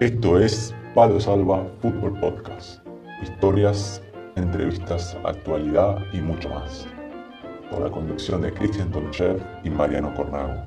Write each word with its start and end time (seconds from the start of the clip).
Esto 0.00 0.38
es 0.38 0.72
Palo 0.94 1.18
Salva 1.18 1.66
Fútbol 1.82 2.20
Podcast. 2.20 2.78
Historias, 3.20 4.00
entrevistas, 4.36 5.16
actualidad 5.24 5.98
y 6.12 6.18
mucho 6.18 6.48
más. 6.50 6.86
Con 7.68 7.82
la 7.82 7.90
conducción 7.90 8.42
de 8.42 8.52
Cristian 8.52 8.92
Tonchev 8.92 9.42
y 9.64 9.70
Mariano 9.70 10.14
Cornago. 10.14 10.64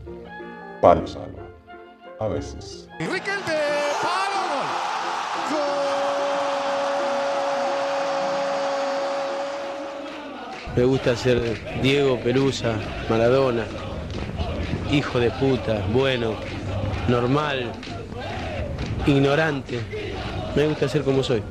Palo 0.81 1.07
Salva. 1.07 1.47
A 2.19 2.27
veces. 2.27 2.89
Me 10.75 10.83
gusta 10.83 11.15
ser 11.15 11.57
Diego 11.81 12.19
Pelusa, 12.19 12.75
Maradona, 13.09 13.63
hijo 14.91 15.21
de 15.21 15.31
puta, 15.31 15.81
bueno, 15.93 16.33
normal, 17.07 17.71
ignorante. 19.05 19.79
Me 20.55 20.67
gusta 20.67 20.87
ser 20.87 21.03
como 21.03 21.23
soy. 21.23 21.41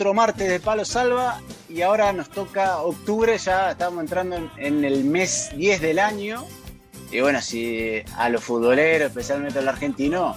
Otro 0.00 0.14
martes 0.14 0.48
de 0.48 0.60
Palo 0.60 0.84
Salva 0.84 1.40
y 1.68 1.82
ahora 1.82 2.12
nos 2.12 2.28
toca 2.30 2.78
octubre, 2.82 3.36
ya 3.38 3.72
estamos 3.72 4.00
entrando 4.00 4.36
en, 4.36 4.50
en 4.56 4.84
el 4.84 5.04
mes 5.04 5.50
10 5.56 5.80
del 5.80 5.98
año. 5.98 6.44
Y 7.12 7.20
bueno, 7.20 7.40
si 7.40 8.02
a 8.16 8.28
los 8.28 8.42
futboleros, 8.44 9.08
especialmente 9.08 9.58
al 9.58 9.68
argentino, 9.68 10.34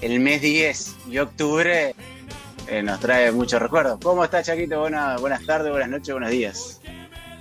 el 0.00 0.18
mes 0.20 0.40
10 0.42 0.96
y 1.08 1.18
octubre 1.18 1.94
eh, 2.68 2.82
nos 2.82 2.98
trae 3.00 3.30
muchos 3.30 3.60
recuerdos. 3.62 3.98
¿Cómo 4.02 4.24
está 4.24 4.42
Chaquito? 4.42 4.80
Buena- 4.80 5.16
buenas 5.18 5.44
tardes, 5.46 5.70
buenas 5.70 5.88
noches, 5.88 6.12
buenos 6.12 6.30
días. 6.30 6.80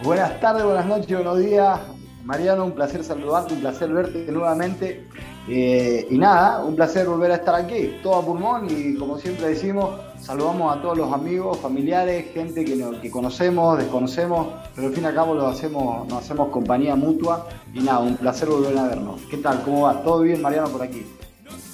Buenas 0.03 0.39
tardes, 0.39 0.63
buenas 0.63 0.85
noches, 0.85 1.11
buenos 1.15 1.39
días. 1.39 1.79
Mariano, 2.23 2.65
un 2.65 2.73
placer 2.73 3.03
saludarte, 3.03 3.53
un 3.55 3.61
placer 3.61 3.89
verte 3.91 4.31
nuevamente. 4.31 5.07
Eh, 5.49 6.07
y 6.09 6.17
nada, 6.17 6.63
un 6.63 6.75
placer 6.75 7.05
volver 7.07 7.31
a 7.31 7.35
estar 7.35 7.55
aquí, 7.55 7.97
todo 8.01 8.15
a 8.15 8.25
pulmón 8.25 8.67
y 8.69 8.95
como 8.95 9.17
siempre 9.19 9.47
decimos, 9.47 9.99
saludamos 10.23 10.75
a 10.75 10.81
todos 10.81 10.97
los 10.97 11.11
amigos, 11.11 11.57
familiares, 11.59 12.27
gente 12.33 12.63
que, 12.63 12.75
no- 12.75 12.99
que 13.01 13.11
conocemos, 13.11 13.77
desconocemos, 13.77 14.47
pero 14.73 14.87
al 14.87 14.93
fin 14.93 15.03
y 15.03 15.07
al 15.07 15.15
cabo 15.15 15.35
nos 15.35 15.53
hacemos, 15.55 16.07
nos 16.07 16.23
hacemos 16.23 16.49
compañía 16.49 16.95
mutua 16.95 17.47
y 17.73 17.81
nada, 17.81 17.99
un 17.99 18.15
placer 18.15 18.47
volver 18.47 18.77
a 18.77 18.83
vernos. 18.87 19.21
¿Qué 19.29 19.37
tal? 19.37 19.61
¿Cómo 19.63 19.81
va? 19.81 20.01
¿Todo 20.01 20.21
bien, 20.21 20.41
Mariano, 20.41 20.69
por 20.69 20.81
aquí? 20.81 21.05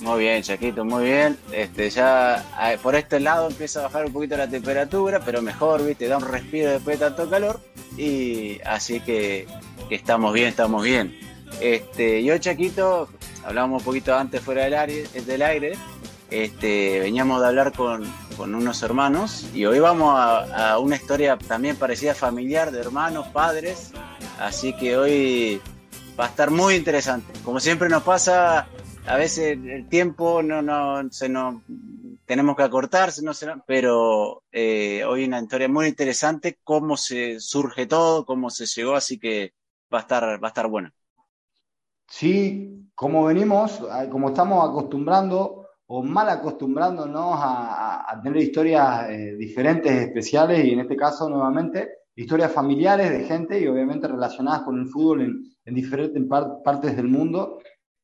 Muy 0.01 0.19
bien, 0.21 0.41
Chaquito, 0.41 0.83
muy 0.83 1.03
bien. 1.03 1.37
Este, 1.51 1.89
ya 1.89 2.43
por 2.81 2.95
este 2.95 3.19
lado 3.19 3.49
empieza 3.49 3.81
a 3.81 3.83
bajar 3.83 4.05
un 4.05 4.13
poquito 4.13 4.35
la 4.37 4.47
temperatura, 4.47 5.19
pero 5.23 5.41
mejor, 5.41 5.85
viste, 5.85 6.07
da 6.07 6.17
un 6.17 6.25
respiro 6.25 6.71
después 6.71 6.99
de 6.99 7.05
tanto 7.05 7.29
calor. 7.29 7.59
Y 7.97 8.59
así 8.65 8.99
que, 9.01 9.45
estamos 9.89 10.33
bien, 10.33 10.47
estamos 10.47 10.83
bien. 10.83 11.17
Este, 11.59 12.23
yo, 12.23 12.37
Chaquito, 12.37 13.09
hablamos 13.43 13.81
un 13.81 13.85
poquito 13.85 14.15
antes 14.15 14.41
fuera 14.41 14.63
del 14.63 15.41
aire. 15.43 15.73
Este, 16.31 16.99
veníamos 16.99 17.41
de 17.41 17.47
hablar 17.47 17.73
con, 17.73 18.05
unos 18.37 18.83
hermanos 18.83 19.49
y 19.53 19.65
hoy 19.65 19.79
vamos 19.79 20.13
a, 20.15 20.79
una 20.79 20.95
historia 20.95 21.37
también 21.37 21.75
parecida 21.75 22.13
familiar 22.13 22.71
de 22.71 22.79
hermanos, 22.79 23.27
padres. 23.29 23.91
Así 24.39 24.73
que 24.73 24.97
hoy 24.97 25.61
va 26.17 26.25
a 26.25 26.29
estar 26.29 26.51
muy 26.51 26.75
interesante. 26.75 27.33
Como 27.43 27.59
siempre 27.59 27.89
nos 27.89 28.03
pasa, 28.03 28.67
a 29.05 29.17
veces 29.17 29.57
el 29.63 29.89
tiempo 29.89 30.41
no, 30.41 30.61
no 30.61 31.11
se 31.11 31.27
nos 31.27 31.55
tenemos 32.29 32.55
que 32.55 32.61
acortarse, 32.61 33.23
no 33.23 33.33
será, 33.33 33.63
pero 33.65 34.43
eh, 34.51 35.03
hoy 35.03 35.25
una 35.25 35.41
historia 35.41 35.67
muy 35.67 35.87
interesante, 35.87 36.59
cómo 36.63 36.95
se 36.95 37.39
surge 37.39 37.87
todo, 37.87 38.23
cómo 38.23 38.51
se 38.51 38.67
llegó, 38.67 38.93
así 38.93 39.17
que 39.17 39.55
va 39.91 39.97
a 39.97 40.01
estar, 40.01 40.23
va 40.43 40.47
a 40.47 40.49
estar 40.49 40.67
bueno. 40.67 40.91
Sí, 42.07 42.87
como 42.93 43.25
venimos, 43.25 43.81
como 44.11 44.29
estamos 44.29 44.69
acostumbrando 44.69 45.68
o 45.91 46.03
mal 46.03 46.29
acostumbrándonos 46.29 47.33
a, 47.39 48.11
a- 48.11 48.21
tener 48.21 48.43
historias 48.43 49.09
eh, 49.09 49.35
diferentes, 49.37 49.91
especiales 49.91 50.63
y 50.65 50.71
en 50.73 50.81
este 50.81 50.95
caso 50.95 51.27
nuevamente 51.29 51.89
historias 52.15 52.51
familiares 52.51 53.09
de 53.09 53.23
gente 53.23 53.59
y 53.59 53.65
obviamente 53.67 54.07
relacionadas 54.07 54.61
con 54.61 54.77
el 54.79 54.87
fútbol 54.87 55.21
en, 55.21 55.43
en 55.65 55.73
diferentes 55.73 56.21
par- 56.25 56.61
partes 56.63 56.95
del 56.95 57.07
mundo. 57.07 57.59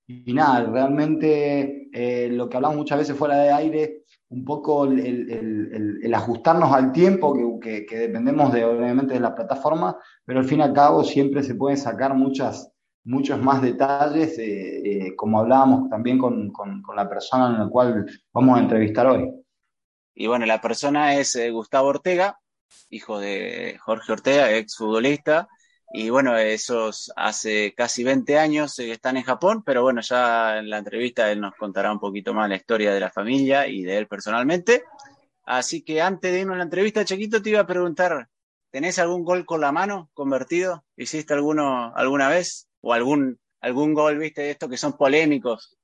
Y, 0.07 0.33
nada, 0.33 0.65
realmente 0.71 1.89
eh, 1.93 2.29
lo 2.31 2.47
que 2.47 2.57
hablamos 2.57 2.77
muchas 2.77 2.99
veces 2.99 3.15
fuera 3.17 3.37
de 3.37 3.51
aire, 3.51 4.03
un 4.29 4.43
poco 4.45 4.85
el- 4.85 4.99
el- 4.99 5.29
el- 5.31 5.99
el 6.03 6.13
ajustarnos 6.13 6.71
al 6.71 6.91
tiempo, 6.91 7.33
que, 7.33 7.59
que- 7.61 7.85
que 7.85 7.97
dependemos 7.97 8.51
de, 8.53 8.63
obviamente 8.65 9.13
de 9.15 9.19
la 9.19 9.35
plataforma, 9.35 9.97
pero 10.23 10.39
al 10.39 10.45
fin 10.45 10.59
y 10.59 10.63
al 10.63 10.73
cabo 10.73 11.03
siempre 11.03 11.43
se 11.43 11.55
pueden 11.55 11.77
sacar 11.77 12.13
muchas 12.15 12.71
muchos 13.05 13.41
más 13.41 13.61
detalles, 13.61 14.37
eh, 14.39 15.07
eh, 15.07 15.15
como 15.15 15.39
hablábamos 15.39 15.89
también 15.89 16.17
con, 16.19 16.51
con- 16.51 16.83
la 16.95 17.09
persona 17.09 17.47
en 17.49 17.59
la 17.59 17.69
cual 17.69 18.05
vamos 18.33 18.57
a 18.57 18.61
entrevistar 18.61 19.07
hoy. 19.07 19.31
Y 20.13 20.27
bueno, 20.27 20.45
la 20.45 20.61
persona 20.61 21.15
es 21.15 21.35
eh, 21.35 21.51
Gustavo 21.51 21.89
Ortega, 21.89 22.39
hijo 22.89 23.19
de 23.19 23.77
Jorge 23.81 24.13
Ortega, 24.13 24.51
ex 24.53 24.77
futbolista. 24.77 25.47
Y 25.93 26.09
bueno, 26.09 26.37
esos 26.37 27.11
hace 27.15 27.73
casi 27.75 28.03
20 28.03 28.37
años 28.39 28.79
eh, 28.79 28.91
están 28.91 29.17
en 29.17 29.23
Japón, 29.23 29.63
pero 29.65 29.83
bueno, 29.83 30.01
ya 30.01 30.57
en 30.59 30.69
la 30.69 30.79
entrevista 30.79 31.31
él 31.31 31.41
nos 31.41 31.55
contará 31.55 31.91
un 31.91 31.99
poquito 31.99 32.33
más 32.33 32.49
la 32.49 32.55
historia 32.57 32.93
de 32.93 32.99
la 32.99 33.11
familia 33.11 33.67
y 33.67 33.83
de 33.83 33.97
él 33.97 34.07
personalmente. 34.07 34.83
Así 35.45 35.83
que 35.83 36.01
antes 36.01 36.31
de 36.33 36.41
irnos 36.41 36.55
a 36.55 36.57
la 36.59 36.63
entrevista, 36.63 37.05
Chiquito, 37.05 37.41
te 37.41 37.51
iba 37.51 37.61
a 37.61 37.67
preguntar, 37.67 38.29
¿tenés 38.71 38.99
algún 38.99 39.23
gol 39.23 39.45
con 39.45 39.61
la 39.61 39.71
mano 39.71 40.09
convertido? 40.13 40.85
¿Hiciste 40.97 41.33
alguno 41.33 41.93
alguna 41.95 42.29
vez? 42.29 42.67
¿O 42.87 42.93
algún, 42.93 43.39
algún 43.61 43.95
gol, 43.95 44.19
viste, 44.19 44.43
de 44.43 44.51
estos 44.51 44.69
que 44.69 44.77
son 44.77 44.93
polémicos? 44.93 45.75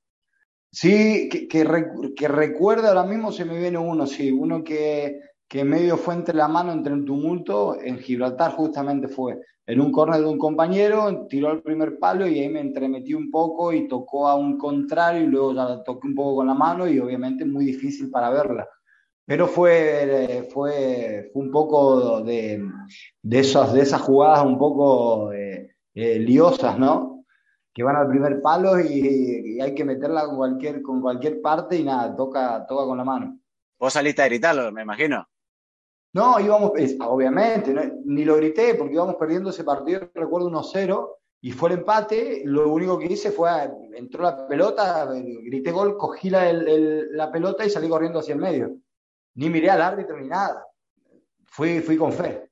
Sí, 0.70 1.28
que, 1.28 1.48
que, 1.48 1.66
recu- 1.66 2.14
que 2.14 2.28
recuerdo 2.28 2.86
ahora 2.86 3.02
mismo 3.02 3.32
se 3.32 3.44
me 3.44 3.58
viene 3.58 3.76
uno, 3.76 4.06
sí, 4.06 4.30
uno 4.30 4.62
que, 4.62 5.18
que 5.48 5.64
medio 5.64 5.96
fue 5.96 6.14
entre 6.14 6.36
la 6.36 6.46
mano, 6.46 6.70
entre 6.70 6.94
el 6.94 7.04
tumulto, 7.04 7.76
en 7.80 7.98
Gibraltar 7.98 8.52
justamente 8.52 9.08
fue, 9.08 9.40
en 9.66 9.80
un 9.80 9.90
córner 9.90 10.20
de 10.20 10.28
un 10.28 10.38
compañero, 10.38 11.26
tiró 11.28 11.48
al 11.50 11.60
primer 11.60 11.98
palo 11.98 12.28
y 12.28 12.38
ahí 12.38 12.48
me 12.48 12.60
entremetí 12.60 13.14
un 13.14 13.32
poco 13.32 13.72
y 13.72 13.88
tocó 13.88 14.28
a 14.28 14.36
un 14.36 14.56
contrario 14.56 15.24
y 15.24 15.26
luego 15.26 15.54
ya 15.54 15.64
la 15.64 15.82
toqué 15.82 16.06
un 16.06 16.14
poco 16.14 16.36
con 16.36 16.46
la 16.46 16.54
mano 16.54 16.86
y 16.86 17.00
obviamente 17.00 17.44
muy 17.44 17.64
difícil 17.64 18.10
para 18.10 18.30
verla. 18.30 18.68
Pero 19.24 19.46
fue, 19.48 20.38
eh, 20.38 20.42
fue, 20.44 21.30
fue 21.32 21.42
un 21.42 21.50
poco 21.50 22.22
de, 22.22 22.64
de, 23.22 23.38
esas, 23.40 23.72
de 23.72 23.80
esas 23.82 24.00
jugadas 24.02 24.44
un 24.44 24.58
poco 24.58 25.32
eh, 25.94 26.18
liosas, 26.18 26.78
¿no? 26.78 27.24
Que 27.72 27.82
van 27.82 27.96
al 27.96 28.08
primer 28.08 28.42
palo 28.42 28.78
y, 28.80 29.56
y 29.56 29.60
hay 29.60 29.74
que 29.74 29.84
meterla 29.84 30.26
con 30.26 30.36
cualquier, 30.36 30.82
con 30.82 31.00
cualquier 31.00 31.40
parte 31.40 31.76
y 31.76 31.84
nada, 31.84 32.14
toca, 32.14 32.66
toca 32.66 32.84
con 32.84 32.98
la 32.98 33.04
mano. 33.04 33.38
Vos 33.78 33.92
saliste 33.92 34.22
a 34.22 34.26
gritarlo, 34.26 34.70
me 34.72 34.82
imagino. 34.82 35.26
No, 36.14 36.38
íbamos, 36.38 36.72
es- 36.76 36.96
obviamente, 37.00 37.72
no- 37.72 37.82
ni 38.04 38.24
lo 38.24 38.36
grité 38.36 38.74
porque 38.74 38.94
íbamos 38.94 39.16
perdiendo 39.16 39.50
ese 39.50 39.64
partido, 39.64 40.10
recuerdo 40.14 40.48
1-0, 40.50 41.16
y 41.40 41.50
fue 41.50 41.70
el 41.70 41.78
empate. 41.78 42.42
Lo 42.44 42.70
único 42.70 42.98
que 42.98 43.06
hice 43.06 43.30
fue, 43.32 43.50
entró 43.94 44.22
la 44.22 44.46
pelota, 44.46 45.06
grité 45.06 45.70
gol, 45.72 45.96
cogí 45.96 46.28
la, 46.30 46.48
el- 46.50 46.68
el- 46.68 47.16
la 47.16 47.32
pelota 47.32 47.64
y 47.64 47.70
salí 47.70 47.88
corriendo 47.88 48.18
hacia 48.18 48.34
el 48.34 48.40
medio. 48.40 48.76
Ni 49.34 49.48
miré 49.48 49.70
al 49.70 49.80
árbitro 49.82 50.18
ni 50.20 50.28
nada. 50.28 50.66
Fui, 51.46 51.80
fui 51.80 51.96
con 51.96 52.12
fe. 52.12 52.50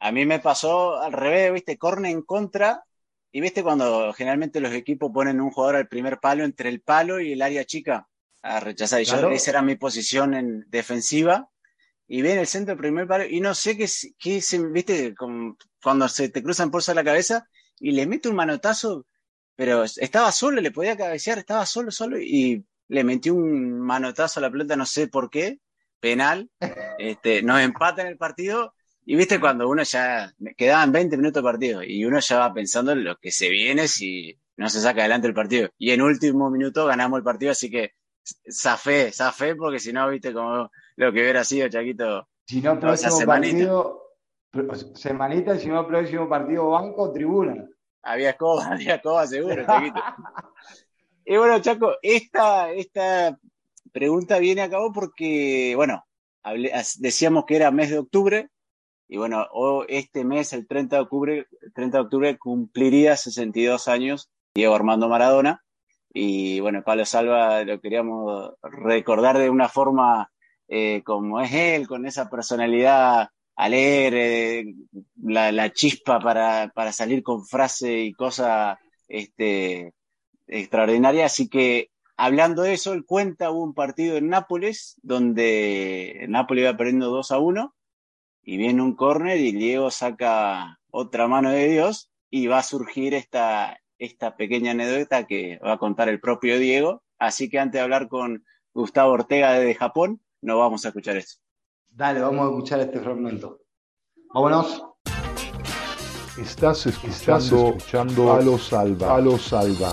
A 0.00 0.12
mí 0.12 0.24
me 0.26 0.38
pasó 0.38 1.00
al 1.00 1.12
revés, 1.12 1.52
viste, 1.52 1.78
corne 1.78 2.10
en 2.10 2.22
contra. 2.22 2.84
Y 3.30 3.40
viste 3.40 3.62
cuando 3.62 4.12
generalmente 4.14 4.60
los 4.60 4.72
equipos 4.72 5.10
ponen 5.12 5.40
un 5.40 5.50
jugador 5.50 5.76
al 5.76 5.88
primer 5.88 6.18
palo 6.18 6.44
entre 6.44 6.68
el 6.70 6.80
palo 6.80 7.20
y 7.20 7.32
el 7.32 7.42
área 7.42 7.64
chica 7.64 8.08
a 8.42 8.60
rechazar. 8.60 9.02
Y 9.02 9.04
yo, 9.04 9.30
esa 9.30 9.50
era 9.50 9.62
mi 9.62 9.76
posición 9.76 10.34
en 10.34 10.64
defensiva. 10.68 11.50
Y 12.06 12.22
ve 12.22 12.32
en 12.32 12.38
el 12.38 12.46
centro 12.46 12.74
del 12.74 12.80
primer 12.80 13.06
palo. 13.06 13.24
Y 13.26 13.40
no 13.40 13.54
sé 13.54 13.76
qué, 13.76 13.86
qué 14.18 14.40
se, 14.40 14.58
viste, 14.68 15.14
como 15.14 15.56
cuando 15.82 16.08
se 16.08 16.30
te 16.30 16.42
cruzan 16.42 16.70
por 16.70 16.86
la 16.94 17.04
cabeza 17.04 17.46
y 17.78 17.92
le 17.92 18.06
mete 18.06 18.28
un 18.28 18.36
manotazo. 18.36 19.06
Pero 19.56 19.84
estaba 19.84 20.32
solo, 20.32 20.60
le 20.60 20.70
podía 20.70 20.96
cabecear, 20.96 21.38
estaba 21.38 21.66
solo, 21.66 21.90
solo. 21.90 22.18
Y 22.18 22.64
le 22.86 23.04
metió 23.04 23.34
un 23.34 23.80
manotazo 23.80 24.40
a 24.40 24.42
la 24.42 24.50
pelota, 24.50 24.76
no 24.76 24.86
sé 24.86 25.08
por 25.08 25.28
qué. 25.30 25.58
Penal. 26.00 26.50
Este, 26.98 27.42
nos 27.42 27.60
empatan 27.60 28.08
el 28.08 28.16
partido. 28.16 28.74
Y 29.10 29.16
viste 29.16 29.40
cuando 29.40 29.66
uno 29.66 29.82
ya 29.84 30.30
quedaban 30.54 30.92
20 30.92 31.16
minutos 31.16 31.42
de 31.42 31.48
partido 31.48 31.82
y 31.82 32.04
uno 32.04 32.20
ya 32.20 32.40
va 32.40 32.52
pensando 32.52 32.92
en 32.92 33.04
lo 33.04 33.16
que 33.16 33.30
se 33.30 33.48
viene 33.48 33.88
si 33.88 34.38
no 34.58 34.68
se 34.68 34.82
saca 34.82 35.00
adelante 35.00 35.26
el 35.26 35.32
partido. 35.32 35.70
Y 35.78 35.92
en 35.92 36.02
último 36.02 36.50
minuto 36.50 36.84
ganamos 36.84 37.16
el 37.16 37.24
partido, 37.24 37.52
así 37.52 37.70
que 37.70 37.92
zafé, 38.52 39.10
zafé, 39.10 39.56
porque 39.56 39.78
si 39.78 39.94
no, 39.94 40.10
viste 40.10 40.34
como 40.34 40.70
lo 40.96 41.10
que 41.10 41.20
hubiera 41.22 41.42
sido, 41.42 41.70
Chaquito. 41.70 42.28
Si 42.46 42.60
no, 42.60 42.78
próximo 42.78 43.12
semanita. 43.12 43.56
partido, 43.56 44.02
semanita, 44.94 45.58
si 45.58 45.68
no, 45.68 45.86
próximo 45.86 46.28
partido 46.28 46.68
banco 46.68 47.10
tribuna. 47.10 47.66
Había 48.02 48.28
escoba, 48.30 48.66
había 48.72 48.96
escoba 48.96 49.26
seguro, 49.26 49.64
Chaquito. 49.64 50.02
Y 51.24 51.34
bueno, 51.38 51.58
Chaco, 51.62 51.94
esta, 52.02 52.70
esta 52.72 53.38
pregunta 53.90 54.38
viene 54.38 54.60
a 54.60 54.68
cabo 54.68 54.92
porque, 54.92 55.72
bueno, 55.76 56.04
hablé- 56.42 56.72
decíamos 56.98 57.44
que 57.46 57.56
era 57.56 57.70
mes 57.70 57.88
de 57.88 58.00
octubre, 58.00 58.50
y 59.08 59.16
bueno, 59.16 59.46
este 59.88 60.24
mes, 60.24 60.52
el 60.52 60.66
30 60.66 60.96
de 60.96 61.02
octubre, 61.02 61.46
30 61.74 61.96
de 61.96 62.04
octubre 62.04 62.38
cumpliría 62.38 63.16
62 63.16 63.88
años 63.88 64.30
Diego 64.54 64.74
Armando 64.74 65.08
Maradona. 65.08 65.64
Y 66.12 66.60
bueno, 66.60 66.82
Pablo 66.84 67.06
Salva 67.06 67.64
lo 67.64 67.80
queríamos 67.80 68.52
recordar 68.62 69.38
de 69.38 69.48
una 69.48 69.68
forma 69.68 70.30
eh, 70.68 71.02
como 71.04 71.40
es 71.40 71.54
él, 71.54 71.88
con 71.88 72.04
esa 72.04 72.28
personalidad 72.28 73.30
alegre, 73.56 74.74
la, 75.16 75.52
la 75.52 75.72
chispa 75.72 76.20
para, 76.20 76.70
para 76.74 76.92
salir 76.92 77.22
con 77.22 77.46
frase 77.46 78.00
y 78.00 78.12
cosa 78.12 78.78
este, 79.08 79.94
extraordinaria. 80.46 81.24
Así 81.26 81.48
que 81.48 81.90
hablando 82.16 82.62
de 82.62 82.74
eso, 82.74 82.92
él 82.92 83.06
cuenta 83.06 83.50
hubo 83.50 83.64
un 83.64 83.74
partido 83.74 84.18
en 84.18 84.28
Nápoles 84.28 84.96
donde 85.02 86.26
Nápoles 86.28 86.64
iba 86.64 86.76
perdiendo 86.76 87.08
2 87.08 87.30
a 87.32 87.38
1 87.38 87.74
y 88.48 88.56
viene 88.56 88.80
un 88.80 88.94
córner 88.94 89.36
y 89.36 89.52
Diego 89.52 89.90
saca 89.90 90.80
otra 90.90 91.28
mano 91.28 91.50
de 91.50 91.68
Dios 91.68 92.10
y 92.30 92.46
va 92.46 92.60
a 92.60 92.62
surgir 92.62 93.12
esta, 93.12 93.78
esta 93.98 94.36
pequeña 94.36 94.70
anécdota 94.70 95.26
que 95.26 95.58
va 95.62 95.74
a 95.74 95.78
contar 95.78 96.08
el 96.08 96.18
propio 96.18 96.58
Diego. 96.58 97.02
Así 97.18 97.50
que 97.50 97.58
antes 97.58 97.74
de 97.74 97.80
hablar 97.80 98.08
con 98.08 98.46
Gustavo 98.72 99.12
Ortega 99.12 99.52
desde 99.52 99.74
Japón, 99.74 100.22
no 100.40 100.58
vamos 100.58 100.86
a 100.86 100.88
escuchar 100.88 101.18
esto. 101.18 101.42
Dale, 101.90 102.20
vamos 102.20 102.46
a 102.46 102.48
escuchar 102.48 102.80
este 102.80 103.00
fragmento. 103.00 103.60
Vámonos. 104.32 104.82
Estás 106.40 106.86
escuchando, 106.86 107.76
Palo 108.14 108.56
Salva. 108.56 109.08
Palo 109.08 109.36
Salva. 109.36 109.92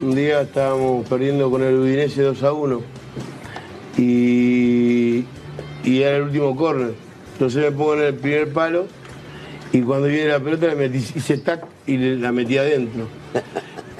Un 0.00 0.14
día 0.14 0.40
estábamos 0.40 1.06
perdiendo 1.06 1.50
con 1.50 1.62
el 1.62 1.74
Udinese 1.74 2.22
2 2.22 2.42
a 2.42 2.52
1 2.54 3.04
y, 3.96 5.24
y 5.84 6.02
era 6.02 6.16
el 6.16 6.22
último 6.24 6.56
córner. 6.56 6.94
Entonces 7.34 7.62
me 7.62 7.70
pongo 7.72 7.94
en 7.94 8.02
el 8.02 8.14
primer 8.14 8.52
palo 8.52 8.86
y 9.72 9.80
cuando 9.82 10.06
viene 10.06 10.28
la 10.28 10.40
pelota 10.40 10.68
le 10.68 10.76
metí, 10.76 10.98
hice 10.98 11.38
tac 11.38 11.64
y 11.86 11.96
la 11.96 12.30
metí 12.30 12.58
adentro. 12.58 13.08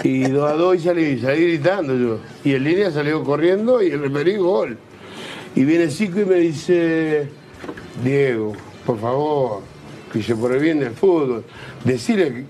Y 0.05 0.23
2 0.23 0.51
a 0.51 0.55
2 0.55 0.77
y 0.77 0.79
salí, 0.79 1.19
salí 1.19 1.43
gritando 1.43 1.97
yo. 1.97 2.19
Y 2.45 2.53
el 2.53 2.63
línea 2.63 2.91
salió 2.91 3.25
corriendo 3.25 3.83
y 3.83 3.89
el 3.89 4.01
referí 4.01 4.37
gol. 4.37 4.79
Y 5.57 5.65
viene 5.65 5.91
Zico 5.91 6.21
y 6.21 6.25
me 6.25 6.37
dice, 6.37 7.29
Diego, 8.03 8.53
por 8.87 9.01
favor, 9.01 9.63
que 10.13 10.23
se 10.23 10.37
por 10.37 10.53
el 10.53 10.61
bien 10.61 10.81
del 10.81 10.93
fútbol, 10.93 11.45
decirle, 11.85 12.45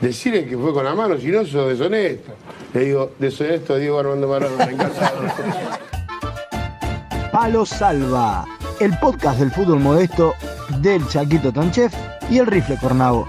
decirle 0.00 0.46
que 0.46 0.58
fue 0.58 0.72
con 0.72 0.84
la 0.84 0.94
mano, 0.94 1.18
si 1.18 1.28
no 1.28 1.46
sos 1.46 1.68
deshonesto. 1.68 2.32
Le 2.74 2.80
digo, 2.80 3.12
deshonesto 3.18 3.76
Diego 3.76 3.98
Armando 3.98 4.28
Maradona, 4.28 4.64
encantado. 4.64 5.22
Palo 7.38 7.66
Salva, 7.66 8.46
el 8.80 8.98
podcast 8.98 9.38
del 9.40 9.50
fútbol 9.50 9.78
modesto 9.80 10.32
del 10.80 11.06
Chaquito 11.06 11.52
Tonchef 11.52 11.94
y 12.30 12.38
el 12.38 12.46
Rifle 12.46 12.78
Cornavo. 12.80 13.28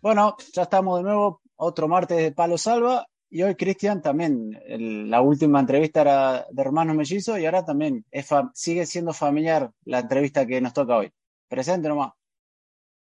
Bueno, 0.00 0.38
ya 0.54 0.62
estamos 0.62 0.96
de 0.96 1.02
nuevo, 1.02 1.42
otro 1.56 1.86
martes 1.86 2.16
de 2.16 2.32
Palo 2.32 2.56
Salva. 2.56 3.06
Y 3.28 3.42
hoy, 3.42 3.56
Cristian, 3.56 4.00
también 4.00 4.58
el- 4.64 5.10
la 5.10 5.20
última 5.20 5.60
entrevista 5.60 6.00
era 6.00 6.46
de 6.50 6.62
hermanos 6.62 6.96
mellizos 6.96 7.38
y 7.38 7.44
ahora 7.44 7.62
también 7.62 8.06
es 8.10 8.30
sigue 8.54 8.86
siendo 8.86 9.12
familiar 9.12 9.70
la 9.84 9.98
entrevista 9.98 10.46
que 10.46 10.62
nos 10.62 10.72
toca 10.72 10.96
hoy. 10.96 11.12
Presente 11.46 11.90
nomás. 11.90 12.14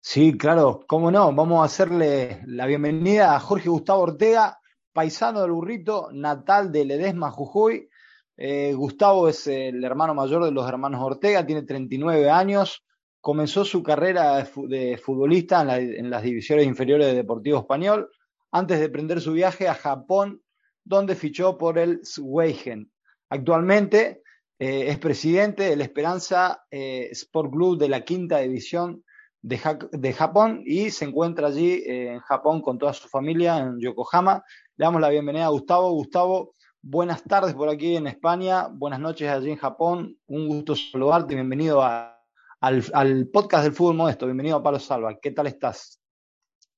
Sí, 0.00 0.38
claro, 0.38 0.85
cómo 0.87 1.11
no. 1.11 1.32
Vamos 1.35 1.61
a 1.61 1.64
hacerle 1.64 2.43
la 2.46 2.67
bienvenida 2.67 3.35
a 3.35 3.40
Jorge 3.40 3.69
Gustavo 3.69 4.02
Ortega, 4.02 4.61
paisano 4.93 5.41
del 5.43 5.53
burrito, 5.53 6.09
natal 6.12 6.71
de 6.73 6.85
Ledesma, 6.85 7.31
Jujuy. 7.31 7.89
Eh, 8.37 8.73
Gustavo 8.75 9.29
es 9.29 9.47
el 9.47 9.83
hermano 9.85 10.15
mayor 10.15 10.44
de 10.44 10.50
los 10.53 10.69
hermanos 10.69 11.00
Ortega, 11.03 11.47
tiene 11.47 11.62
39 11.62 12.31
años. 12.31 12.85
Comenzó 13.21 13.65
su 13.65 13.83
carrera 13.83 14.37
de, 14.39 14.44
fu- 14.47 14.67
de 14.69 14.97
futbolista 14.99 15.61
en, 15.61 15.67
la- 15.67 15.79
en 15.79 16.11
las 16.11 16.23
divisiones 16.23 16.67
inferiores 16.67 17.06
de 17.06 17.15
Deportivo 17.15 17.59
Español, 17.61 18.11
antes 18.50 18.79
de 18.79 18.87
emprender 18.87 19.21
su 19.21 19.33
viaje 19.33 19.69
a 19.69 19.75
Japón, 19.75 20.43
donde 20.85 21.15
fichó 21.15 21.56
por 21.56 21.79
el 21.79 22.00
Sweigen. 22.05 22.91
Actualmente 23.31 24.23
eh, 24.59 24.88
es 24.88 24.99
presidente 24.99 25.65
del 25.65 25.81
Esperanza 25.81 26.65
eh, 26.71 27.09
Sport 27.12 27.50
Club 27.53 27.79
de 27.79 27.88
la 27.88 28.03
quinta 28.05 28.38
división 28.38 29.05
de, 29.43 29.61
de 29.93 30.12
Japón 30.12 30.62
y 30.65 30.91
se 30.91 31.05
encuentra 31.05 31.49
allí 31.49 31.73
eh, 31.73 32.12
en 32.12 32.21
Japón 32.21 32.62
con 32.62 32.79
toda 32.79 32.93
su 32.93 33.09
familia 33.09 33.59
en 33.59 33.81
Yokohama. 33.81 34.43
Le 34.77 34.85
damos 34.85 35.00
la 35.00 35.09
bienvenida 35.11 35.47
a 35.47 35.50
Gustavo. 35.50 35.91
Gustavo, 35.93 36.55
buenas 36.81 37.23
tardes 37.25 37.55
por 37.55 37.69
aquí 37.69 37.97
en 37.97 38.07
España, 38.07 38.69
buenas 38.71 39.00
noches 39.00 39.28
allí 39.28 39.50
en 39.50 39.57
Japón. 39.59 40.16
Un 40.26 40.49
gusto 40.49 40.75
saludarte, 40.76 41.35
bienvenido 41.35 41.83
a- 41.83 42.19
al, 42.61 42.85
al 42.95 43.26
podcast 43.28 43.64
del 43.64 43.73
fútbol 43.73 43.97
modesto, 43.97 44.25
bienvenido 44.26 44.57
a 44.57 44.62
Palo 44.62 44.78
Salva. 44.78 45.19
¿Qué 45.21 45.33
tal 45.33 45.49
estás? 45.49 46.00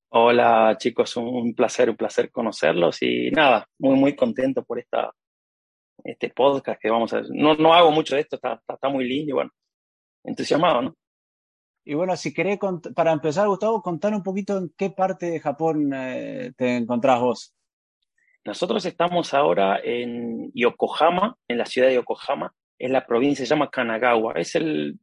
Hola 0.09 0.75
chicos, 0.79 1.15
un 1.17 1.53
placer, 1.53 1.89
un 1.89 1.95
placer 1.97 2.31
conocerlos 2.31 3.01
y 3.03 3.29
nada, 3.31 3.67
muy 3.79 3.95
muy 3.95 4.15
contento 4.15 4.63
por 4.63 4.79
esta, 4.79 5.11
este 6.03 6.29
podcast 6.29 6.81
que 6.81 6.89
vamos 6.89 7.13
a 7.13 7.21
No, 7.29 7.53
no 7.55 7.73
hago 7.73 7.91
mucho 7.91 8.15
de 8.15 8.21
esto, 8.21 8.37
está, 8.37 8.53
está, 8.53 8.75
está 8.75 8.89
muy 8.89 9.07
lindo 9.07 9.31
y 9.31 9.33
bueno, 9.33 9.51
entusiasmado, 10.23 10.81
¿no? 10.83 10.95
Y 11.85 11.93
bueno, 11.93 12.15
si 12.17 12.33
querés, 12.33 12.57
para 12.95 13.11
empezar, 13.11 13.47
Gustavo, 13.47 13.81
contar 13.81 14.13
un 14.13 14.23
poquito 14.23 14.57
en 14.57 14.73
qué 14.75 14.89
parte 14.89 15.27
de 15.29 15.39
Japón 15.39 15.91
eh, 15.93 16.51
te 16.57 16.77
encontrás 16.77 17.21
vos. 17.21 17.55
Nosotros 18.43 18.83
estamos 18.85 19.33
ahora 19.33 19.79
en 19.83 20.51
Yokohama, 20.53 21.37
en 21.47 21.59
la 21.59 21.65
ciudad 21.65 21.87
de 21.89 21.95
Yokohama, 21.95 22.53
es 22.77 22.89
la 22.91 23.05
provincia, 23.05 23.45
se 23.45 23.49
llama 23.49 23.69
Kanagawa, 23.69 24.33
es 24.33 24.55
el, 24.55 24.99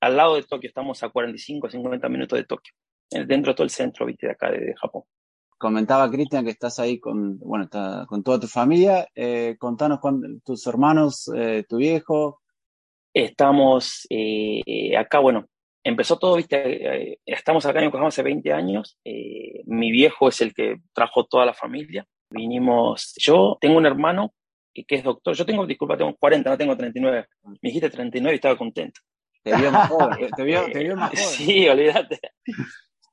al 0.00 0.16
lado 0.16 0.34
de 0.34 0.42
Tokio, 0.42 0.68
estamos 0.68 1.02
a 1.02 1.08
45, 1.08 1.70
50 1.70 2.08
minutos 2.08 2.38
de 2.38 2.44
Tokio, 2.44 2.74
dentro 3.10 3.52
de 3.52 3.54
todo 3.56 3.64
el 3.64 3.70
centro, 3.70 4.04
viste, 4.06 4.26
de 4.26 4.32
acá 4.32 4.50
de, 4.50 4.58
de 4.58 4.74
Japón. 4.76 5.02
Comentaba 5.58 6.10
Cristian 6.10 6.44
que 6.44 6.50
estás 6.50 6.78
ahí 6.78 7.00
con, 7.00 7.38
bueno, 7.38 7.64
está 7.64 8.04
con 8.06 8.22
toda 8.22 8.38
tu 8.38 8.46
familia. 8.46 9.08
Eh, 9.14 9.56
contanos 9.58 10.00
cuán- 10.00 10.40
tus 10.44 10.66
hermanos, 10.66 11.30
eh, 11.34 11.64
tu 11.66 11.78
viejo. 11.78 12.42
Estamos 13.14 14.06
eh, 14.10 14.94
acá, 14.98 15.18
bueno, 15.20 15.46
empezó 15.88 16.18
todo, 16.18 16.36
viste, 16.36 17.12
eh, 17.12 17.18
estamos 17.24 17.64
acá 17.66 17.78
en 17.78 17.86
Yokohama 17.86 18.08
hace 18.08 18.22
20 18.22 18.52
años. 18.52 18.98
eh, 19.04 19.62
mi 19.66 19.90
viejo 19.90 20.28
es 20.28 20.40
el 20.40 20.52
que 20.54 20.76
trajo 20.92 21.24
toda 21.26 21.46
la 21.46 21.54
familia. 21.54 22.06
Vinimos, 22.30 23.14
yo 23.16 23.56
tengo 23.60 23.76
un 23.78 23.86
hermano 23.86 24.34
que, 24.74 24.84
es 24.88 25.04
doctor. 25.04 25.34
Yo 25.34 25.46
tengo, 25.46 25.66
disculpa, 25.66 25.96
tengo 25.96 26.14
40, 26.16 26.50
no 26.50 26.58
tengo 26.58 26.76
39. 26.76 27.26
Me 27.44 27.56
dijiste 27.62 27.90
39 27.90 28.34
y 28.34 28.36
estaba 28.36 28.56
contento. 28.56 29.00
Te 29.42 29.56
vio 29.56 29.70
más 29.70 29.88
joven. 29.88 30.18
Te, 30.18 30.28
te 30.36 30.42
vio, 30.44 30.64
te 30.70 30.84
vio 30.84 30.96
más 30.96 31.12
Eh, 31.12 31.16
joven. 31.16 31.28
Sí, 31.30 31.68
olvídate. 31.68 32.20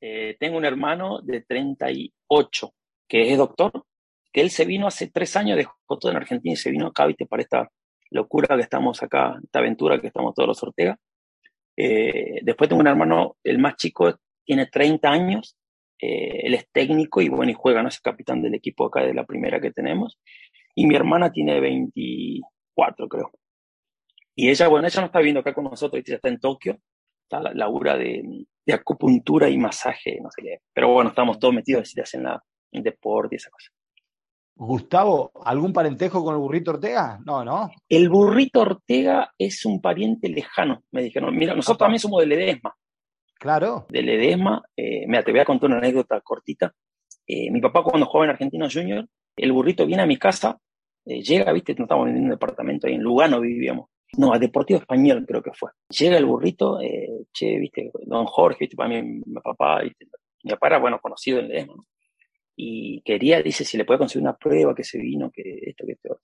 Eh, 0.02 0.36
tengo 0.40 0.58
un 0.58 0.66
hermano 0.66 1.22
de 1.22 1.42
38 1.42 2.74
que 3.08 3.32
es 3.32 3.38
doctor, 3.38 3.86
que 4.32 4.42
él 4.42 4.50
se 4.50 4.66
vino 4.66 4.88
hace 4.88 5.10
tres 5.10 5.36
años, 5.36 5.56
dejó 5.58 5.76
todo 6.00 6.12
en 6.12 6.18
Argentina 6.18 6.54
y 6.54 6.58
se 6.58 6.72
vino 6.72 6.88
acá, 6.88 7.06
viste, 7.06 7.26
para 7.28 7.44
esta 7.44 7.70
locura 8.10 8.56
que 8.56 8.64
estamos 8.64 9.02
acá, 9.04 9.36
esta 9.44 9.60
aventura 9.60 10.02
que 10.02 10.08
estamos 10.08 10.34
todos 10.34 10.48
los 10.48 10.64
Ortega. 10.64 10.98
Eh, 11.76 12.40
después 12.44 12.70
tengo 12.70 12.82
un 12.82 12.88
hermano, 12.88 13.38
el 13.44 13.60
más 13.60 13.76
chico, 13.76 14.20
tiene 14.46 14.68
30 14.68 15.10
años, 15.10 15.58
eh, 16.00 16.42
él 16.44 16.54
es 16.54 16.68
técnico 16.72 17.22
y 17.22 17.30
bueno, 17.30 17.52
y 17.52 17.56
juega, 17.56 17.82
no 17.82 17.90
es 17.90 18.00
capitán 18.00 18.42
del 18.42 18.56
equipo 18.56 18.86
acá 18.86 19.02
de 19.02 19.14
la 19.14 19.26
primera 19.26 19.60
que 19.62 19.72
tenemos. 19.72 20.20
Y 20.76 20.88
mi 20.88 20.96
hermana 20.96 21.32
tiene 21.32 21.60
24, 21.60 23.08
creo. 23.08 23.32
Y 24.36 24.50
ella, 24.50 24.68
bueno, 24.68 24.88
ella 24.88 25.02
no 25.02 25.06
está 25.08 25.20
viviendo 25.20 25.42
acá 25.42 25.54
con 25.54 25.66
nosotros, 25.66 26.04
ella 26.06 26.16
está 26.16 26.30
en 26.30 26.40
Tokio, 26.40 26.80
está 27.24 27.40
la 27.40 27.54
labura 27.54 27.98
de, 27.98 28.46
de 28.66 28.74
acupuntura 28.74 29.50
y 29.50 29.58
masaje, 29.58 30.20
no 30.22 30.30
sé 30.32 30.42
qué. 30.42 30.58
Pero 30.74 30.92
bueno, 30.92 31.10
estamos 31.10 31.40
todos 31.40 31.54
metidos 31.54 31.96
en 32.14 32.24
la 32.24 32.44
en 32.72 32.84
deporte 32.84 33.36
y 33.36 33.38
esa 33.38 33.50
cosa. 33.50 33.70
Gustavo, 34.56 35.32
¿algún 35.44 35.74
parentejo 35.74 36.24
con 36.24 36.36
el 36.36 36.40
burrito 36.40 36.72
Ortega? 36.72 37.20
No, 37.26 37.44
no. 37.44 37.72
El 37.90 38.10
burrito 38.10 38.62
Ortega 38.62 39.32
es 39.38 39.66
un 39.66 39.82
pariente 39.82 40.30
lejano, 40.30 40.84
me 40.92 41.04
dijeron. 41.04 41.36
Mira, 41.36 41.56
nosotros 41.56 41.76
Opa. 41.76 41.86
también 41.86 42.00
somos 42.00 42.22
de 42.22 42.28
Ledesma. 42.28 42.76
Claro. 43.40 43.86
De 43.90 44.02
Ledesma, 44.02 44.64
eh, 44.78 45.06
mira, 45.08 45.24
te 45.24 45.32
voy 45.32 45.42
a 45.42 45.46
contar 45.46 45.70
una 45.70 45.80
anécdota 45.80 46.22
cortita. 46.22 46.72
Eh, 47.26 47.50
mi 47.52 47.62
papá 47.62 47.84
cuando 47.84 48.06
jugaba 48.06 48.26
en 48.26 48.32
Argentino 48.32 48.68
Junior, 48.72 49.08
el 49.36 49.52
burrito 49.52 49.86
viene 49.86 50.04
a 50.04 50.06
mi 50.06 50.18
casa, 50.18 50.58
eh, 51.06 51.22
llega, 51.22 51.52
viste, 51.52 51.74
no 51.76 51.86
estábamos 51.86 52.10
en 52.10 52.24
un 52.24 52.30
departamento 52.30 52.88
ahí 52.88 52.94
en 52.94 53.02
Lugano 53.02 53.40
vivíamos. 53.42 53.90
No, 54.18 54.32
al 54.32 54.40
Deportivo 54.40 54.80
Español 54.80 55.26
creo 55.28 55.42
que 55.42 55.52
fue. 55.54 55.72
Llega 55.90 56.18
el 56.18 56.26
burrito, 56.26 56.80
eh, 56.80 57.26
che, 57.34 57.58
viste, 57.58 57.92
don 58.06 58.26
Jorge, 58.26 58.60
viste, 58.62 58.76
para 58.76 58.90
mí, 58.90 59.02
mi 59.26 59.42
papá, 59.42 59.82
viste, 59.82 60.06
mi 60.44 60.52
papá 60.52 60.68
era, 60.68 60.80
bueno, 60.80 61.00
conocido 61.00 61.40
en 61.40 61.48
Ledesma, 61.48 61.74
¿no? 61.76 61.86
Y 62.56 63.02
quería, 63.02 63.42
dice, 63.42 63.66
si 63.66 63.78
le 63.78 63.86
puede 63.86 63.98
conseguir 64.00 64.24
una 64.24 64.38
prueba, 64.38 64.76
que 64.76 64.84
se 64.84 65.00
vino, 65.00 65.32
que 65.32 65.42
esto, 65.64 65.86
que 65.86 65.94
este 65.94 66.12
otro. 66.12 66.24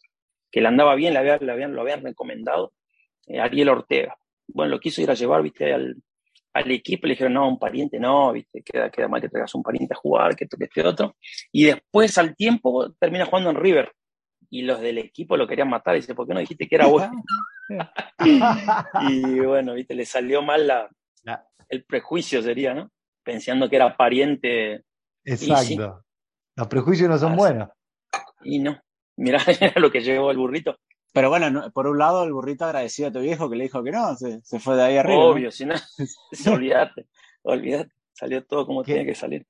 Que 0.52 0.62
le 0.62 0.68
andaba 0.68 0.96
bien, 0.96 1.14
le 1.14 1.20
habían, 1.20 1.74
lo 1.76 1.82
habían 1.82 2.04
recomendado. 2.04 2.74
eh, 3.28 3.40
Ariel 3.40 3.70
Ortega. 3.70 4.18
Bueno, 4.48 4.72
lo 4.72 4.80
quiso 4.80 5.02
ir 5.02 5.10
a 5.12 5.16
llevar, 5.16 5.42
viste, 5.44 5.74
al, 5.74 5.96
al 6.54 6.72
equipo, 6.72 7.06
le 7.08 7.14
dijeron, 7.14 7.34
no, 7.34 7.48
un 7.48 7.60
pariente 7.60 8.00
no, 8.00 8.32
viste, 8.34 8.64
queda, 8.64 8.90
queda 8.90 9.08
mal 9.08 9.22
que 9.22 9.30
traigas 9.30 9.54
un 9.56 9.62
pariente 9.64 9.94
a 9.94 9.98
jugar, 9.98 10.36
que 10.36 10.44
esto, 10.46 10.58
que 10.58 10.66
este 10.66 10.84
otro. 10.86 11.16
Y 11.52 11.66
después, 11.66 12.18
al 12.18 12.36
tiempo, 12.36 12.92
termina 13.00 13.26
jugando 13.26 13.50
en 13.52 13.56
River. 13.58 13.92
Y 14.52 14.64
los 14.64 14.82
del 14.82 14.98
equipo 14.98 15.38
lo 15.38 15.48
querían 15.48 15.70
matar, 15.70 15.94
dice, 15.96 16.16
¿por 16.16 16.28
qué 16.28 16.34
no 16.34 16.40
dijiste 16.40 16.68
que 16.68 16.76
era 16.76 16.88
bueno? 16.88 17.12
y 19.02 19.40
bueno, 19.40 19.74
viste, 19.76 19.94
le 19.96 20.06
salió 20.06 20.42
mal 20.42 20.68
la, 20.68 20.90
La- 21.24 21.46
el 21.70 21.84
prejuicio, 21.86 22.42
sería, 22.42 22.74
¿no? 22.74 22.92
Pensando 23.24 23.70
que 23.70 23.76
era 23.76 23.96
pariente, 23.96 24.84
Exacto. 25.24 26.04
Los 26.60 26.68
prejuicios 26.68 27.10
no 27.10 27.18
son 27.18 27.32
Así. 27.32 27.38
buenos. 27.40 27.70
y 28.44 28.60
no. 28.60 28.78
Mirá, 29.18 29.40
era 29.60 29.80
lo 29.80 29.90
que 29.92 30.02
llevó 30.02 30.30
el 30.32 30.38
burrito. 30.38 30.76
Pero 31.14 31.30
bueno, 31.30 31.50
no- 31.50 31.72
por 31.72 31.88
un 31.88 31.98
lado, 31.98 32.24
el 32.24 32.34
burrito 32.34 32.66
agradecido 32.66 33.08
a 33.10 33.12
tu 33.12 33.20
viejo 33.22 33.50
que 33.50 33.56
le 33.56 33.64
dijo 33.64 33.84
que 33.84 33.92
no, 33.92 34.16
se, 34.16 34.42
se 34.44 34.60
fue 34.60 34.76
de 34.76 34.84
ahí 34.84 34.98
arriba. 34.98 35.16
¿no? 35.24 35.30
Obvio, 35.30 35.52
si 35.52 35.66
no, 35.66 35.76
olvídate, 36.54 37.08
olvídate. 37.44 37.92
Salió 38.14 38.44
todo 38.46 38.66
como 38.66 38.84
¿Qué? 38.84 38.94
tenía 38.94 39.08
que 39.08 39.16
salir. 39.16 39.46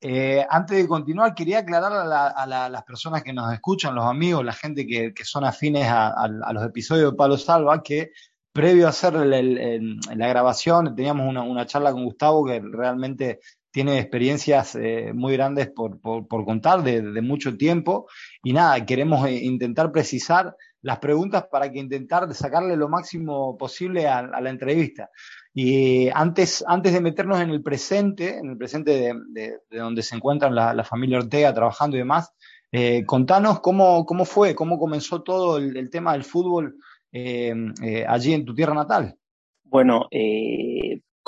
Eh, 0.00 0.46
antes 0.48 0.76
de 0.78 0.86
continuar, 0.88 1.34
quería 1.34 1.58
aclarar 1.58 1.92
a, 1.92 2.04
la- 2.04 2.28
a 2.28 2.46
la- 2.46 2.68
las 2.70 2.84
personas 2.84 3.22
que 3.22 3.32
nos 3.32 3.52
escuchan, 3.52 3.94
los 3.94 4.04
amigos, 4.06 4.44
la 4.44 4.52
gente 4.52 4.86
que, 4.86 5.12
que 5.12 5.24
son 5.24 5.44
afines 5.44 5.86
a, 5.86 6.08
a- 6.08 6.30
a 6.44 6.52
los 6.52 6.64
episodios 6.64 7.10
de 7.12 7.16
Palo 7.16 7.36
Salva, 7.36 7.82
que 7.82 8.12
previo 8.52 8.86
a 8.86 8.90
hacer 8.90 9.14
el- 9.16 9.32
el- 9.34 9.58
el- 9.58 10.00
la 10.16 10.28
grabación 10.28 10.94
teníamos 10.94 11.26
una, 11.28 11.42
una 11.42 11.66
charla 11.66 11.92
con 11.92 12.04
Gustavo 12.04 12.44
que 12.44 12.60
realmente 12.60 13.40
tiene 13.78 14.00
experiencias 14.00 14.74
eh, 14.74 15.12
muy 15.14 15.34
grandes 15.34 15.70
por, 15.70 16.00
contar 16.26 16.82
de, 16.82 17.22
mucho 17.22 17.56
tiempo. 17.56 18.08
Y 18.42 18.52
nada, 18.52 18.84
queremos 18.84 19.24
eh, 19.28 19.36
intentar 19.44 19.92
precisar 19.92 20.56
las 20.82 20.98
preguntas 20.98 21.46
para 21.48 21.70
que 21.70 21.78
intentar 21.78 22.34
sacarle 22.34 22.76
lo 22.76 22.88
máximo 22.88 23.56
posible 23.56 24.08
a, 24.08 24.40
la 24.40 24.50
entrevista. 24.50 25.10
Y 25.54 26.08
antes, 26.08 26.64
antes 26.66 26.92
de 26.92 27.00
meternos 27.00 27.40
en 27.40 27.50
el 27.50 27.62
presente, 27.62 28.38
en 28.38 28.50
el 28.50 28.58
presente 28.58 28.90
de, 28.90 29.14
de- 29.28 29.58
de 29.70 29.78
donde 29.78 30.02
se 30.02 30.16
encuentran 30.16 30.56
la, 30.56 30.82
familia 30.82 31.18
Ortega 31.18 31.54
trabajando 31.54 31.94
y 31.96 32.00
demás, 32.00 32.32
eh, 32.72 33.04
contanos 33.06 33.60
cómo, 33.60 34.04
cómo 34.04 34.24
fue, 34.24 34.56
cómo 34.56 34.76
comenzó 34.76 35.22
todo 35.22 35.58
el, 35.58 35.88
tema 35.88 36.14
del 36.14 36.24
fútbol 36.24 36.80
allí 37.12 38.32
en 38.34 38.44
tu 38.44 38.56
tierra 38.56 38.74
natal. 38.74 39.14
Bueno, 39.62 40.08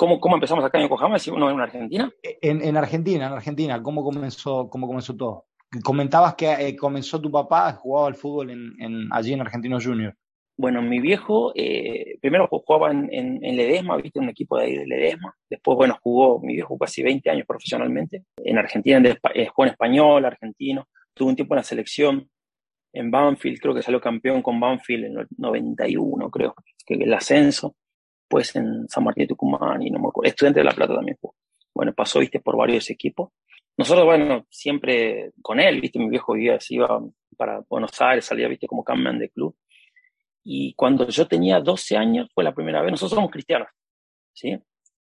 ¿cómo, 0.01 0.19
¿cómo 0.19 0.35
empezamos 0.35 0.65
acá 0.65 0.79
en 0.79 0.85
Yokohama? 0.85 1.19
Si 1.19 1.29
uno 1.29 1.51
en 1.51 1.59
Argentina. 1.59 2.11
En, 2.23 2.59
en 2.63 2.75
Argentina, 2.75 3.27
en 3.27 3.33
Argentina, 3.33 3.83
¿cómo 3.83 4.03
comenzó, 4.03 4.67
cómo 4.67 4.87
comenzó 4.87 5.15
todo? 5.15 5.45
Comentabas 5.83 6.33
que 6.33 6.51
eh, 6.51 6.75
comenzó 6.75 7.21
tu 7.21 7.29
papá, 7.29 7.71
jugaba 7.73 8.07
al 8.07 8.15
fútbol 8.15 8.49
en, 8.49 8.73
en- 8.79 9.07
allí 9.11 9.33
en 9.33 9.41
Argentino 9.41 9.77
Junior. 9.79 10.15
Bueno, 10.57 10.81
mi 10.81 10.99
viejo 10.99 11.53
eh, 11.55 12.17
primero 12.19 12.47
jugaba 12.47 12.89
en, 12.91 13.09
en, 13.11 13.55
Ledesma, 13.55 13.95
viste, 13.97 14.19
un 14.19 14.29
equipo 14.29 14.57
de 14.57 14.65
ahí 14.65 14.75
de 14.75 14.87
Ledesma. 14.87 15.35
Después, 15.47 15.75
bueno, 15.77 15.99
jugó, 16.01 16.39
mi 16.41 16.53
viejo 16.55 16.77
casi 16.79 17.03
20 17.03 17.29
años 17.29 17.45
profesionalmente. 17.45 18.23
En 18.37 18.57
Argentina, 18.57 18.99
eh, 19.35 19.47
jugó 19.47 19.65
en 19.67 19.71
español, 19.71 20.25
argentino. 20.25 20.87
Tuvo 21.13 21.29
un 21.29 21.35
tiempo 21.35 21.53
en 21.53 21.57
la 21.57 21.63
selección, 21.63 22.27
en 22.93 23.11
Banfield, 23.11 23.59
creo 23.59 23.73
que 23.73 23.81
salió 23.81 24.01
campeón 24.01 24.41
con 24.41 24.59
Banfield 24.59 25.05
en 25.05 25.17
el 25.19 25.27
91, 25.37 26.29
creo, 26.29 26.55
que 26.85 26.95
el 26.95 27.13
ascenso. 27.13 27.75
Pues 28.31 28.55
en 28.55 28.87
San 28.87 29.03
Martín 29.03 29.23
de 29.23 29.27
Tucumán 29.27 29.81
y 29.81 29.89
no 29.89 29.99
me 29.99 30.07
acuerdo. 30.07 30.29
Estudiante 30.29 30.61
de 30.61 30.63
La 30.63 30.71
Plata 30.71 30.95
también 30.95 31.17
jugó. 31.19 31.35
Bueno, 31.75 31.91
pasó, 31.93 32.19
viste, 32.19 32.39
por 32.39 32.55
varios 32.55 32.89
equipos. 32.89 33.31
Nosotros, 33.77 34.05
bueno, 34.05 34.45
siempre 34.49 35.33
con 35.41 35.59
él, 35.59 35.81
viste, 35.81 35.99
mi 35.99 36.07
viejo 36.07 36.31
vivía, 36.31 36.57
se 36.57 36.75
iba 36.75 36.87
para 37.35 37.61
Buenos 37.67 37.99
Aires, 37.99 38.23
salía, 38.23 38.47
viste, 38.47 38.67
como 38.67 38.85
campeón 38.85 39.19
de 39.19 39.29
club. 39.29 39.53
Y 40.45 40.73
cuando 40.75 41.09
yo 41.09 41.27
tenía 41.27 41.59
12 41.59 41.97
años 41.97 42.29
fue 42.33 42.45
la 42.45 42.55
primera 42.55 42.81
vez, 42.81 42.91
nosotros 42.91 43.15
somos 43.15 43.31
cristianos, 43.31 43.67
¿sí? 44.31 44.57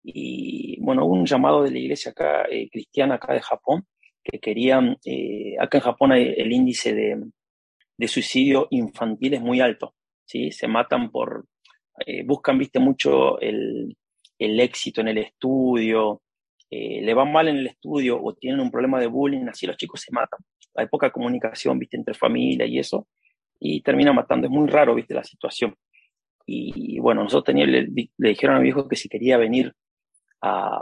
Y 0.05 0.81
bueno, 0.81 1.05
hubo 1.05 1.15
un 1.15 1.27
llamado 1.27 1.65
de 1.65 1.73
la 1.73 1.79
iglesia 1.79 2.13
acá, 2.13 2.45
eh, 2.49 2.69
cristiana 2.71 3.17
acá 3.17 3.33
de 3.35 3.41
Japón, 3.41 3.85
que 4.23 4.39
querían, 4.39 4.97
eh, 5.05 5.57
acá 5.59 5.79
en 5.79 5.83
Japón 5.83 6.13
hay 6.13 6.35
el 6.37 6.53
índice 6.53 6.95
de, 6.95 7.21
de 7.97 8.09
suicidio 8.09 8.69
infantil 8.71 9.35
es 9.35 9.41
muy 9.41 9.61
alto, 9.61 9.97
¿sí? 10.25 10.53
Se 10.53 10.69
matan 10.69 11.11
por, 11.11 11.47
eh, 12.07 12.25
buscan, 12.25 12.59
viste, 12.59 12.79
mucho 12.79 13.41
el, 13.41 13.97
el 14.39 14.61
éxito 14.61 15.01
en 15.01 15.09
el 15.09 15.19
estudio, 15.19 16.23
eh, 16.71 17.01
le 17.03 17.15
va 17.15 17.25
mal 17.25 17.49
en 17.49 17.57
el 17.57 17.67
estudio 17.67 18.23
o 18.23 18.35
tienen 18.35 18.61
un 18.61 18.71
problema 18.71 19.01
de 19.01 19.07
bullying, 19.07 19.47
así 19.49 19.67
los 19.67 19.77
chicos 19.77 20.01
se 20.01 20.13
matan. 20.13 20.41
Hay 20.75 20.87
poca 20.87 21.11
comunicación, 21.11 21.79
viste, 21.79 21.97
entre 21.97 22.15
familia 22.15 22.67
y 22.67 22.79
eso, 22.79 23.09
y 23.59 23.83
termina 23.83 24.13
matando. 24.13 24.47
Es 24.47 24.53
muy 24.53 24.69
raro, 24.69 24.95
viste, 24.95 25.15
la 25.15 25.25
situación. 25.25 25.75
Y 26.51 26.99
bueno, 26.99 27.25
nosotros 27.25 27.45
teníamos, 27.45 27.75
le, 27.75 28.09
dijeron 28.17 28.57
a 28.57 28.61
mi 28.61 28.71
hijo 28.71 28.89
que 28.89 28.97
si 28.97 29.11
quería 29.11 29.37
venir 29.37 29.75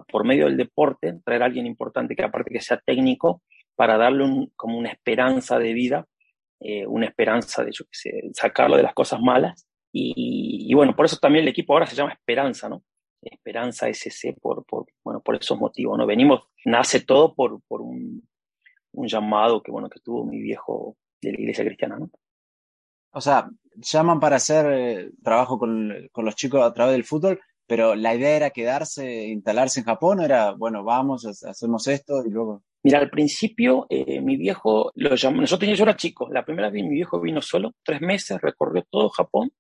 por 0.09 0.25
medio 0.25 0.45
del 0.45 0.57
deporte, 0.57 1.19
traer 1.25 1.43
a 1.43 1.47
alguien 1.47 1.67
importante 1.67 2.15
que 2.15 2.23
aparte 2.23 2.53
que 2.53 2.61
sea 2.61 2.81
técnico, 2.85 3.43
para 3.75 3.97
darle 3.97 4.49
como 4.57 4.79
una 4.79 4.91
esperanza 4.91 5.59
de 5.59 5.73
vida, 5.73 6.07
eh, 6.61 6.87
una 6.87 7.07
esperanza 7.07 7.63
de, 7.65 7.73
sacarlo 8.33 8.77
de 8.77 8.83
las 8.83 8.95
cosas 8.95 9.21
malas. 9.21 9.67
Y, 9.99 10.67
y, 10.71 10.75
bueno, 10.75 10.95
por 10.95 11.07
eso 11.07 11.17
también 11.17 11.45
el 11.45 11.49
equipo 11.49 11.73
ahora 11.73 11.87
se 11.87 11.97
llama 11.97 12.13
Esperanza, 12.13 12.69
¿no? 12.69 12.83
Esperanza 13.23 13.89
SC, 13.89 14.35
por, 14.41 14.65
por, 14.67 14.87
bueno, 15.03 15.21
por 15.21 15.37
esos 15.37 15.59
motivos, 15.59 15.97
¿no? 15.97 16.07
Venimos, 16.07 16.43
nace 16.67 17.01
todo 17.01 17.35
por, 17.35 17.63
por 17.67 17.81
un, 17.81 18.29
un 18.93 19.09
llamado 19.09 19.63
que, 19.63 19.73
bueno, 19.73 19.89
que 19.89 20.01
tuvo 20.01 20.25
mi 20.25 20.39
viejo 20.41 20.97
de 21.23 21.33
la 21.33 21.41
iglesia 21.41 21.65
cristiana, 21.65 21.99
¿no? 21.99 22.11
O 23.11 23.21
sea, 23.23 23.49
llaman 23.77 24.21
para 24.21 24.37
hacer 24.37 24.67
eh, 24.71 25.11
trabajo 25.25 25.59
con, 25.59 26.11
con, 26.13 26.27
los 26.27 26.37
chicos 26.37 26.63
a 26.63 26.75
través 26.75 26.93
del 26.93 27.05
fútbol, 27.05 27.41
pero 27.67 27.95
la 27.95 28.15
idea 28.15 28.37
era 28.37 28.51
quedarse, 28.51 29.29
instalarse 29.29 29.81
en 29.81 29.87
Japón, 29.87 30.21
o 30.21 30.23
era, 30.23 30.53
bueno, 30.53 30.85
vamos, 30.85 31.25
hacemos 31.25 31.87
esto 31.89 32.23
y 32.27 32.31
luego. 32.31 32.63
Mira, 32.83 32.99
al 32.99 33.09
principio 33.09 33.87
eh, 33.89 34.21
mi 34.21 34.37
viejo 34.37 34.93
lo 34.95 35.15
llamó, 35.17 35.45
yo, 35.45 35.59
tenía, 35.59 35.75
yo 35.75 35.85
era 35.85 35.97
chico, 35.97 36.29
la 36.31 36.45
primera 36.45 36.69
vez 36.69 36.85
mi 36.85 36.91
viejo 36.91 37.19
vino 37.19 37.41
solo, 37.41 37.73
tres 37.83 38.03
meses, 38.03 38.41
recorrió 38.43 38.85
todo 38.91 39.09
Japón, 39.09 39.51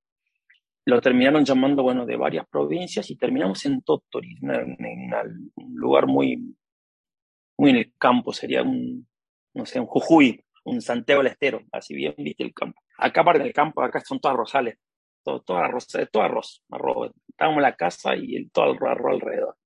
lo 0.87 1.00
terminaron 1.00 1.45
llamando, 1.45 1.83
bueno, 1.83 2.07
de 2.07 2.16
varias 2.16 2.47
provincias 2.49 3.11
y 3.11 3.16
terminamos 3.16 3.64
en 3.66 3.83
Tottori, 3.83 4.38
en, 4.40 5.50
un 5.57 5.75
lugar 5.75 6.07
muy, 6.07 6.57
muy 7.59 7.71
en 7.71 7.76
el 7.76 7.93
campo, 7.99 8.33
sería 8.33 8.62
un, 8.62 9.07
no 9.52 9.66
sé, 9.66 9.81
un 9.81 9.87
Jujuy, 9.87 10.45
un 10.64 10.81
Santiago 10.81 11.23
del 11.23 11.33
Estero, 11.33 11.61
así 11.73 11.95
bien 11.95 12.14
viste 12.16 12.45
el 12.45 12.55
campo. 12.55 12.81
Acá 12.99 13.25
parte 13.25 13.43
del 13.43 13.52
campo, 13.52 13.83
acá 13.83 14.00
son 14.00 14.21
todas 14.21 14.37
rosales, 14.37 14.78
todo, 15.25 15.40
todo 15.40 15.59
arroz, 15.59 15.88
todo 16.12 16.23
arroz, 16.23 16.62
arroz. 16.71 17.11
Estábamos 17.28 17.59
en 17.59 17.62
la 17.62 17.75
casa 17.75 18.14
y 18.14 18.37
el, 18.37 18.50
todo 18.52 18.73
el 18.73 18.78
arroz 18.87 19.14
alrededor. 19.14 19.57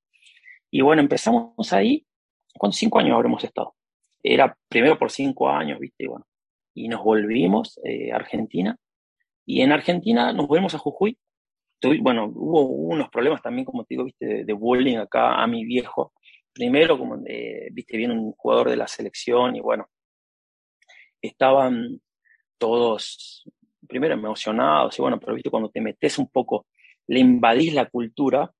Y 0.70 0.80
bueno, 0.80 1.02
empezamos 1.02 1.72
ahí, 1.74 2.06
¿cuántos 2.54 2.78
cinco 2.78 2.98
años 2.98 3.14
habremos 3.14 3.44
estado? 3.44 3.74
Era 4.22 4.56
primero 4.68 4.98
por 4.98 5.10
cinco 5.10 5.50
años, 5.50 5.78
viste, 5.78 6.04
y 6.04 6.06
bueno. 6.06 6.26
Y 6.72 6.88
nos 6.88 7.04
volvimos 7.04 7.78
eh, 7.84 8.10
a 8.10 8.16
Argentina. 8.16 8.78
Y 9.46 9.62
en 9.62 9.72
Argentina 9.72 10.32
nos 10.32 10.46
volvimos 10.46 10.74
a 10.74 10.78
Jujuy. 10.78 11.18
Bueno, 12.00 12.30
hubo 12.34 12.66
unos 12.66 13.08
problemas 13.08 13.42
también, 13.42 13.64
como 13.64 13.84
te 13.84 13.94
digo, 13.94 14.04
viste, 14.04 14.26
de, 14.26 14.44
de 14.44 14.52
bullying 14.52 14.98
acá 14.98 15.42
a 15.42 15.46
mi 15.46 15.64
viejo. 15.64 16.12
Primero, 16.52 16.98
como, 16.98 17.16
eh, 17.26 17.68
viste, 17.72 17.96
viene 17.96 18.14
un 18.14 18.32
jugador 18.32 18.70
de 18.70 18.76
la 18.76 18.86
selección 18.86 19.56
y 19.56 19.60
bueno, 19.60 19.88
estaban 21.22 22.00
todos 22.58 23.44
primero 23.88 24.14
emocionados 24.14 24.98
y 24.98 25.02
bueno, 25.02 25.18
pero 25.18 25.34
viste 25.34 25.50
cuando 25.50 25.70
te 25.70 25.80
metes 25.80 26.18
un 26.18 26.28
poco, 26.28 26.66
le 27.08 27.20
invadís 27.20 27.74
la 27.74 27.86
cultura, 27.86 28.52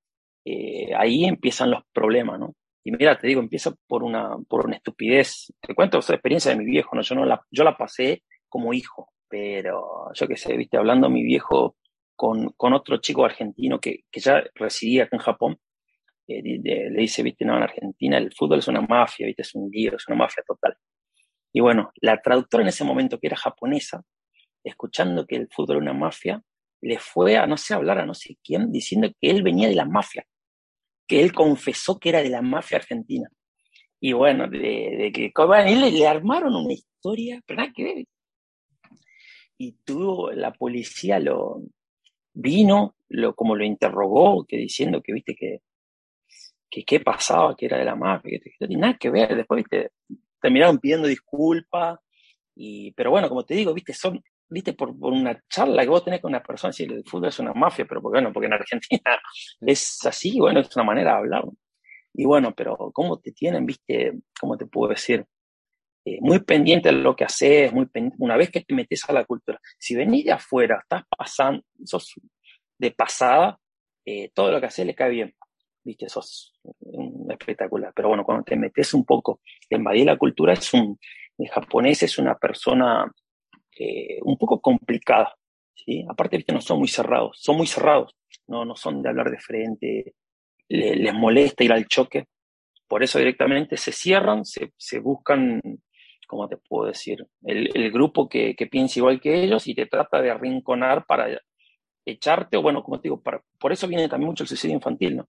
eh, 0.44 0.92
ahí 0.96 1.24
empiezan 1.24 1.70
los 1.70 1.82
problemas, 1.92 2.40
¿no? 2.40 2.54
Y 2.82 2.92
mira, 2.92 3.18
te 3.18 3.26
digo, 3.26 3.40
empieza 3.40 3.74
por 3.86 4.02
una, 4.02 4.36
por 4.48 4.64
una 4.66 4.76
estupidez. 4.76 5.52
Te 5.60 5.74
cuento 5.74 5.98
esa 5.98 6.14
experiencia 6.14 6.50
de 6.50 6.56
mi 6.56 6.64
viejo, 6.64 6.96
¿no? 6.96 7.02
Yo, 7.02 7.14
no 7.14 7.24
la, 7.26 7.40
yo 7.50 7.62
la 7.62 7.76
pasé 7.76 8.22
como 8.48 8.72
hijo, 8.72 9.12
pero 9.30 10.10
yo 10.12 10.28
qué 10.28 10.36
sé, 10.36 10.56
viste, 10.56 10.76
hablando 10.76 11.06
a 11.06 11.10
mi 11.10 11.22
viejo 11.22 11.76
con, 12.16 12.50
con 12.56 12.74
otro 12.74 12.98
chico 12.98 13.24
argentino 13.24 13.80
que, 13.80 14.00
que 14.10 14.20
ya 14.20 14.42
residía 14.56 15.04
acá 15.04 15.16
en 15.16 15.22
Japón. 15.22 15.58
Eh, 16.28 16.42
le 16.42 17.00
dice, 17.00 17.22
viste, 17.22 17.44
no, 17.44 17.56
en 17.56 17.62
Argentina 17.62 18.18
el 18.18 18.32
fútbol 18.34 18.58
es 18.58 18.68
una 18.68 18.82
mafia, 18.82 19.26
viste, 19.26 19.42
es 19.42 19.54
un 19.54 19.70
lío, 19.70 19.96
es 19.96 20.06
una 20.08 20.16
mafia 20.16 20.42
total. 20.46 20.76
Y 21.52 21.60
bueno, 21.60 21.92
la 22.00 22.20
traductora 22.20 22.62
en 22.62 22.68
ese 22.68 22.84
momento, 22.84 23.18
que 23.18 23.28
era 23.28 23.36
japonesa, 23.36 24.02
escuchando 24.64 25.26
que 25.26 25.36
el 25.36 25.48
fútbol 25.50 25.76
era 25.76 25.90
una 25.90 25.98
mafia, 25.98 26.42
le 26.82 26.98
fue 26.98 27.36
a 27.36 27.46
no 27.46 27.56
sé 27.56 27.74
hablar 27.74 27.98
a 27.98 28.06
no 28.06 28.14
sé 28.14 28.38
quién 28.42 28.72
diciendo 28.72 29.08
que 29.20 29.30
él 29.30 29.42
venía 29.42 29.68
de 29.68 29.74
la 29.74 29.84
mafia, 29.84 30.26
que 31.06 31.20
él 31.20 31.32
confesó 31.32 31.98
que 31.98 32.10
era 32.10 32.22
de 32.22 32.30
la 32.30 32.42
mafia 32.42 32.78
argentina. 32.78 33.28
Y 34.00 34.12
bueno, 34.12 34.48
de, 34.48 34.58
de 34.58 35.12
que 35.12 35.32
bueno, 35.36 35.70
y 35.70 35.74
le, 35.76 35.90
le 35.90 36.06
armaron 36.06 36.54
una 36.54 36.72
historia, 36.72 37.40
pero 37.46 37.60
nada 37.60 37.72
que. 37.74 38.06
Y 39.62 39.72
tuvo, 39.84 40.32
la 40.32 40.54
policía 40.54 41.18
lo 41.18 41.60
vino, 42.32 42.96
lo, 43.10 43.34
como 43.34 43.54
lo 43.54 43.62
interrogó, 43.62 44.46
que 44.46 44.56
diciendo 44.56 45.02
que 45.02 45.12
viste 45.12 45.34
que, 45.34 45.60
que 46.70 46.82
qué 46.82 47.00
pasaba, 47.00 47.54
que 47.54 47.66
era 47.66 47.76
de 47.76 47.84
la 47.84 47.94
mafia, 47.94 48.40
que, 48.42 48.52
no 48.58 48.66
tiene 48.66 48.80
nada 48.80 48.96
que 48.98 49.10
ver. 49.10 49.36
Después, 49.36 49.58
viste, 49.58 49.90
terminaron 50.40 50.78
pidiendo 50.78 51.06
disculpas. 51.06 51.98
Y, 52.56 52.92
pero 52.92 53.10
bueno, 53.10 53.28
como 53.28 53.44
te 53.44 53.52
digo, 53.52 53.74
viste, 53.74 53.92
son, 53.92 54.24
viste, 54.48 54.72
por, 54.72 54.98
por 54.98 55.12
una 55.12 55.38
charla 55.50 55.82
que 55.82 55.90
vos 55.90 56.04
tenés 56.04 56.22
con 56.22 56.30
una 56.30 56.42
persona, 56.42 56.70
decirle 56.70 56.96
el 56.96 57.04
fútbol 57.04 57.28
es 57.28 57.38
una 57.38 57.52
mafia, 57.52 57.84
pero 57.84 58.00
porque, 58.00 58.16
bueno, 58.16 58.32
porque 58.32 58.46
en 58.46 58.54
Argentina 58.54 59.20
es 59.60 60.06
así, 60.06 60.40
bueno, 60.40 60.60
es 60.60 60.74
una 60.74 60.86
manera 60.86 61.10
de 61.12 61.18
hablar. 61.18 61.44
Y 62.14 62.24
bueno, 62.24 62.54
pero 62.56 62.78
¿cómo 62.94 63.18
te 63.18 63.32
tienen, 63.32 63.66
viste, 63.66 64.14
cómo 64.40 64.56
te 64.56 64.64
puedo 64.64 64.88
decir? 64.88 65.26
Eh, 66.14 66.18
muy 66.20 66.40
pendiente 66.40 66.88
de 66.88 66.94
lo 66.96 67.14
que 67.14 67.24
haces, 67.24 67.72
muy 67.72 67.86
una 68.18 68.36
vez 68.36 68.50
que 68.50 68.62
te 68.62 68.74
metes 68.74 69.08
a 69.08 69.12
la 69.12 69.24
cultura. 69.24 69.60
Si 69.78 69.94
venís 69.94 70.24
de 70.24 70.32
afuera, 70.32 70.78
estás 70.82 71.04
pasando, 71.16 71.62
sos 71.84 72.14
de 72.78 72.90
pasada, 72.92 73.58
eh, 74.04 74.30
todo 74.34 74.50
lo 74.50 74.60
que 74.60 74.66
haces 74.66 74.86
le 74.86 74.94
cae 74.94 75.10
bien, 75.10 75.34
viste, 75.84 76.08
sos 76.08 76.52
espectacular. 77.28 77.92
Pero 77.94 78.08
bueno, 78.08 78.24
cuando 78.24 78.44
te 78.44 78.56
metes 78.56 78.94
un 78.94 79.04
poco, 79.04 79.40
te 79.68 79.76
invadís 79.76 80.04
la 80.06 80.16
cultura, 80.16 80.54
es 80.54 80.72
un, 80.74 80.98
el 81.38 81.48
japonés 81.48 82.02
es 82.02 82.18
una 82.18 82.34
persona 82.36 83.10
eh, 83.78 84.18
un 84.22 84.36
poco 84.38 84.60
complicada, 84.60 85.34
¿sí? 85.74 86.04
Aparte, 86.08 86.36
viste, 86.38 86.52
no 86.52 86.60
son 86.60 86.78
muy 86.78 86.88
cerrados, 86.88 87.38
son 87.40 87.56
muy 87.56 87.66
cerrados, 87.66 88.16
no, 88.48 88.64
no 88.64 88.76
son 88.76 89.02
de 89.02 89.08
hablar 89.10 89.30
de 89.30 89.38
frente, 89.38 90.14
le- 90.68 90.96
les 90.96 91.14
molesta 91.14 91.64
ir 91.64 91.72
al 91.72 91.86
choque, 91.88 92.26
por 92.88 93.02
eso 93.02 93.18
directamente 93.18 93.76
se 93.76 93.92
cierran, 93.92 94.44
se 94.44 94.98
buscan, 95.00 95.60
¿cómo 96.30 96.48
te 96.48 96.56
puedo 96.56 96.86
decir? 96.86 97.26
El, 97.42 97.70
el 97.74 97.90
grupo 97.90 98.28
que, 98.28 98.54
que 98.54 98.68
piensa 98.68 99.00
igual 99.00 99.20
que 99.20 99.42
ellos 99.42 99.66
y 99.66 99.74
te 99.74 99.86
trata 99.86 100.22
de 100.22 100.30
arrinconar 100.30 101.04
para 101.06 101.26
echarte, 102.06 102.56
o 102.56 102.62
bueno, 102.62 102.82
como 102.84 103.00
te 103.00 103.08
digo, 103.08 103.20
para, 103.20 103.42
por 103.58 103.72
eso 103.72 103.88
viene 103.88 104.08
también 104.08 104.28
mucho 104.28 104.44
el 104.44 104.48
suicidio 104.48 104.76
infantil, 104.76 105.16
¿no? 105.16 105.28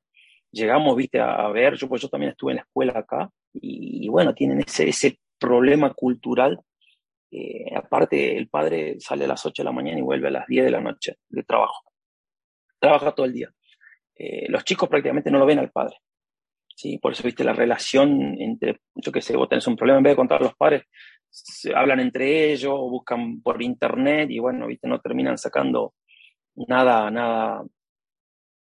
Llegamos, 0.51 0.96
viste, 0.96 1.20
a, 1.20 1.48
ver, 1.50 1.75
yo, 1.75 1.88
pues 1.89 2.01
yo 2.01 2.10
también 2.10 2.31
estuve 2.31 2.51
en 2.51 2.58
la 2.58 2.63
escuela 2.63 2.93
acá, 3.00 3.29
y, 3.53 4.05
y 4.05 4.10
bueno, 4.10 4.34
tienen 4.36 4.60
ese, 4.62 4.88
ese 4.89 5.20
problema 5.39 5.93
cultural. 5.93 6.60
eh, 7.31 7.75
aparte, 7.75 8.38
el 8.38 8.48
padre 8.50 8.98
sale 9.00 9.25
a 9.25 9.27
las 9.29 9.46
8 9.46 9.63
de 9.63 9.65
la 9.65 9.72
mañana 9.72 10.00
y 10.00 10.01
vuelve 10.03 10.27
a 10.27 10.31
las 10.31 10.48
10 10.48 10.65
de 10.65 10.72
la 10.72 10.81
noche 10.81 11.15
de 11.29 11.43
trabajo. 11.43 11.84
Trabaja 12.79 13.13
todo 13.13 13.25
el 13.25 13.34
día. 13.34 13.50
Eh, 14.15 14.48
los 14.50 14.63
chicos 14.65 14.89
prácticamente 14.89 15.31
no 15.31 15.39
lo 15.39 15.46
ven 15.46 15.60
al 15.60 15.72
padre. 15.72 15.96
¿Sí? 16.81 16.97
Por 16.97 17.13
eso, 17.13 17.23
viste, 17.23 17.43
la 17.43 17.53
relación 17.53 18.35
entre, 18.39 18.79
yo 18.95 19.11
qué 19.11 19.21
sé, 19.21 19.38
vos 19.38 19.47
tenés 19.47 19.67
un 19.67 19.75
problema, 19.75 20.00
en 20.00 20.03
vez 20.03 20.11
de 20.13 20.17
contar 20.17 20.41
a 20.41 20.45
los 20.45 20.55
padres, 20.55 20.83
se 21.29 21.75
hablan 21.75 22.00
entre 22.00 22.51
ellos, 22.51 22.73
o 22.75 22.89
buscan 22.89 23.41
por 23.41 23.61
internet 23.61 24.29
y 24.31 24.39
bueno, 24.39 24.67
viste, 24.67 24.88
no 24.88 25.00
terminan 25.00 25.38
sacando 25.38 25.93
nada, 26.55 27.10
nada, 27.12 27.63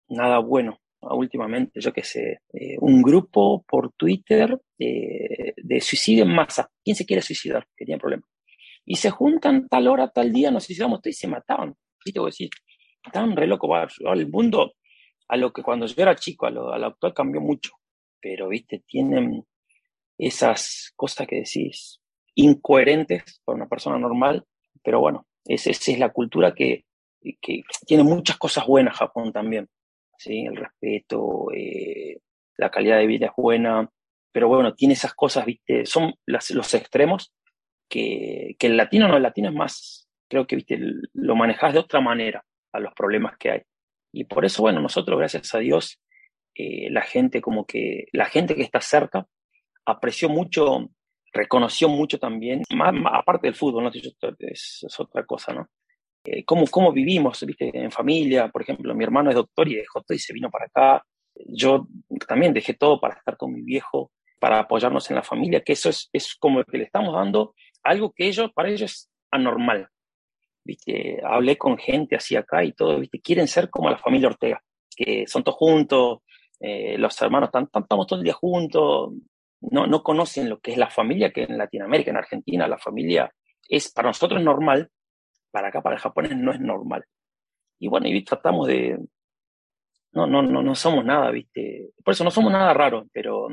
nada 0.09 0.39
bueno. 0.39 0.79
Últimamente, 1.01 1.81
yo 1.81 1.93
qué 1.93 2.05
sé, 2.05 2.43
eh, 2.53 2.77
un 2.79 3.03
grupo 3.03 3.65
por 3.67 3.93
Twitter 3.95 4.57
eh, 4.79 5.53
de 5.57 5.81
suicidio 5.81 6.23
en 6.23 6.33
masa. 6.33 6.71
¿Quién 6.85 6.95
se 6.95 7.05
quiere 7.05 7.23
suicidar? 7.23 7.67
Que 7.77 7.85
tiene 7.85 7.99
problema. 7.99 8.23
Y 8.85 8.95
se 8.97 9.11
juntan 9.11 9.69
tal 9.69 9.89
hora, 9.89 10.09
tal 10.11 10.33
día, 10.33 10.53
nos 10.53 10.65
suicidamos 10.65 11.01
todos 11.01 11.17
y 11.17 11.19
se 11.19 11.27
mataban. 11.27 11.75
¿Viste? 12.05 12.21
Vos 12.21 12.37
decís, 12.37 12.51
estaban 13.05 13.35
re 13.35 13.49
locos. 13.49 13.69
va, 13.69 13.89
El 14.15 14.29
mundo, 14.29 14.75
a 15.29 15.37
lo 15.37 15.53
que 15.53 15.63
cuando 15.65 15.87
yo 15.87 16.03
era 16.03 16.15
chico, 16.15 16.47
a 16.47 16.51
lo, 16.51 16.73
a 16.73 16.79
lo 16.79 16.87
actual 16.87 17.15
cambió 17.15 17.41
mucho. 17.41 17.73
Pero, 18.23 18.49
viste, 18.49 18.83
tienen 18.87 19.45
esas 20.19 20.93
cosas 20.97 21.27
que 21.27 21.37
decís 21.37 22.01
incoherentes 22.35 23.41
para 23.45 23.57
una 23.57 23.69
persona 23.69 23.99
normal. 23.99 24.45
Pero 24.83 25.01
bueno, 25.01 25.27
es- 25.45 25.67
esa 25.67 25.93
es 25.93 25.99
la 25.99 26.11
cultura 26.11 26.55
que, 26.55 26.85
que 27.41 27.63
tiene 27.87 28.03
muchas 28.05 28.39
cosas 28.39 28.67
buenas 28.67 28.97
Japón 28.97 29.33
también. 29.33 29.69
¿sí? 30.19 30.47
El 30.47 30.57
respeto, 30.57 31.49
eh, 31.55 32.19
la 32.57 32.71
calidad 32.71 32.99
de 32.99 33.07
vida 33.07 33.27
es 33.27 33.33
buena. 33.37 33.89
Pero 34.33 34.49
bueno, 34.49 34.75
tiene 34.75 34.95
esas 34.95 35.15
cosas, 35.15 35.45
viste, 35.47 35.85
son 35.87 36.15
los 36.27 36.75
extremos 36.75 37.33
que, 37.89 38.57
que 38.59 38.67
el 38.69 38.77
latino 38.77 39.09
no, 39.09 39.17
el 39.17 39.23
latino 39.23 39.49
es 39.51 39.55
más, 39.55 40.09
creo 40.29 40.47
que, 40.47 40.57
viste, 40.57 40.79
lo 41.13 41.37
manejas 41.37 41.75
de 41.75 41.81
otra 41.81 42.01
manera 42.01 42.45
a 42.73 42.81
los 42.81 42.95
problemas 42.95 43.37
que 43.39 43.51
hay. 43.51 43.63
Y 44.13 44.25
por 44.25 44.45
eso, 44.45 44.63
bueno, 44.63 44.81
nosotros, 44.81 45.19
gracias 45.19 45.55
a 45.55 45.59
Dios, 45.59 46.01
eh, 46.55 46.91
la 46.91 47.03
gente 47.03 47.41
como 47.41 47.67
que, 47.67 48.07
la 48.13 48.27
gente 48.27 48.55
que 48.55 48.63
está 48.63 48.81
cerca 48.81 49.27
apreció 49.85 50.29
mucho, 50.29 50.91
reconoció 51.33 51.89
mucho 51.89 52.19
también, 52.19 52.63
más, 52.75 52.93
más- 52.95 53.15
aparte 53.17 53.47
del 53.49 53.55
fútbol, 53.57 53.85
¿no? 53.85 53.91
Es, 54.39 54.81
es 54.87 55.01
otra 55.01 55.25
cosa, 55.25 55.53
¿no? 55.55 55.69
Eh, 56.25 56.45
cómo, 56.45 56.67
cómo 56.69 56.93
vivimos, 56.93 57.45
¿viste? 57.45 57.71
En 57.75 57.91
familia, 57.91 58.49
por 58.49 58.63
ejemplo, 58.63 58.95
mi 58.95 59.03
hermano 59.05 59.31
es 59.31 59.37
doctor 59.37 59.69
y 59.69 59.75
dejó 59.77 60.03
todo 60.03 60.15
y 60.15 60.21
se 60.21 60.33
vino 60.33 60.51
para 60.51 60.67
acá. 60.67 61.05
Yo 61.35 61.89
también 62.29 62.53
dejé 62.53 62.75
todo 62.75 63.01
para 63.01 63.15
estar 63.15 63.37
con 63.37 63.53
mi 63.53 63.63
viejo, 63.63 64.13
para 64.39 64.61
apoyarnos 64.61 65.09
en 65.11 65.17
la 65.17 65.23
familia, 65.23 65.63
que 65.63 65.73
eso 65.73 65.89
es, 65.89 66.09
es 66.13 66.35
como 66.37 66.63
que 66.65 66.79
le 66.79 66.85
estamos 66.85 67.15
dando 67.15 67.55
algo 67.83 68.13
que 68.13 68.29
ellos, 68.29 68.53
para 68.55 68.69
ellos 68.69 68.83
es 68.83 69.11
anormal. 69.31 69.89
¿Viste? 70.65 71.21
Hablé 71.25 71.59
con 71.59 71.77
gente 71.77 72.15
así 72.15 72.37
acá 72.37 72.63
y 72.63 72.73
todo, 72.73 73.01
¿viste? 73.01 73.21
Quieren 73.21 73.49
ser 73.49 73.69
como 73.69 73.91
la 73.91 73.99
familia 73.99 74.29
Ortega, 74.29 74.63
que 74.95 75.27
son 75.27 75.43
todos 75.43 75.59
juntos, 75.59 76.19
eh, 76.63 76.97
los 76.99 77.21
hermanos 77.21 77.51
estamos 77.53 78.07
todo 78.07 78.19
el 78.21 78.25
día 78.25 78.35
juntos, 78.35 79.13
no, 79.61 79.87
no 79.87 80.03
conocen 80.03 80.49
lo 80.49 80.61
que 80.61 80.73
es 80.73 80.79
la 80.79 80.91
familia, 80.91 81.33
que 81.33 81.43
en 81.45 81.59
Latinoamérica, 81.59 82.11
en 82.11 82.17
Argentina, 82.17 82.69
la 82.69 82.79
familia 82.79 83.33
es 83.69 83.93
para 83.93 84.09
nosotros 84.09 84.43
normal, 84.43 84.91
para 85.51 85.69
acá, 85.69 85.83
para 85.83 85.97
el 85.97 86.03
japonés 86.03 86.37
no 86.37 86.53
es 86.53 86.61
normal. 86.61 87.05
Y 87.79 87.89
bueno, 87.89 88.09
y 88.09 88.25
tratamos 88.25 88.69
de, 88.69 88.99
no, 90.13 90.27
no, 90.27 90.43
no, 90.43 90.63
no 90.63 90.75
somos 90.75 91.05
nada, 91.05 91.31
¿viste? 91.31 91.91
Por 92.05 92.13
eso 92.13 92.25
no 92.25 92.31
somos 92.31 92.53
nada 92.53 92.73
raro, 92.75 93.07
pero 93.13 93.49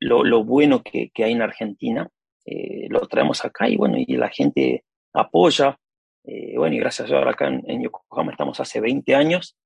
lo, 0.00 0.24
lo 0.24 0.44
bueno 0.44 0.82
que, 0.82 1.10
que 1.10 1.24
hay 1.24 1.32
en 1.32 1.42
Argentina 1.42 2.08
eh, 2.50 2.86
lo 2.88 3.00
traemos 3.00 3.44
acá 3.44 3.68
y 3.68 3.76
bueno, 3.76 3.96
y 3.98 4.16
la 4.16 4.30
gente 4.30 4.84
apoya. 5.12 5.78
eh, 6.24 6.56
bueno, 6.56 6.76
y 6.76 6.78
gracias 6.78 7.06
a 7.06 7.08
Dios 7.08 7.18
ahora 7.18 7.32
acá 7.32 7.48
en 7.48 7.82
Yokohama 7.82 8.32
estamos 8.32 8.58
hace 8.60 8.80
20 8.80 9.14
años, 9.14 9.56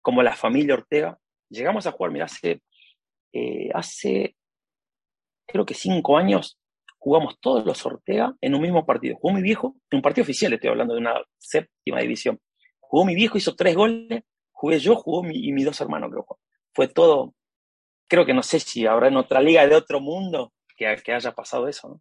como 0.00 0.22
la 0.22 0.34
familia 0.34 0.74
Ortega. 0.74 1.18
Llegamos 1.52 1.86
a 1.86 1.92
jugar, 1.92 2.12
mira, 2.12 2.24
hace, 2.24 2.62
eh, 3.32 3.68
hace 3.74 4.34
creo 5.46 5.66
que 5.66 5.74
5 5.74 6.16
años 6.16 6.58
jugamos 6.98 7.38
todos 7.40 7.66
los 7.66 7.84
Ortega 7.84 8.34
en 8.40 8.54
un 8.54 8.62
mismo 8.62 8.86
partido. 8.86 9.16
Jugó 9.16 9.34
mi 9.34 9.42
viejo, 9.42 9.76
en 9.90 9.96
un 9.96 10.02
partido 10.02 10.22
oficial, 10.22 10.52
estoy 10.52 10.70
hablando 10.70 10.94
de 10.94 11.00
una 11.00 11.14
séptima 11.38 12.00
división. 12.00 12.40
Jugó 12.80 13.04
mi 13.04 13.14
viejo, 13.14 13.36
hizo 13.36 13.54
tres 13.54 13.76
goles, 13.76 14.22
jugué 14.50 14.78
yo, 14.78 14.96
jugó 14.96 15.22
mi, 15.22 15.36
y 15.36 15.52
mis 15.52 15.64
dos 15.64 15.80
hermanos, 15.80 16.10
creo. 16.10 16.26
Fue 16.72 16.88
todo, 16.88 17.34
creo 18.08 18.24
que 18.24 18.32
no 18.32 18.42
sé 18.42 18.60
si 18.60 18.86
habrá 18.86 19.08
en 19.08 19.16
otra 19.16 19.40
liga 19.40 19.66
de 19.66 19.74
otro 19.74 20.00
mundo 20.00 20.52
que, 20.76 20.96
que 21.04 21.12
haya 21.12 21.32
pasado 21.32 21.68
eso, 21.68 21.88
¿no? 21.88 22.00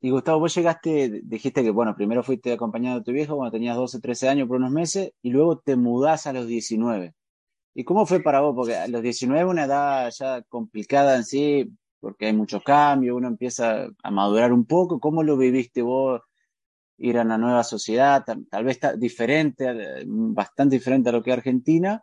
Y 0.00 0.10
Gustavo, 0.10 0.38
vos 0.38 0.54
llegaste, 0.54 1.22
dijiste 1.24 1.64
que, 1.64 1.70
bueno, 1.70 1.96
primero 1.96 2.22
fuiste 2.22 2.52
acompañado 2.52 3.00
de 3.00 3.04
tu 3.04 3.10
viejo 3.10 3.36
cuando 3.36 3.50
tenías 3.50 3.76
12, 3.76 4.00
13 4.00 4.28
años 4.28 4.46
por 4.46 4.58
unos 4.58 4.70
meses 4.70 5.12
y 5.22 5.30
luego 5.30 5.58
te 5.58 5.74
mudás 5.74 6.28
a 6.28 6.32
los 6.32 6.46
19. 6.46 7.14
¿Y 7.74 7.84
cómo 7.84 8.06
fue 8.06 8.20
para 8.20 8.40
vos? 8.40 8.54
Porque 8.56 8.76
a 8.76 8.88
los 8.88 9.02
19 9.02 9.40
es 9.40 9.46
una 9.46 9.64
edad 9.64 10.10
ya 10.10 10.42
complicada 10.42 11.16
en 11.16 11.24
sí, 11.24 11.70
porque 12.00 12.26
hay 12.26 12.32
muchos 12.32 12.62
cambios, 12.62 13.16
uno 13.16 13.28
empieza 13.28 13.88
a 14.02 14.10
madurar 14.10 14.52
un 14.52 14.64
poco. 14.66 15.00
¿Cómo 15.00 15.22
lo 15.22 15.36
viviste 15.36 15.82
vos? 15.82 16.22
Ir 16.98 17.18
a 17.18 17.22
una 17.22 17.38
nueva 17.38 17.64
sociedad, 17.64 18.24
tal, 18.24 18.64
vez 18.64 18.80
diferente, 18.96 20.04
bastante 20.06 20.76
diferente 20.76 21.10
a 21.10 21.12
lo 21.12 21.22
que 21.22 21.30
es 21.30 21.36
Argentina, 21.36 22.02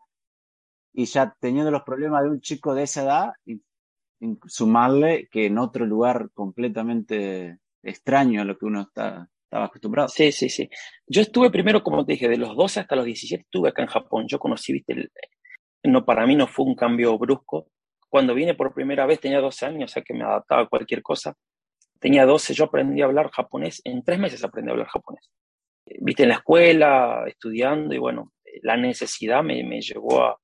y 0.94 1.06
ya 1.06 1.36
teniendo 1.40 1.72
los 1.72 1.84
problemas 1.84 2.24
de 2.24 2.30
un 2.30 2.40
chico 2.40 2.74
de 2.74 2.84
esa 2.84 3.04
edad, 3.04 3.34
sumarle 4.48 5.28
que 5.30 5.48
en 5.48 5.58
otro 5.58 5.86
lugar 5.86 6.30
completamente 6.34 7.60
extraño 7.84 8.42
a 8.42 8.46
lo 8.46 8.58
que 8.58 8.66
uno 8.66 8.84
está, 8.84 9.30
estaba 9.44 9.66
acostumbrado. 9.66 10.10
Sí, 10.10 10.32
sí, 10.32 10.50
sí. 10.50 10.70
Yo 11.08 11.22
estuve 11.22 11.52
primero, 11.52 11.84
como 11.84 12.06
te 12.06 12.14
dije, 12.14 12.30
de 12.30 12.38
los 12.38 12.56
12 12.56 12.80
hasta 12.80 12.96
los 12.96 13.06
17 13.06 13.44
estuve 13.44 13.70
acá 13.70 13.84
en 13.84 13.90
Japón. 13.90 14.26
Yo 14.28 14.40
conocí, 14.40 14.74
viste, 14.74 14.94
el, 14.94 15.12
no, 15.88 16.06
para 16.06 16.26
mí 16.26 16.36
no 16.36 16.48
fue 16.48 16.66
un 16.66 16.76
cambio 16.76 17.18
brusco. 17.18 17.68
Cuando 18.10 18.34
vine 18.34 18.54
por 18.54 18.74
primera 18.74 19.06
vez 19.06 19.20
tenía 19.20 19.40
12 19.42 19.66
años, 19.66 19.92
o 19.92 19.94
sea 19.94 20.04
que 20.04 20.14
me 20.14 20.24
adaptaba 20.24 20.62
a 20.64 20.68
cualquier 20.68 21.02
cosa. 21.02 21.36
Tenía 22.00 22.26
12, 22.26 22.54
yo 22.54 22.66
aprendí 22.66 23.02
a 23.02 23.06
hablar 23.06 23.32
japonés, 23.32 23.82
en 23.84 24.04
tres 24.04 24.20
meses 24.20 24.44
aprendí 24.44 24.70
a 24.70 24.74
hablar 24.74 24.88
japonés. 24.88 25.30
Viste, 26.00 26.24
en 26.24 26.30
la 26.30 26.36
escuela, 26.36 27.24
estudiando, 27.28 27.94
y 27.94 27.98
bueno, 27.98 28.32
la 28.64 28.78
necesidad 28.78 29.44
me, 29.44 29.64
me 29.64 29.82
llevó 29.82 30.24
a, 30.24 30.38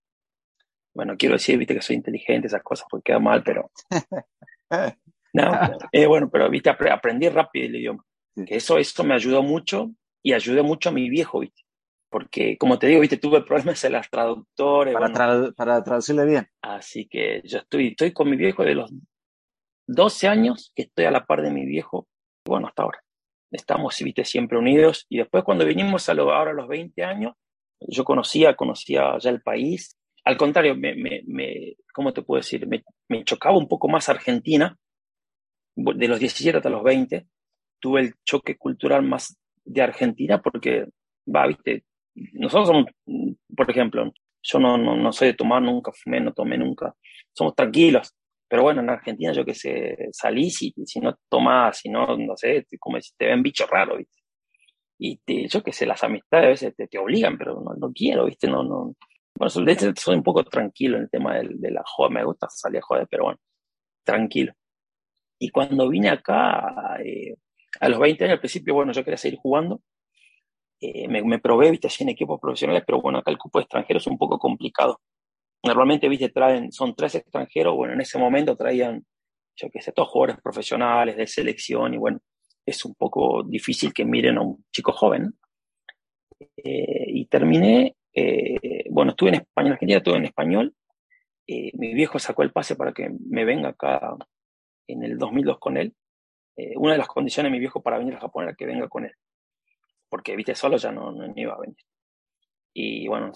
bueno, 0.94 1.16
quiero 1.18 1.36
decir, 1.36 1.58
viste 1.58 1.74
que 1.76 1.82
soy 1.82 1.96
inteligente, 1.98 2.48
esas 2.48 2.64
cosas, 2.64 2.86
porque 2.90 3.12
queda 3.12 3.20
mal, 3.20 3.44
pero 3.44 3.72
no, 5.34 5.52
eh, 5.92 6.06
bueno, 6.06 6.30
pero 6.30 6.50
viste, 6.50 6.70
apre- 6.70 6.92
aprendí 6.92 7.30
rápido 7.30 7.66
el 7.66 7.76
idioma. 7.76 8.04
Que 8.46 8.56
eso, 8.56 8.78
eso 8.78 9.04
me 9.04 9.14
ayudó 9.14 9.42
mucho 9.44 9.92
y 10.24 10.34
ayudó 10.34 10.64
mucho 10.64 10.90
a 10.90 10.92
mi 10.94 11.10
viejo, 11.10 11.40
viste. 11.40 11.62
Porque, 12.12 12.58
como 12.60 12.80
te 12.80 12.88
digo, 12.88 13.02
viste, 13.02 13.18
tuve 13.18 13.44
problemas 13.44 13.84
en 13.86 13.94
las 13.94 14.10
traductores. 14.12 14.94
Para, 14.94 15.08
bueno, 15.10 15.20
tra- 15.50 15.56
para 15.56 15.84
traducirle 15.84 16.26
bien. 16.26 16.48
Así 16.62 17.08
que 17.10 17.42
yo 17.46 17.60
estoy, 17.60 17.90
estoy 17.90 18.14
con 18.14 18.30
mi 18.30 18.38
viejo 18.38 18.64
de 18.66 18.76
los 18.76 18.92
12 19.88 20.28
años 20.28 20.72
que 20.76 20.84
estoy 20.84 21.06
a 21.06 21.12
la 21.12 21.26
par 21.26 21.42
de 21.42 21.52
mi 21.52 21.66
viejo, 21.66 22.08
bueno, 22.46 22.68
hasta 22.68 22.84
ahora. 22.84 23.00
Estamos, 23.52 23.98
viste, 24.00 24.26
siempre 24.26 24.58
unidos. 24.58 25.06
Y 25.10 25.18
después 25.18 25.44
cuando 25.44 25.66
vinimos 25.66 26.10
a 26.10 26.14
lo, 26.14 26.32
ahora 26.34 26.52
a 26.52 26.54
los 26.54 26.68
20 26.68 27.04
años, 27.04 27.34
yo 27.82 28.04
conocía, 28.06 28.56
conocía 28.56 29.18
ya 29.20 29.30
el 29.30 29.42
país. 29.42 29.98
Al 30.24 30.38
contrario, 30.38 30.76
me, 30.76 30.96
me, 30.96 31.22
me- 31.28 31.76
¿cómo 31.94 32.14
te 32.14 32.22
puedo 32.22 32.40
decir? 32.42 32.68
Me, 32.68 32.84
me 33.10 33.24
chocaba 33.26 33.58
un 33.58 33.68
poco 33.68 33.88
más 33.90 34.10
Argentina, 34.10 34.78
de 35.76 36.08
los 36.08 36.20
17 36.20 36.58
hasta 36.58 36.70
los 36.70 36.84
20. 36.84 37.28
Tuve 37.80 38.02
el 38.02 38.14
choque 38.24 38.58
cultural 38.58 39.04
más 39.04 39.38
de 39.64 39.82
Argentina 39.82 40.42
porque, 40.42 40.86
va, 41.34 41.48
viste, 41.48 41.84
nosotros 42.34 42.68
somos, 42.68 42.86
por 43.56 43.70
ejemplo, 43.70 44.12
yo 44.44 44.60
no, 44.60 44.78
no, 44.78 44.96
no 44.98 45.12
soy 45.12 45.30
de 45.30 45.34
tomar, 45.36 45.62
nunca 45.62 45.92
fumé, 45.94 46.20
no 46.20 46.34
tomé 46.34 46.58
nunca. 46.58 46.96
Somos 47.34 47.56
tranquilos. 47.56 48.14
Pero 48.48 48.64
bueno, 48.64 48.82
en 48.82 48.90
Argentina 48.90 49.32
yo 49.32 49.46
que 49.46 49.54
sé, 49.56 49.98
salís 50.12 50.62
y 50.62 50.74
si 50.86 51.00
no 51.00 51.16
tomás, 51.30 51.78
si 51.80 51.90
no, 51.90 52.18
no 52.18 52.36
sé, 52.36 52.66
como 52.80 53.00
si 53.00 53.12
te 53.18 53.28
ven 53.28 53.42
bicho 53.44 53.66
raro, 53.68 53.98
¿viste? 53.98 54.20
Y 55.00 55.18
te, 55.18 55.48
yo 55.48 55.64
que 55.64 55.74
sé, 55.74 55.86
las 55.86 56.04
amistades 56.04 56.46
a 56.46 56.50
veces 56.50 56.76
te, 56.76 56.88
te 56.88 56.98
obligan, 57.00 57.38
pero 57.38 57.56
no, 57.62 57.74
no 57.76 57.92
quiero, 57.94 58.26
¿viste? 58.26 58.48
No, 58.48 58.64
no. 58.64 58.96
Bueno, 59.36 59.66
de 59.66 59.72
hecho 59.74 59.94
soy 59.98 60.16
un 60.18 60.24
poco 60.24 60.44
tranquilo 60.44 60.98
en 60.98 61.04
el 61.04 61.10
tema 61.10 61.36
del- 61.38 61.60
de, 61.60 61.72
la 61.72 61.84
joda, 61.86 62.10
me 62.10 62.24
gusta 62.26 62.48
salir 62.50 62.80
a 62.80 62.82
joder, 62.84 63.08
pero 63.10 63.26
bueno, 63.26 63.40
tranquilo. 64.06 64.54
Y 65.40 65.50
cuando 65.50 65.90
vine 65.90 66.10
acá, 66.10 66.98
eh, 67.04 67.36
a 67.80 67.90
los 67.90 68.00
20 68.00 68.24
años 68.26 68.36
al 68.36 68.40
principio, 68.40 68.74
bueno, 68.76 68.92
yo 68.94 69.04
quería 69.04 69.18
seguir 69.18 69.40
jugando, 69.40 69.82
eh, 70.82 71.08
me, 71.08 71.22
me 71.24 71.38
probé, 71.38 71.70
viste, 71.70 71.88
así 71.88 72.04
en 72.04 72.10
equipos 72.10 72.40
profesionales, 72.40 72.84
pero 72.86 73.00
bueno, 73.00 73.20
acá 73.20 73.30
el 73.30 73.38
cupo 73.38 73.60
de 73.60 73.64
extranjeros 73.64 74.04
es 74.04 74.08
un 74.08 74.18
poco 74.18 74.40
complicado. 74.40 75.00
Normalmente, 75.64 76.10
viste, 76.10 76.30
traen, 76.30 76.72
son 76.72 76.96
tres 76.96 77.14
extranjeros, 77.16 77.76
bueno, 77.76 77.94
en 77.94 78.02
ese 78.02 78.18
momento 78.18 78.56
traían, 78.56 79.06
yo 79.56 79.70
qué 79.70 79.80
sé, 79.80 79.92
todos 79.92 80.10
jugadores 80.10 80.42
profesionales 80.42 81.18
de 81.18 81.28
selección 81.28 81.94
y 81.94 81.98
bueno, 81.98 82.20
es 82.66 82.84
un 82.84 82.96
poco 82.96 83.44
difícil 83.44 83.94
que 83.94 84.06
miren 84.06 84.40
a 84.40 84.42
un 84.42 84.66
chico 84.72 84.92
joven. 84.92 85.36
Eh, 86.40 87.06
y 87.08 87.26
terminé, 87.28 87.96
eh, 88.14 88.86
bueno, 88.90 89.12
estuve 89.12 89.30
en 89.30 89.36
España, 89.36 89.68
en 89.68 89.74
Argentina 89.74 89.98
estuve 90.00 90.18
en 90.18 90.26
español, 90.26 90.76
mi 91.48 91.94
viejo 91.94 92.18
sacó 92.18 92.44
el 92.44 92.52
pase 92.54 92.78
para 92.78 92.94
que 92.94 93.12
me 93.30 93.44
venga 93.44 93.70
acá 93.70 94.16
en 94.88 95.04
el 95.04 95.18
2002 95.18 95.60
con 95.60 95.76
él. 95.78 95.94
Una 96.78 96.94
de 96.94 96.98
las 96.98 97.08
condiciones 97.08 97.52
de 97.52 97.54
mi 97.54 97.60
viejo 97.60 97.82
para 97.82 97.98
venir 97.98 98.16
a 98.16 98.22
Japón 98.22 98.46
era 98.46 98.56
que 98.56 98.66
venga 98.66 98.88
con 98.88 99.04
él, 99.04 99.12
porque, 100.12 100.36
viste, 100.36 100.56
solo 100.56 100.76
ya 100.76 100.92
no, 100.92 101.14
no 101.14 101.34
iba 101.38 101.54
a 101.54 101.60
venir. 101.62 101.78
Y 102.74 103.08
bueno, 103.08 103.32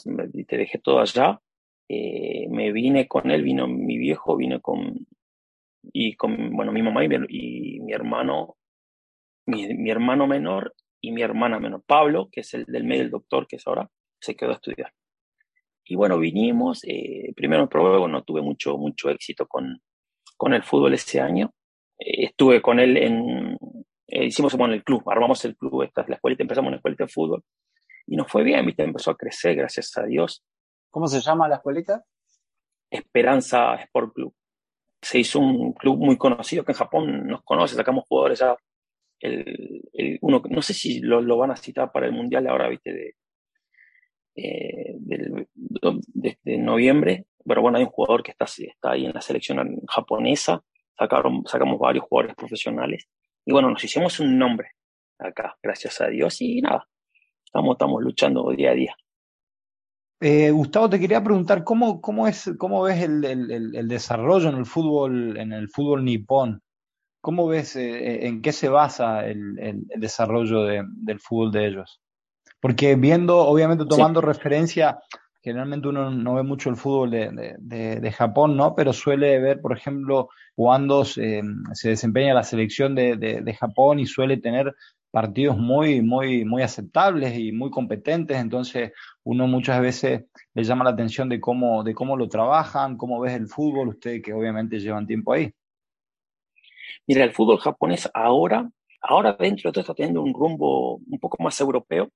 te 0.45 0.57
dejé 0.57 0.79
todo 0.79 0.99
allá. 0.99 1.39
Eh, 1.88 2.47
me 2.49 2.73
vine 2.73 3.07
con 3.07 3.31
él, 3.31 3.43
vino 3.43 3.65
mi 3.65 3.97
viejo, 3.97 4.35
vine 4.35 4.59
con, 4.59 5.07
y 5.93 6.15
con, 6.15 6.51
bueno, 6.51 6.73
mi 6.73 6.81
mamá 6.81 7.05
y 7.05 7.07
mi, 7.07 7.15
y 7.29 7.79
mi 7.79 7.93
hermano, 7.93 8.57
mi, 9.45 9.73
mi 9.73 9.89
hermano 9.89 10.27
menor 10.27 10.75
y 10.99 11.13
mi 11.13 11.21
hermana 11.21 11.59
menor. 11.59 11.81
Pablo, 11.88 12.27
que 12.29 12.41
es 12.41 12.53
el 12.53 12.65
del 12.65 12.83
medio, 12.83 13.03
el 13.03 13.11
doctor, 13.11 13.47
que 13.47 13.55
es 13.55 13.65
ahora, 13.65 13.89
se 14.19 14.35
quedó 14.35 14.49
a 14.51 14.55
estudiar. 14.55 14.91
Y 15.85 15.95
bueno, 15.95 16.19
vinimos, 16.19 16.83
eh, 16.83 17.31
primero 17.38 17.63
me 17.63 17.67
probé, 17.69 18.05
no 18.11 18.23
tuve 18.23 18.41
mucho, 18.41 18.77
mucho 18.77 19.09
éxito 19.09 19.47
con, 19.47 19.81
con 20.35 20.53
el 20.53 20.63
fútbol 20.63 20.93
ese 20.93 21.21
año. 21.21 21.53
Eh, 21.99 22.25
estuve 22.25 22.61
con 22.61 22.81
él 22.81 22.97
en, 22.97 23.57
eh, 24.08 24.26
hicimos 24.26 24.56
bueno, 24.56 24.74
el 24.74 24.84
club, 24.84 25.04
armamos 25.10 25.44
el 25.46 25.56
club, 25.58 25.84
esta 25.84 26.02
es 26.02 26.10
la 26.10 26.15
escuelita, 26.15 26.44
empezamos 26.44 26.68
en 26.68 26.72
la 26.74 26.78
escuelita 26.78 27.04
de 27.06 27.10
fútbol 27.12 27.44
y 28.08 28.15
nos 28.15 28.28
fue 28.32 28.44
bien, 28.44 28.65
¿viste? 28.65 28.84
empezó 28.84 29.12
a 29.12 29.18
crecer, 29.18 29.56
gracias 29.56 29.98
a 29.98 30.04
Dios. 30.04 30.44
¿Cómo 30.91 31.08
se 31.08 31.20
llama 31.22 31.48
la 31.48 31.56
escuelita? 31.56 32.04
Esperanza 32.89 33.76
Sport 33.76 34.13
Club. 34.13 34.34
Se 35.02 35.20
hizo 35.20 35.39
un 35.39 35.74
club 35.74 35.98
muy 35.98 36.18
conocido 36.18 36.63
que 36.63 36.72
en 36.72 36.78
Japón 36.78 37.28
nos 37.28 37.44
conoce, 37.44 37.76
sacamos 37.76 38.06
jugadores 38.08 38.39
ya. 38.39 38.56
El, 39.20 39.82
el- 39.94 40.20
uno, 40.22 40.41
no 40.50 40.62
sé 40.62 40.74
si 40.74 41.00
lo, 41.00 41.22
lo 41.22 41.38
van 41.38 41.52
a 41.52 41.56
citar 41.56 41.91
para 41.91 42.06
el 42.06 42.12
Mundial 42.13 42.48
ahora, 42.48 42.70
viste, 42.70 42.94
de, 42.94 43.15
eh, 44.36 44.96
del, 45.00 45.48
de, 45.56 46.38
de 46.44 46.58
noviembre. 46.58 47.26
Pero 47.46 47.62
bueno, 47.62 47.78
hay 47.78 47.84
un 47.84 47.89
jugador 47.89 48.24
que 48.24 48.32
está, 48.32 48.46
está 48.46 48.91
ahí 48.91 49.06
en 49.06 49.13
la 49.13 49.22
selección 49.22 49.80
japonesa. 49.88 50.63
Sacaron, 50.98 51.46
sacamos 51.46 51.80
varios 51.80 52.06
jugadores 52.06 52.36
profesionales. 52.36 53.08
Y 53.45 53.51
bueno, 53.51 53.69
nos 53.69 53.84
hicimos 53.84 54.19
un 54.19 54.38
nombre 54.38 54.71
acá, 55.19 55.55
gracias 55.62 56.01
a 56.01 56.08
Dios. 56.08 56.41
Y 56.41 56.62
nada, 56.62 56.88
estamos, 57.45 57.75
estamos 57.75 58.01
luchando 58.03 58.49
día 58.51 58.71
a 58.71 58.73
día. 58.73 58.95
Eh, 60.21 60.49
Gustavo, 60.51 60.89
te 60.89 60.99
quería 60.99 61.23
preguntar 61.23 61.63
cómo, 61.63 62.01
cómo 62.01 62.27
es, 62.27 62.49
cómo 62.58 62.81
ves 62.84 63.03
el, 63.03 63.23
el- 63.25 63.88
desarrollo 63.88 64.49
en 64.49 64.55
el 64.55 64.65
fútbol, 64.65 65.38
en 65.38 65.51
el 65.53 65.69
fútbol 65.69 66.03
nipón. 66.05 66.62
¿Cómo 67.21 67.47
ves, 67.47 67.75
eh, 67.75 68.25
en 68.27 68.41
qué 68.41 68.51
se 68.51 68.69
basa 68.69 69.25
el, 69.27 69.60
el- 69.60 69.86
desarrollo 69.97 70.63
de- 70.63 70.84
del 70.88 71.19
fútbol 71.19 71.51
de 71.51 71.67
ellos? 71.67 72.01
Porque 72.62 72.95
viendo, 72.95 73.38
obviamente 73.39 73.86
tomando 73.86 74.21
referencia, 74.21 74.97
generalmente 75.45 75.88
uno 75.88 76.12
no 76.12 76.36
ve 76.36 76.43
mucho 76.43 76.69
el 76.69 76.75
fútbol 76.77 77.12
de, 77.12 77.29
de- 77.60 78.12
Japón, 78.12 78.58
¿no? 78.58 78.75
Pero 78.75 78.93
suele 78.93 79.39
ver, 79.39 79.62
por 79.62 79.77
ejemplo, 79.77 80.29
cuando 80.55 81.05
se, 81.05 81.41
se 81.73 81.89
desempeña 81.89 82.34
la 82.34 82.43
selección 82.43 82.95
de 82.95 83.58
Japón 83.60 83.99
y 83.99 84.05
suele 84.08 84.38
tener 84.38 84.75
partidos 85.12 85.58
muy, 85.58 86.01
muy, 86.01 86.43
muy 86.45 86.62
aceptables 86.63 87.38
y 87.39 87.53
muy 87.53 87.71
competentes. 87.71 88.38
Entonces, 88.38 88.91
uno 89.23 89.47
muchas 89.47 89.79
veces 89.81 90.25
le 90.53 90.63
llama 90.65 90.84
la 90.84 90.89
atención 90.91 91.29
de 91.29 91.39
cómo, 91.39 91.84
de 91.86 91.93
cómo 91.95 92.17
lo 92.17 92.27
trabajan, 92.27 92.97
cómo 92.97 93.21
ves 93.21 93.34
el 93.34 93.47
fútbol, 93.47 93.89
ustedes 93.89 94.21
que 94.21 94.34
obviamente 94.34 94.79
llevan 94.79 95.08
tiempo 95.08 95.34
ahí. 95.34 95.53
Mira, 97.08 97.23
el 97.23 97.34
fútbol 97.34 97.58
japonés 97.60 98.10
ahora, 98.13 98.69
ahora 99.01 99.34
dentro 99.39 99.69
de 99.69 99.73
todo 99.73 99.81
está 99.81 99.93
teniendo 99.95 100.21
un 100.21 100.34
rumbo 100.34 100.95
un 100.97 101.19
poco 101.19 101.41
más 101.43 101.60
europeo. 101.60 102.10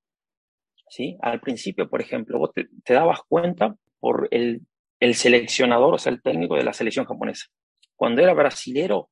¿Sí? 0.90 1.18
Al 1.22 1.40
principio, 1.40 1.90
por 1.90 2.02
ejemplo, 2.02 2.40
vos 2.40 2.52
te, 2.54 2.68
te 2.84 2.94
dabas 2.94 3.20
cuenta 3.28 3.76
por 4.00 4.28
el, 4.32 4.62
el 5.00 5.16
seleccionador, 5.16 5.96
o 5.96 5.98
sea, 5.98 6.12
el 6.12 6.22
técnico 6.22 6.56
de 6.56 6.64
la 6.64 6.74
selección 6.74 7.06
japonesa. 7.06 7.48
Cuando 7.96 8.22
era 8.22 8.34
brasilero, 8.34 9.10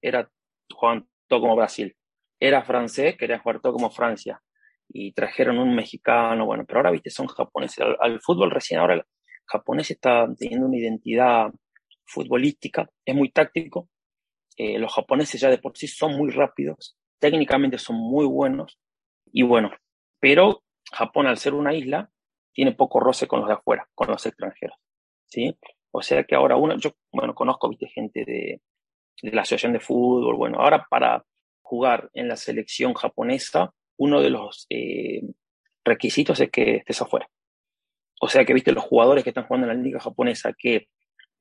era 0.00 0.30
jugaban 0.72 1.06
todo 1.26 1.40
como 1.40 1.56
Brasil. 1.56 1.94
Era 2.38 2.62
francés, 2.62 3.16
quería 3.16 3.38
jugar 3.38 3.60
todo 3.60 3.74
como 3.74 3.90
Francia. 3.90 4.40
Y 4.88 5.12
trajeron 5.12 5.58
un 5.58 5.74
mexicano, 5.74 6.46
bueno, 6.46 6.64
pero 6.66 6.80
ahora, 6.80 6.90
viste, 6.90 7.10
son 7.10 7.26
japoneses. 7.26 7.80
Al, 7.80 7.96
al 8.00 8.20
fútbol 8.20 8.50
recién 8.50 8.80
ahora 8.80 8.94
el 8.94 9.02
japonés 9.46 9.90
está 9.90 10.26
teniendo 10.38 10.66
una 10.66 10.78
identidad 10.78 11.50
futbolística, 12.06 12.88
es 13.04 13.14
muy 13.14 13.30
táctico. 13.30 13.88
Eh, 14.56 14.78
los 14.78 14.92
japoneses 14.92 15.40
ya 15.40 15.48
de 15.48 15.58
por 15.58 15.76
sí 15.76 15.86
son 15.86 16.16
muy 16.16 16.30
rápidos, 16.30 16.96
técnicamente 17.18 17.78
son 17.78 17.96
muy 17.96 18.26
buenos. 18.26 18.78
Y 19.32 19.42
bueno, 19.42 19.70
pero 20.18 20.62
Japón, 20.92 21.26
al 21.26 21.38
ser 21.38 21.54
una 21.54 21.74
isla, 21.74 22.10
tiene 22.52 22.72
poco 22.72 23.00
roce 23.00 23.26
con 23.26 23.40
los 23.40 23.48
de 23.48 23.54
afuera, 23.54 23.88
con 23.94 24.08
los 24.08 24.24
extranjeros. 24.26 24.76
¿sí? 25.26 25.56
O 25.92 26.02
sea 26.02 26.24
que 26.24 26.34
ahora 26.34 26.56
uno, 26.56 26.76
yo, 26.76 26.90
bueno, 27.12 27.34
conozco, 27.34 27.68
viste, 27.68 27.88
gente 27.88 28.24
de, 28.24 28.60
la 29.22 29.42
asociación 29.42 29.72
de 29.72 29.80
fútbol. 29.80 30.36
Bueno, 30.36 30.58
ahora 30.60 30.86
para 30.88 31.24
jugar 31.62 32.10
en 32.14 32.28
la 32.28 32.36
selección 32.36 32.94
japonesa, 32.94 33.72
uno 33.96 34.20
de 34.20 34.30
los 34.30 34.66
eh, 34.70 35.22
requisitos 35.84 36.40
es 36.40 36.50
que 36.50 36.76
estés 36.76 37.02
afuera. 37.02 37.28
O 38.20 38.28
sea 38.28 38.44
que, 38.44 38.54
viste, 38.54 38.72
los 38.72 38.84
jugadores 38.84 39.24
que 39.24 39.30
están 39.30 39.46
jugando 39.46 39.70
en 39.70 39.76
la 39.76 39.82
liga 39.82 40.00
japonesa, 40.00 40.52
que 40.56 40.88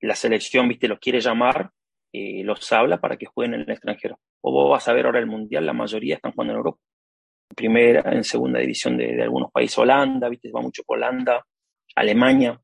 la 0.01 0.15
selección, 0.15 0.67
viste, 0.67 0.87
los 0.87 0.99
quiere 0.99 1.19
llamar, 1.19 1.71
eh, 2.13 2.43
los 2.43 2.71
habla 2.71 2.99
para 3.01 3.17
que 3.17 3.25
jueguen 3.25 3.55
en 3.55 3.61
el 3.61 3.69
extranjero. 3.69 4.19
O 4.41 4.51
vos 4.51 4.69
vas 4.69 4.87
a 4.87 4.93
ver 4.93 5.05
ahora 5.05 5.19
el 5.19 5.25
mundial, 5.27 5.65
la 5.65 5.73
mayoría 5.73 6.15
están 6.15 6.31
jugando 6.31 6.53
en 6.53 6.57
Europa. 6.57 6.79
Primera, 7.55 8.11
en 8.11 8.23
segunda 8.23 8.59
división 8.59 8.97
de, 8.97 9.21
algunos 9.21 9.51
países, 9.51 9.77
Holanda, 9.77 10.29
viste, 10.29 10.51
va 10.51 10.61
mucho 10.61 10.83
por 10.83 10.97
Holanda, 10.97 11.45
Alemania. 11.95 12.59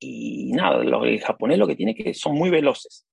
Y 0.00 0.52
nada, 0.52 0.82
los, 0.84 1.04
el 1.06 1.20
japonés 1.20 1.58
lo 1.58 1.66
que 1.66 1.76
tiene 1.76 1.94
que 1.94 2.14
son 2.14 2.34
muy 2.34 2.50
veloces. 2.50 3.06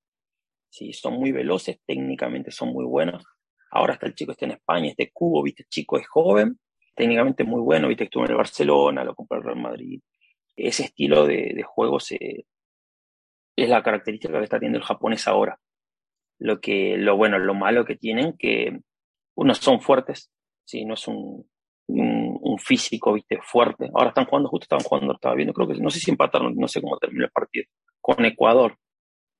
Sí, 0.69 0.93
son 0.93 1.13
muy 1.13 1.31
veloces, 1.31 1.79
técnicamente 1.85 2.51
son 2.51 2.69
muy 2.69 2.85
buenos. 2.85 3.23
Ahora 3.71 3.93
está 3.93 4.05
el 4.07 4.15
chico 4.15 4.31
este 4.31 4.45
en 4.45 4.51
España, 4.51 4.89
este 4.89 5.11
Cubo, 5.11 5.41
viste, 5.43 5.63
el 5.63 5.69
chico 5.69 5.97
es 5.97 6.07
joven, 6.07 6.59
técnicamente 6.95 7.43
muy 7.43 7.61
bueno, 7.61 7.87
viste, 7.87 8.05
estuvo 8.05 8.23
en 8.25 8.31
el 8.31 8.37
Barcelona, 8.37 9.03
lo 9.03 9.15
compró 9.15 9.37
el 9.37 9.43
Real 9.43 9.59
Madrid. 9.59 10.01
Ese 10.55 10.83
estilo 10.83 11.25
de, 11.25 11.61
juego 11.63 11.99
se, 11.99 12.45
es 13.55 13.69
la 13.69 13.83
característica 13.83 14.37
que 14.37 14.43
está 14.43 14.59
teniendo 14.59 14.79
el 14.79 14.85
japonés 14.85 15.27
ahora. 15.27 15.59
Lo 16.39 16.59
que, 16.61 16.97
lo 16.97 17.17
bueno, 17.17 17.39
lo 17.39 17.53
malo 17.53 17.85
que 17.85 17.95
tienen, 17.95 18.37
que 18.37 18.79
unos 19.35 19.57
son 19.57 19.81
fuertes, 19.81 20.31
sí, 20.65 20.85
no 20.85 20.95
es 20.95 21.07
un, 21.07 21.47
un, 21.87 22.57
físico, 22.59 23.13
viste, 23.13 23.39
fuerte. 23.43 23.89
Ahora 23.93 24.09
están 24.09 24.25
jugando, 24.25 24.49
justo 24.49 24.63
estaban 24.63 24.83
jugando, 24.83 25.13
estaba 25.13 25.35
viendo, 25.35 25.53
creo 25.53 25.67
que, 25.67 25.75
no 25.75 25.89
sé 25.89 25.99
si 25.99 26.11
empataron, 26.11 26.55
no 26.55 26.67
sé 26.67 26.81
cómo 26.81 26.97
terminó 26.97 27.25
el 27.25 27.31
partido, 27.31 27.65
con 28.01 28.23
Ecuador. 28.25 28.77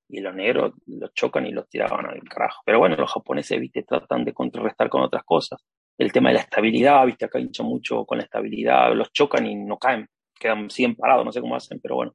Y 0.07 0.19
los 0.19 0.35
negros 0.35 0.73
los 0.85 1.13
chocan 1.15 1.47
y 1.47 1.51
los 1.51 1.67
tiraban 1.67 2.05
al 2.05 2.21
carajo. 2.29 2.61
Pero 2.63 2.77
bueno, 2.77 2.95
los 2.95 3.11
japoneses, 3.11 3.59
viste, 3.59 3.81
tratan 3.81 4.23
de 4.23 4.33
contrarrestar 4.33 4.87
con 4.87 5.01
otras 5.01 5.23
cosas. 5.23 5.59
El 5.97 6.11
tema 6.11 6.29
de 6.29 6.35
la 6.35 6.41
estabilidad, 6.41 7.03
viste, 7.07 7.25
acá 7.25 7.39
hincha 7.39 7.63
mucho 7.63 8.05
con 8.05 8.19
la 8.19 8.25
estabilidad, 8.25 8.93
los 8.93 9.11
chocan 9.11 9.47
y 9.47 9.55
no 9.55 9.77
caen, 9.79 10.07
quedan, 10.39 10.69
siguen 10.69 10.95
parados, 10.95 11.25
no 11.25 11.31
sé 11.31 11.41
cómo 11.41 11.55
hacen, 11.55 11.79
pero 11.81 11.95
bueno. 11.95 12.13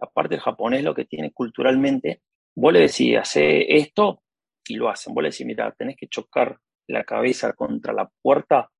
Aparte 0.00 0.36
el 0.36 0.40
japonés 0.40 0.84
lo 0.84 0.94
que 0.94 1.04
tiene 1.04 1.32
culturalmente, 1.32 2.22
vos 2.54 2.72
le 2.72 2.80
decís, 2.80 3.16
hace 3.16 3.76
esto 3.76 4.22
y 4.68 4.76
lo 4.76 4.88
hacen. 4.88 5.12
Vos 5.12 5.22
le 5.22 5.30
decís, 5.30 5.46
mira, 5.46 5.72
tenés 5.76 5.96
que 5.96 6.08
chocar 6.08 6.58
la 6.92 7.04
cabeza 7.04 7.52
contra 7.54 7.92
la 7.92 8.10
puerta 8.22 8.70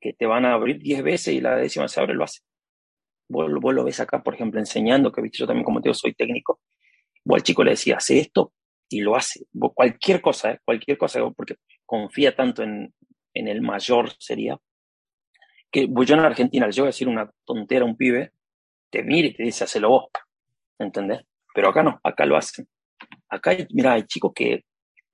que 0.00 0.12
te 0.12 0.26
van 0.26 0.44
a 0.44 0.52
abrir 0.52 0.78
10 0.78 1.02
veces 1.02 1.34
y 1.34 1.40
la 1.40 1.56
décima 1.56 1.88
se 1.88 2.00
abre, 2.00 2.14
lo 2.14 2.24
hace. 2.24 2.40
Vos, 3.28 3.50
lo 3.50 3.84
ves 3.84 4.00
acá, 4.00 4.22
por 4.22 4.34
ejemplo, 4.34 4.60
enseñando, 4.60 5.10
que 5.10 5.20
viste, 5.20 5.38
yo 5.38 5.46
también 5.46 5.64
como 5.64 5.80
te 5.80 5.88
digo, 5.88 5.94
soy 5.94 6.14
técnico. 6.14 6.60
Vos 7.24 7.36
al 7.36 7.42
chico 7.42 7.64
le 7.64 7.72
decís, 7.72 7.92
hace 7.94 8.20
esto 8.20 8.52
y 8.88 9.00
lo 9.00 9.16
hace. 9.16 9.46
Cualquier 9.74 10.20
cosa, 10.20 10.52
¿eh? 10.52 10.60
cualquier 10.64 10.96
cosa, 10.96 11.20
porque 11.30 11.56
confía 11.84 12.36
tanto 12.36 12.62
en, 12.62 12.94
en 13.34 13.48
el 13.48 13.62
mayor 13.62 14.12
sería, 14.18 14.56
que 15.72 15.86
vos 15.86 16.06
yo 16.06 16.14
en 16.14 16.20
Argentina, 16.20 16.66
le 16.66 16.72
llego 16.72 16.86
a 16.86 16.88
decir 16.88 17.08
una 17.08 17.30
tontera 17.44 17.84
a 17.84 17.88
un 17.88 17.96
pibe, 17.96 18.32
te 18.90 19.02
mira 19.02 19.28
y 19.28 19.34
te 19.34 19.42
dice, 19.42 19.64
hacelo 19.64 19.90
vos. 19.90 20.04
¿Entendés? 20.78 21.22
Pero 21.52 21.70
acá 21.70 21.82
no, 21.82 21.98
acá 22.04 22.26
lo 22.26 22.36
hacen. 22.36 22.68
Acá, 23.28 23.56
mira, 23.70 23.94
hay 23.94 24.04
chicos 24.04 24.32
que, 24.34 24.64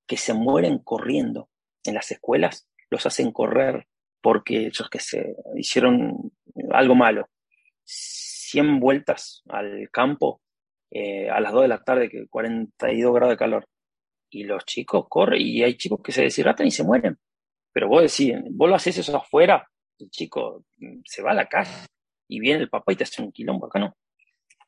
que 0.07 0.17
se 0.17 0.35
mueren 0.35 0.79
corriendo 0.79 1.49
en 1.85 1.95
las 1.95 2.11
escuelas, 2.11 2.69
los 2.91 3.07
hacen 3.07 3.33
correr 3.33 3.87
porque 4.21 4.67
ellos 4.67 4.89
que 4.91 5.01
se 5.01 5.35
hicieron 5.57 6.33
algo 6.71 6.95
malo. 6.95 7.29
100 7.85 8.81
vueltas 8.81 9.43
al 9.49 9.89
campo 9.91 10.41
eh, 10.91 11.29
a 11.29 11.41
las 11.41 11.53
2 11.53 11.63
de 11.63 11.69
la 11.69 11.83
tarde, 11.83 12.09
que 12.09 12.27
42 12.29 13.15
grados 13.15 13.33
de 13.33 13.39
calor. 13.39 13.67
Y 14.31 14.45
los 14.45 14.65
chicos 14.65 15.07
corren, 15.09 15.41
y 15.41 15.63
hay 15.63 15.77
chicos 15.77 16.01
que 16.03 16.13
se 16.13 16.23
deshidratan 16.23 16.67
y 16.67 16.71
se 16.71 16.85
mueren. 16.85 17.19
Pero 17.73 17.89
vos 17.89 18.03
decís, 18.03 18.35
vos 18.51 18.69
lo 18.69 18.77
haces 18.77 18.99
eso 18.99 19.17
afuera, 19.17 19.69
el 19.99 20.11
chico 20.11 20.65
se 21.05 21.23
va 21.23 21.33
a 21.33 21.35
la 21.35 21.47
casa 21.47 21.87
y 22.29 22.41
viene 22.41 22.61
el 22.61 22.69
papá 22.69 22.93
y 22.93 22.97
te 22.97 23.05
hace 23.05 23.23
un 23.23 23.33
quilombo, 23.33 23.67
acá 23.67 23.79
no. 23.79 23.97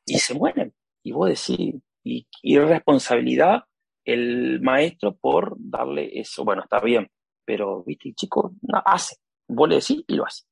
Y 0.05 0.19
se 0.19 0.33
mueren. 0.33 0.73
Y 1.03 1.11
vos 1.11 1.29
decís, 1.29 1.75
y, 2.03 2.27
y 2.41 2.59
responsabilidad 2.59 3.63
el 4.05 4.61
maestro 4.61 5.15
por 5.15 5.55
darle 5.57 6.19
eso. 6.19 6.45
Bueno, 6.45 6.63
está 6.63 6.79
bien, 6.79 7.09
pero, 7.43 7.83
viste, 7.83 8.09
el 8.09 8.15
chico 8.15 8.53
no, 8.61 8.81
hace. 8.85 9.17
Vos 9.47 9.67
le 9.67 9.75
decís 9.75 10.03
y 10.07 10.15
lo 10.15 10.25
hace. 10.25 10.43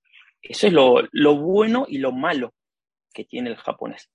Eso 0.41 0.67
es 0.67 0.73
lo, 0.73 1.01
lo 1.11 1.37
bueno 1.37 1.85
y 1.87 1.99
lo 1.99 2.11
malo 2.11 2.53
que 3.13 3.25
tiene 3.25 3.51
el 3.51 3.55
japonés. 3.55 4.09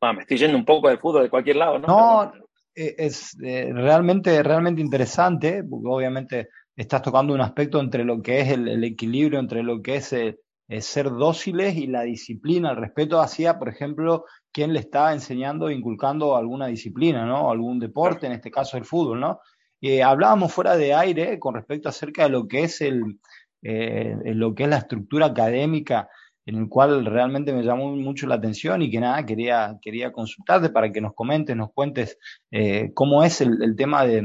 Bueno, 0.00 0.14
me 0.14 0.22
estoy 0.22 0.38
yendo 0.38 0.56
un 0.56 0.64
poco 0.64 0.88
del 0.88 0.98
fútbol 0.98 1.24
de 1.24 1.30
cualquier 1.30 1.56
lado, 1.56 1.78
¿no? 1.78 1.86
No, 1.86 2.32
eh, 2.74 2.94
es 2.98 3.38
eh, 3.42 3.70
realmente, 3.72 4.42
realmente 4.42 4.80
interesante, 4.80 5.62
porque 5.62 5.88
obviamente 5.88 6.48
estás 6.74 7.02
tocando 7.02 7.34
un 7.34 7.42
aspecto 7.42 7.78
entre 7.78 8.04
lo 8.04 8.22
que 8.22 8.40
es 8.40 8.48
el, 8.48 8.66
el 8.66 8.82
equilibrio, 8.82 9.38
entre 9.38 9.62
lo 9.62 9.82
que 9.82 9.96
es 9.96 10.12
eh, 10.14 10.38
ser 10.78 11.10
dóciles 11.10 11.76
y 11.76 11.86
la 11.88 12.02
disciplina, 12.02 12.70
el 12.70 12.76
respeto 12.76 13.20
hacia, 13.20 13.58
por 13.58 13.68
ejemplo, 13.68 14.24
quien 14.52 14.72
le 14.72 14.80
está 14.80 15.12
enseñando 15.12 15.70
inculcando 15.70 16.36
alguna 16.36 16.66
disciplina, 16.68 17.26
¿no? 17.26 17.50
Algún 17.50 17.80
deporte, 17.80 18.26
en 18.26 18.32
este 18.32 18.50
caso 18.50 18.76
el 18.76 18.84
fútbol, 18.84 19.20
¿no? 19.20 19.40
Eh, 19.80 20.02
hablábamos 20.02 20.52
fuera 20.52 20.76
de 20.76 20.94
aire 20.94 21.38
con 21.38 21.54
respecto 21.54 21.88
acerca 21.88 22.24
de 22.24 22.30
lo 22.30 22.46
que 22.46 22.64
es 22.64 22.80
el, 22.82 23.18
eh, 23.62 24.14
lo 24.24 24.54
que 24.54 24.64
es 24.64 24.68
la 24.68 24.78
estructura 24.78 25.26
académica 25.26 26.08
en 26.46 26.56
el 26.56 26.68
cual 26.68 27.04
realmente 27.04 27.52
me 27.52 27.62
llamó 27.62 27.94
mucho 27.96 28.26
la 28.26 28.34
atención 28.36 28.82
y 28.82 28.90
que 28.90 28.98
nada, 28.98 29.24
quería, 29.24 29.78
quería 29.80 30.10
consultarte 30.10 30.70
para 30.70 30.90
que 30.90 31.00
nos 31.00 31.14
comentes, 31.14 31.54
nos 31.54 31.72
cuentes 31.72 32.18
eh, 32.50 32.90
cómo 32.94 33.22
es 33.22 33.40
el, 33.40 33.76
tema 33.76 34.04
de, 34.04 34.22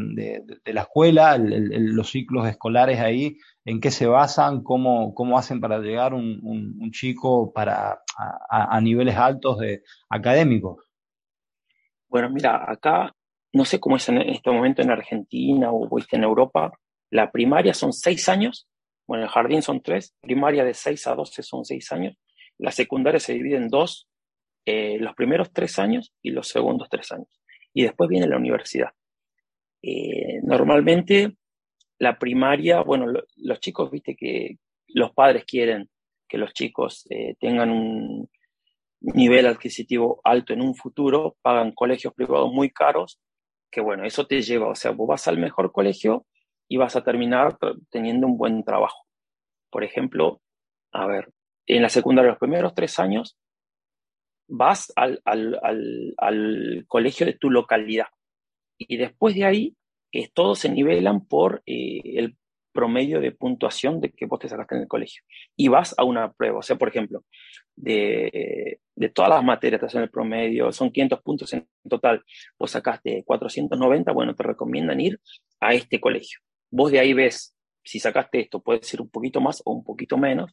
la 0.65 0.81
escuela, 0.81 1.35
el, 1.35 1.53
el, 1.53 1.85
los 1.93 2.09
ciclos 2.09 2.47
escolares 2.47 2.99
ahí, 2.99 3.37
en 3.65 3.81
qué 3.81 3.91
se 3.91 4.05
basan, 4.05 4.63
cómo, 4.63 5.13
cómo 5.13 5.37
hacen 5.37 5.59
para 5.59 5.79
llegar 5.79 6.13
un, 6.13 6.39
un, 6.43 6.91
chico 6.91 7.51
para, 7.51 7.99
a, 8.49 8.79
niveles 8.79 9.17
altos 9.17 9.57
de 9.57 9.81
académicos. 10.09 10.77
Bueno, 12.07 12.29
mira, 12.29 12.63
acá 12.71 13.13
no 13.51 13.65
sé 13.65 13.79
cómo 13.79 13.97
es 13.97 14.07
en 14.07 14.19
este 14.19 14.51
momento 14.51 14.81
en 14.81 14.91
Argentina 14.91 15.71
o 15.71 15.89
en 16.11 16.23
Europa, 16.23 16.71
la 17.09 17.31
primaria 17.31 17.73
son 17.73 17.91
seis 17.91 18.29
años 18.29 18.67
bueno, 19.07 19.25
el 19.25 19.29
jardín 19.29 19.61
son 19.61 19.81
tres, 19.81 20.15
primaria 20.21 20.63
de 20.63 20.73
6 20.73 21.07
a 21.07 21.15
12 21.15 21.43
son 21.43 21.63
6 21.63 21.91
años, 21.91 22.17
la 22.57 22.71
secundaria 22.71 23.19
se 23.19 23.33
divide 23.33 23.57
en 23.57 23.67
dos, 23.67 24.07
eh, 24.65 24.97
los 24.99 25.13
primeros 25.13 25.51
tres 25.51 25.77
años 25.77 26.13
y 26.21 26.31
los 26.31 26.47
segundos 26.47 26.87
tres 26.89 27.11
años. 27.11 27.27
Y 27.73 27.83
después 27.83 28.09
viene 28.09 28.27
la 28.27 28.37
universidad. 28.37 28.91
Eh, 29.81 30.39
normalmente 30.43 31.35
la 31.99 32.17
primaria, 32.19 32.81
bueno, 32.81 33.07
lo, 33.07 33.23
los 33.37 33.59
chicos, 33.59 33.89
viste 33.91 34.15
que 34.15 34.57
los 34.87 35.11
padres 35.13 35.45
quieren 35.45 35.89
que 36.27 36.37
los 36.37 36.53
chicos 36.53 37.05
eh, 37.09 37.35
tengan 37.39 37.69
un 37.69 38.29
nivel 39.01 39.45
adquisitivo 39.45 40.21
alto 40.23 40.53
en 40.53 40.61
un 40.61 40.75
futuro, 40.75 41.37
pagan 41.41 41.71
colegios 41.71 42.13
privados 42.13 42.51
muy 42.51 42.71
caros, 42.71 43.19
que 43.71 43.81
bueno, 43.81 44.05
eso 44.05 44.25
te 44.25 44.41
lleva, 44.41 44.67
o 44.67 44.75
sea, 44.75 44.91
vos 44.91 45.07
vas 45.07 45.27
al 45.27 45.37
mejor 45.37 45.71
colegio 45.71 46.25
y 46.67 46.77
vas 46.77 46.95
a 46.95 47.03
terminar 47.03 47.57
teniendo 47.89 48.25
un 48.25 48.37
buen 48.37 48.63
trabajo. 48.63 49.05
Por 49.69 49.83
ejemplo, 49.83 50.41
a 50.91 51.05
ver, 51.05 51.31
en 51.67 51.81
la 51.81 51.89
secundaria 51.89 52.31
los 52.31 52.39
primeros 52.39 52.73
tres 52.73 52.99
años 52.99 53.37
vas 54.47 54.91
al, 54.95 55.21
al, 55.25 55.59
al 56.17 56.85
colegio 56.87 57.25
de 57.25 57.33
tu 57.33 57.49
localidad 57.49 58.07
y 58.77 58.97
después 58.97 59.35
de 59.35 59.45
ahí 59.45 59.75
todos 60.33 60.59
se 60.59 60.69
nivelan 60.69 61.25
por 61.25 61.61
eh, 61.65 62.01
el 62.17 62.37
promedio 62.71 63.21
de 63.21 63.31
puntuación 63.31 64.01
de 64.01 64.11
que 64.11 64.25
vos 64.25 64.39
te 64.39 64.49
sacaste 64.49 64.75
en 64.75 64.81
el 64.81 64.87
colegio. 64.87 65.23
Y 65.55 65.69
vas 65.69 65.95
a 65.97 66.03
una 66.03 66.33
prueba, 66.33 66.59
o 66.59 66.61
sea, 66.61 66.75
por 66.75 66.89
ejemplo, 66.89 67.23
de, 67.75 68.79
de 68.95 69.09
todas 69.09 69.29
las 69.29 69.43
materias 69.43 69.79
te 69.79 69.85
hacen 69.87 70.01
el 70.01 70.09
promedio, 70.09 70.71
son 70.71 70.91
500 70.91 71.21
puntos 71.21 71.53
en 71.53 71.67
total, 71.89 72.23
vos 72.59 72.71
sacaste 72.71 73.23
490, 73.25 74.11
bueno, 74.11 74.35
te 74.35 74.43
recomiendan 74.43 74.99
ir 74.99 75.19
a 75.61 75.73
este 75.73 76.01
colegio. 76.01 76.39
Vos 76.69 76.91
de 76.91 76.99
ahí 76.99 77.13
ves 77.13 77.55
si 77.85 77.99
sacaste 77.99 78.41
esto, 78.41 78.61
puede 78.61 78.83
ser 78.83 79.01
un 79.01 79.09
poquito 79.09 79.39
más 79.39 79.61
o 79.63 79.71
un 79.71 79.83
poquito 79.83 80.17
menos. 80.17 80.51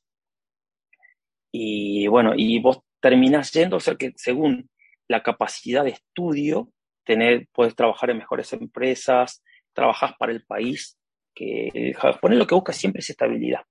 Y 1.51 2.07
bueno, 2.07 2.33
y 2.37 2.61
vos 2.61 2.81
terminás 3.01 3.53
yendo, 3.53 3.77
o 3.77 3.81
sea 3.81 3.97
que 3.97 4.13
según 4.17 4.71
la 5.09 5.23
capacidad 5.23 5.85
de 5.85 5.91
estudio, 5.91 6.71
tener, 7.05 7.49
puedes 7.53 7.75
trabajar 7.75 8.11
en 8.11 8.19
mejores 8.19 8.53
empresas, 8.53 9.43
trabajas 9.73 10.13
para 10.19 10.33
el 10.33 10.45
país, 10.45 10.99
que 11.35 11.69
el 11.75 12.39
lo 12.39 12.47
que 12.47 12.55
busca 12.55 12.73
siempre 12.73 13.01
es 13.01 13.11
estabilidad, 13.11 13.63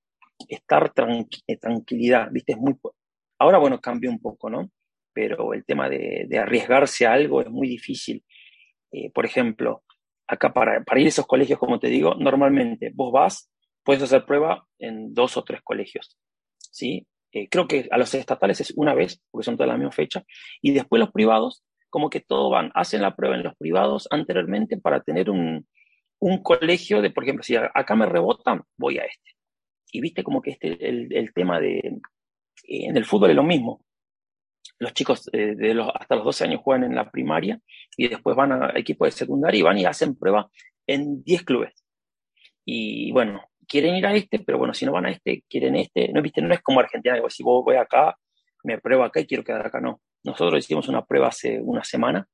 estar 0.48 0.94
tranqui 0.94 1.42
tranquilidad, 1.58 2.30
viste, 2.32 2.54
es 2.54 2.58
muy... 2.58 2.76
Ahora, 3.40 3.58
bueno, 3.58 3.80
cambia 3.80 4.10
un 4.10 4.20
poco, 4.20 4.50
¿no? 4.50 4.72
Pero 5.14 5.54
el 5.54 5.66
tema 5.66 5.90
de, 5.90 6.28
arriesgarse 6.38 7.06
a 7.06 7.14
algo 7.14 7.42
es 7.42 7.50
muy 7.50 7.68
difícil. 7.68 8.24
Eh, 8.92 9.10
por 9.12 9.26
ejemplo, 9.26 9.84
acá 10.28 10.54
para, 10.54 10.84
para 10.84 11.00
ir 11.00 11.08
a 11.08 11.10
esos 11.10 11.28
colegios, 11.28 11.60
como 11.60 11.80
te 11.80 11.88
digo, 11.88 12.16
normalmente 12.16 12.92
vos 12.94 13.12
vas, 13.12 13.52
puedes 13.84 14.04
hacer 14.04 14.26
prueba 14.26 14.68
en 14.80 15.14
dos 15.14 15.38
o 15.38 15.44
tres 15.44 15.62
colegios, 15.64 16.18
¿sí? 16.58 17.08
Eh, 17.34 17.48
creo 17.50 17.68
que 17.68 17.88
a 17.92 17.98
los 17.98 18.14
estatales 18.14 18.60
es 18.62 18.74
una 18.76 18.94
vez, 18.94 19.22
porque 19.32 19.46
son 19.46 19.56
todas 19.56 19.70
la 19.70 19.78
misma 19.78 19.92
fecha, 19.92 20.24
y 20.62 20.74
después 20.74 21.00
los 21.00 21.12
privados, 21.12 21.64
como 21.90 22.10
que 22.10 22.20
todo 22.20 22.50
van, 22.50 22.72
hacen 22.76 23.02
la 23.02 23.16
prueba 23.16 23.36
en 23.36 23.44
los 23.44 23.56
privados 23.56 24.08
anteriormente 24.12 24.78
para 24.78 25.02
tener 25.02 25.30
un, 25.30 25.66
un 26.22 26.42
colegio 26.44 27.02
de, 27.02 27.10
por 27.10 27.24
ejemplo, 27.24 27.44
si 27.44 27.56
acá 27.56 27.96
me 27.96 28.06
rebotan, 28.06 28.64
voy 28.78 29.00
a 29.00 29.04
este. 29.04 29.32
Y 29.92 30.02
viste 30.02 30.24
como 30.24 30.42
que 30.42 30.52
este, 30.52 30.88
el, 30.88 31.12
el 31.14 31.34
tema 31.34 31.60
de, 31.60 31.78
eh, 31.80 32.00
en 32.86 32.96
el 32.96 33.06
fútbol 33.06 33.32
es 33.32 33.36
lo 33.36 33.44
mismo. 33.44 33.84
Los 34.80 34.94
chicos 34.94 35.30
eh, 35.34 35.56
de 35.56 35.74
los, 35.74 35.90
hasta 35.94 36.16
los 36.16 36.26
12 36.26 36.44
años 36.46 36.62
juegan 36.64 36.84
en 36.84 36.96
la 36.96 37.10
primaria 37.10 37.60
y 37.98 38.08
después 38.08 38.36
van 38.36 38.52
a 38.52 38.72
equipos 38.76 39.08
de 39.08 39.12
secundaria 39.12 39.60
y 39.60 39.64
van 39.64 39.78
y 39.78 39.86
hacen 39.86 40.16
prueba 40.16 40.50
en 40.88 41.24
10 41.24 41.44
clubes. 41.44 41.74
Y 42.66 43.12
bueno, 43.12 43.42
quieren 43.68 43.96
ir 43.96 44.06
a 44.06 44.14
este, 44.14 44.40
pero 44.40 44.60
bueno, 44.60 44.74
si 44.74 44.86
no 44.86 44.92
van 44.92 45.08
a 45.08 45.12
este, 45.12 45.44
quieren 45.50 45.76
este. 45.76 46.12
No, 46.14 46.22
¿viste? 46.22 46.42
no 46.42 46.54
es 46.54 46.62
como 46.62 46.80
Argentina, 46.80 47.16
digo, 47.16 47.30
si 47.30 47.42
vos 47.42 47.66
voy 47.66 47.78
acá, 47.78 48.16
me 48.64 48.80
pruebo 48.80 49.04
acá 49.04 49.20
y 49.20 49.26
quiero 49.26 49.44
quedar 49.44 49.66
acá, 49.66 49.82
no. 49.82 50.02
Nosotros 50.24 50.60
hicimos 50.60 50.88
una 50.88 51.04
prueba 51.04 51.30
hace 51.30 51.60
una 51.60 51.84
semana, 51.84 52.28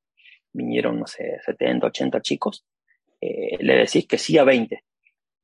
vinieron, 0.52 1.00
no 1.00 1.08
sé, 1.08 1.40
70, 1.46 1.88
80 1.88 2.22
chicos, 2.22 2.66
eh, 3.22 3.58
le 3.60 3.76
decís 3.78 4.08
que 4.08 4.18
sí 4.18 4.38
a 4.38 4.44
20 4.44 4.84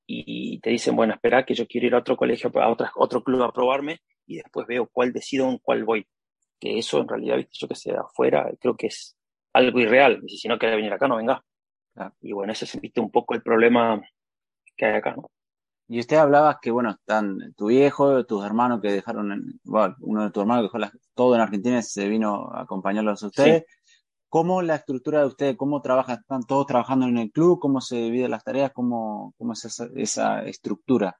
y 0.08 0.60
te 0.60 0.70
dicen, 0.72 0.96
bueno, 0.96 1.14
espera 1.14 1.46
que 1.46 1.56
yo 1.56 1.68
quiero 1.68 1.88
ir 1.88 1.96
a 1.96 2.00
otro 2.00 2.18
colegio, 2.18 2.52
a 2.56 2.70
otra, 2.70 2.92
otro 2.96 3.24
club 3.24 3.44
a 3.44 3.54
probarme 3.54 4.00
y 4.28 4.38
después 4.38 4.68
veo 4.68 4.88
cuál 4.92 5.14
decido 5.14 5.50
en 5.50 5.58
cuál 5.60 5.84
voy. 5.86 6.06
Que 6.60 6.78
eso 6.80 7.00
en 7.02 7.08
realidad, 7.08 7.38
viste, 7.38 7.54
yo 7.60 7.68
que 7.68 7.76
sé, 7.76 7.92
afuera, 7.96 8.50
creo 8.60 8.76
que 8.76 8.88
es 8.88 9.18
algo 9.54 9.80
irreal. 9.80 10.22
Y 10.28 10.38
si 10.38 10.48
no 10.48 10.58
quiere 10.60 10.76
venir 10.78 10.94
acá, 10.94 11.08
no 11.08 11.18
venga. 11.18 11.44
Y 12.22 12.32
bueno, 12.34 12.54
ese 12.54 12.66
es 12.66 12.80
viste, 12.82 13.02
un 13.02 13.12
poco 13.12 13.34
el 13.36 13.42
problema 13.44 14.02
que 14.76 14.86
hay 14.86 14.96
acá, 14.96 15.16
¿no? 15.16 15.30
Y 15.88 16.00
usted 16.00 16.18
hablaba 16.18 16.60
que, 16.62 16.72
bueno, 16.72 16.92
están 16.92 17.54
tu 17.56 17.68
viejo, 17.68 18.26
tus 18.26 18.44
hermanos 18.46 18.80
que 18.82 18.92
dejaron, 18.92 19.32
en- 19.34 19.60
bueno, 19.64 19.96
uno 20.02 20.24
de 20.24 20.32
tus 20.32 20.42
hermanos 20.42 20.72
que 20.72 20.78
dejó 20.80 20.92
todo 21.14 21.36
en 21.36 21.42
Argentina 21.42 21.82
se 21.82 22.08
vino 22.08 22.50
a 22.52 22.62
acompañarlos 22.62 23.22
a 23.24 23.28
ustedes. 23.28 23.64
¿Cómo 24.34 24.64
la 24.64 24.78
estructura 24.78 25.20
de 25.20 25.28
ustedes, 25.28 25.56
cómo 25.56 25.80
trabajan? 25.80 26.18
¿Están 26.22 26.42
todos 26.48 26.66
trabajando 26.66 27.06
en 27.06 27.20
el 27.20 27.32
club? 27.32 27.60
¿Cómo 27.60 27.82
se 27.82 27.98
dividen 27.98 28.32
las 28.32 28.44
tareas? 28.44 28.72
¿Cómo, 28.72 29.36
cómo 29.38 29.54
es 29.54 29.64
esa, 29.64 29.88
esa 29.96 30.44
estructura? 30.46 31.20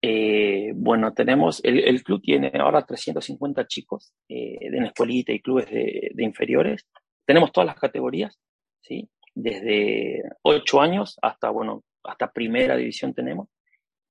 Eh, 0.00 0.72
bueno, 0.74 1.12
tenemos, 1.12 1.62
el, 1.62 1.78
el 1.80 2.02
club 2.02 2.22
tiene 2.22 2.52
ahora 2.58 2.86
350 2.86 3.66
chicos 3.66 4.14
eh, 4.30 4.56
en 4.62 4.82
escuelita 4.86 5.32
y 5.32 5.42
clubes 5.42 5.68
de, 5.70 6.10
inferiores. 6.16 6.86
Tenemos 7.26 7.52
todas 7.52 7.66
las 7.66 7.78
categorías, 7.78 8.40
¿sí? 8.80 9.10
Desde 9.34 10.22
8 10.40 10.80
años 10.80 11.18
hasta, 11.20 11.50
bueno, 11.50 11.84
hasta 12.02 12.32
primera 12.32 12.78
división 12.78 13.12
tenemos. 13.12 13.50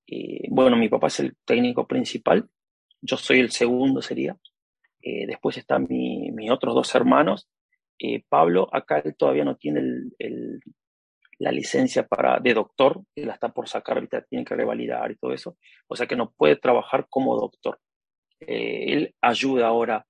Eh, 0.06 0.44
bueno, 0.50 0.78
mi 0.78 0.90
papá 0.90 1.08
es 1.08 1.22
el 1.22 1.36
técnico 1.44 1.88
principal, 1.88 2.48
yo 3.02 3.18
soy 3.18 3.40
el 3.40 3.50
segundo 3.50 4.04
sería. 4.04 4.38
Eh, 5.02 5.26
después 5.26 5.58
están 5.58 5.88
mi, 5.90 6.30
mis 6.30 6.52
otros 6.52 6.76
dos 6.76 6.94
hermanos. 6.94 7.50
Eh, 8.00 8.24
Pablo, 8.30 8.70
acá 8.72 9.00
él 9.00 9.16
todavía 9.18 9.46
no 9.46 9.56
tiene 9.58 9.82
el, 9.82 10.14
el- 10.20 10.60
la 11.40 11.52
licencia 11.54 12.06
para, 12.06 12.40
de 12.40 12.54
doctor, 12.54 13.02
él 13.16 13.28
la 13.28 13.34
está 13.34 13.50
por 13.54 13.70
sacar, 13.70 13.96
ahorita 13.98 14.24
tiene 14.24 14.44
que 14.44 14.56
revalidar 14.56 15.10
y 15.12 15.16
todo 15.16 15.32
eso, 15.34 15.58
o 15.88 15.96
sea 15.96 16.06
que 16.06 16.18
no 16.18 16.32
puede 16.32 16.58
trabajar 16.58 17.08
como 17.10 17.38
doctor. 17.40 17.80
Eh, 18.42 18.86
él 18.94 19.16
ayuda 19.22 19.68
ahora 19.68 20.06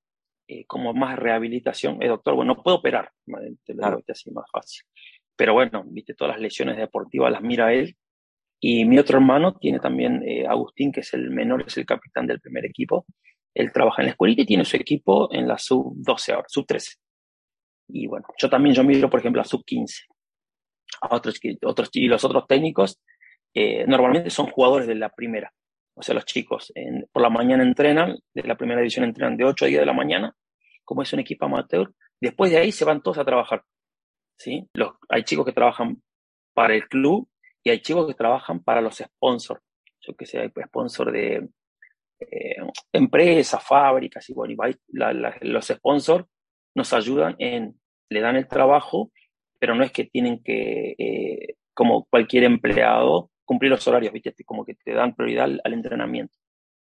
eh, 0.47 0.65
como 0.65 0.93
más 0.93 1.19
rehabilitación, 1.19 2.01
es 2.01 2.09
doctor, 2.09 2.33
bueno, 2.35 2.55
no 2.55 2.63
puede 2.63 2.77
operar, 2.77 3.11
te 3.63 3.73
lo 3.75 3.85
digo 3.97 4.03
así 4.07 4.31
más 4.31 4.45
fácil. 4.51 4.81
Pero 5.35 5.53
bueno, 5.53 5.83
viste, 5.85 6.15
todas 6.15 6.33
las 6.33 6.41
lesiones 6.41 6.77
deportivas 6.77 7.31
las 7.31 7.41
mira 7.43 7.71
él. 7.73 7.95
Y 8.59 8.83
mi 8.85 8.97
otro 8.99 9.17
hermano 9.19 9.55
tiene 9.57 9.79
también, 9.79 10.21
Agustín, 10.49 10.91
que 10.91 10.99
es 11.01 11.13
el 11.13 11.29
menor, 11.29 11.63
es 11.67 11.77
el 11.77 11.85
capitán 11.85 12.27
del 12.27 12.41
primer 12.41 12.65
equipo. 12.65 13.05
Él 13.53 13.71
trabaja 13.71 14.01
en 14.01 14.07
la 14.07 14.11
escuelita 14.11 14.41
y 14.41 14.45
tiene 14.45 14.65
su 14.65 14.75
equipo 14.75 15.31
en 15.31 15.47
la 15.47 15.57
sub-12 15.57 16.33
ahora, 16.33 16.47
sub-13. 16.49 16.95
Y 17.89 18.07
bueno, 18.07 18.25
yo 18.37 18.49
también, 18.49 18.75
yo 18.75 18.83
miro, 18.83 19.09
por 19.09 19.19
ejemplo, 19.19 19.41
a 19.41 19.45
sub-15. 19.45 20.03
A 21.01 21.15
otros, 21.15 21.39
otros, 21.63 21.89
y 21.93 22.07
los 22.07 22.23
otros 22.23 22.45
técnicos 22.47 22.99
eh, 23.53 23.85
normalmente 23.87 24.29
son 24.29 24.47
jugadores 24.47 24.87
de 24.87 24.95
la 24.95 25.09
primera. 25.09 25.51
O 25.95 26.01
sea, 26.01 26.15
los 26.15 26.25
chicos 26.25 26.71
por 27.11 27.21
la 27.21 27.29
mañana 27.29 27.63
entrenan, 27.63 28.17
de 28.33 28.43
la 28.43 28.55
primera 28.55 28.79
división 28.81 29.05
entrenan 29.05 29.35
de 29.37 29.43
8 29.45 29.65
a 29.65 29.67
10 29.67 29.79
de 29.81 29.85
la 29.85 29.93
mañana, 29.93 30.33
como 30.85 31.01
es 31.01 31.11
un 31.13 31.19
equipo 31.19 31.45
amateur. 31.45 31.91
Después 32.21 32.51
de 32.51 32.57
ahí 32.57 32.71
se 32.71 32.85
van 32.85 33.01
todos 33.01 33.17
a 33.17 33.25
trabajar. 33.25 33.63
¿sí? 34.37 34.67
Los, 34.73 34.93
hay 35.09 35.23
chicos 35.23 35.45
que 35.45 35.53
trabajan 35.53 36.01
para 36.53 36.75
el 36.75 36.87
club 36.87 37.29
y 37.63 37.69
hay 37.69 37.81
chicos 37.81 38.07
que 38.07 38.13
trabajan 38.13 38.63
para 38.63 38.81
los 38.81 38.97
sponsors. 38.97 39.61
Yo 40.01 40.15
que 40.15 40.25
sé, 40.25 40.39
hay 40.39 40.49
sponsors 40.67 41.11
de 41.11 41.49
eh, 42.19 42.55
empresas, 42.93 43.63
fábricas, 43.63 44.29
y 44.29 44.33
bueno, 44.33 44.53
y 44.53 44.57
la- 44.93 45.37
los 45.41 45.67
sponsors 45.67 46.25
nos 46.75 46.93
ayudan 46.93 47.35
en, 47.39 47.78
le 48.09 48.21
dan 48.21 48.35
el 48.35 48.47
trabajo, 48.47 49.11
pero 49.59 49.75
no 49.75 49.83
es 49.83 49.91
que 49.91 50.05
tienen 50.05 50.41
que, 50.43 50.95
eh, 50.97 51.55
como 51.73 52.05
cualquier 52.05 52.43
empleado, 52.43 53.29
cumplir 53.45 53.71
los 53.71 53.87
horarios, 53.87 54.13
¿viste? 54.13 54.33
Como 54.45 54.65
que 54.65 54.75
te 54.75 54.93
dan 54.93 55.15
prioridad 55.15 55.45
al, 55.63 55.73
entrenamiento. 55.73 56.35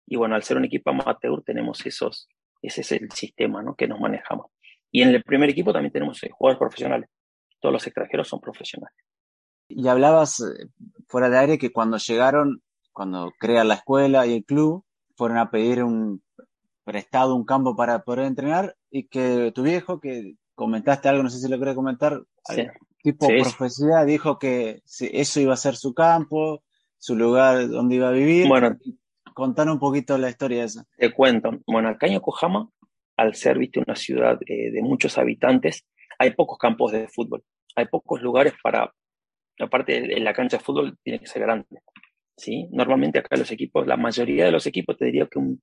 Y 0.08 0.16
bueno, 0.16 0.36
al 0.36 0.44
ser 0.44 0.58
un 0.58 0.66
equipo 0.66 0.90
amateur 0.90 1.42
tenemos 1.44 1.86
esos, 1.86 2.28
ese 2.62 2.82
es 2.82 2.92
el 2.92 3.12
sistema, 3.12 3.62
¿no? 3.62 3.76
Que 3.76 3.88
nos 3.88 4.00
manejamos. 4.00 4.48
Y 4.92 5.02
en 5.02 5.10
el 5.10 5.24
primer 5.24 5.50
equipo 5.50 5.74
también 5.74 5.92
tenemos 5.92 6.22
eh, 6.24 6.30
jugadores 6.32 6.60
profesionales. 6.60 7.10
Todos 7.60 7.74
los 7.74 7.88
extranjeros 7.88 8.28
son 8.28 8.40
profesionales. 8.40 8.96
Y 9.68 9.88
hablabas 9.88 10.40
eh, 10.42 10.68
fuera 11.08 11.30
de 11.30 11.38
aire 11.40 11.58
que 11.58 11.72
cuando 11.72 11.98
llegaron, 11.98 12.62
cuando 12.94 13.34
crean 13.40 13.68
la 13.68 13.76
escuela 13.76 14.26
y 14.26 14.36
el 14.36 14.46
club, 14.46 14.86
fueron 15.18 15.38
a 15.38 15.50
pedir 15.50 15.84
un 15.84 16.24
prestado, 16.84 17.36
un 17.36 17.46
campo 17.46 17.76
para 17.76 18.04
poder 18.04 18.26
entrenar 18.26 18.76
y 18.92 19.08
que 19.08 19.52
tu 19.54 19.64
viejo, 19.64 20.00
que 20.00 20.36
comentaste 20.56 21.10
algo, 21.10 21.24
no 21.24 21.30
sé 21.30 21.40
si 21.40 21.50
lo 21.50 21.60
querés 21.60 21.76
comentar, 21.76 22.22
Sí. 22.50 22.66
tipo 23.04 23.28
Sí, 23.28 23.34
profecía, 23.40 24.04
dijo 24.06 24.40
que 24.40 24.82
eso 24.86 25.40
iba 25.40 25.54
a 25.54 25.58
ser 25.58 25.76
su 25.76 25.94
campo, 25.94 26.64
su 26.98 27.16
lugar 27.16 27.70
donde 27.70 27.96
iba 27.96 28.10
a 28.10 28.14
vivir. 28.14 28.48
Bueno, 28.48 28.78
Contar 29.34 29.70
un 29.70 29.80
poquito 29.80 30.18
la 30.18 30.30
historia 30.30 30.64
esa. 30.64 30.86
Te 30.96 31.12
cuento, 31.12 31.52
bueno, 31.68 31.90
acá 31.90 32.08
en 32.08 32.14
Yokohama, 32.14 32.70
al 33.18 33.36
ser, 33.36 33.58
viste, 33.58 33.82
una 33.86 33.94
ciudad 33.94 34.40
eh, 34.48 34.72
de 34.72 34.82
muchos 34.82 35.18
habitantes, 35.18 35.86
hay 36.18 36.32
pocos 36.32 36.58
campos 36.58 36.94
de 36.94 37.10
fútbol, 37.10 37.44
hay 37.76 37.88
pocos 37.88 38.22
lugares 38.22 38.54
para, 38.64 38.94
aparte 39.60 40.02
de 40.02 40.20
la 40.22 40.34
cancha 40.34 40.56
de 40.58 40.64
fútbol 40.64 40.98
tiene 41.04 41.20
que 41.20 41.28
ser 41.28 41.42
grande, 41.42 41.68
¿sí? 42.38 42.70
Normalmente 42.72 43.20
acá 43.20 43.36
los 43.36 43.52
equipos, 43.52 43.86
la 43.86 43.98
mayoría 43.98 44.46
de 44.46 44.52
los 44.54 44.66
equipos, 44.68 44.96
te 44.98 45.04
diría 45.04 45.28
que 45.28 45.38
un 45.38 45.62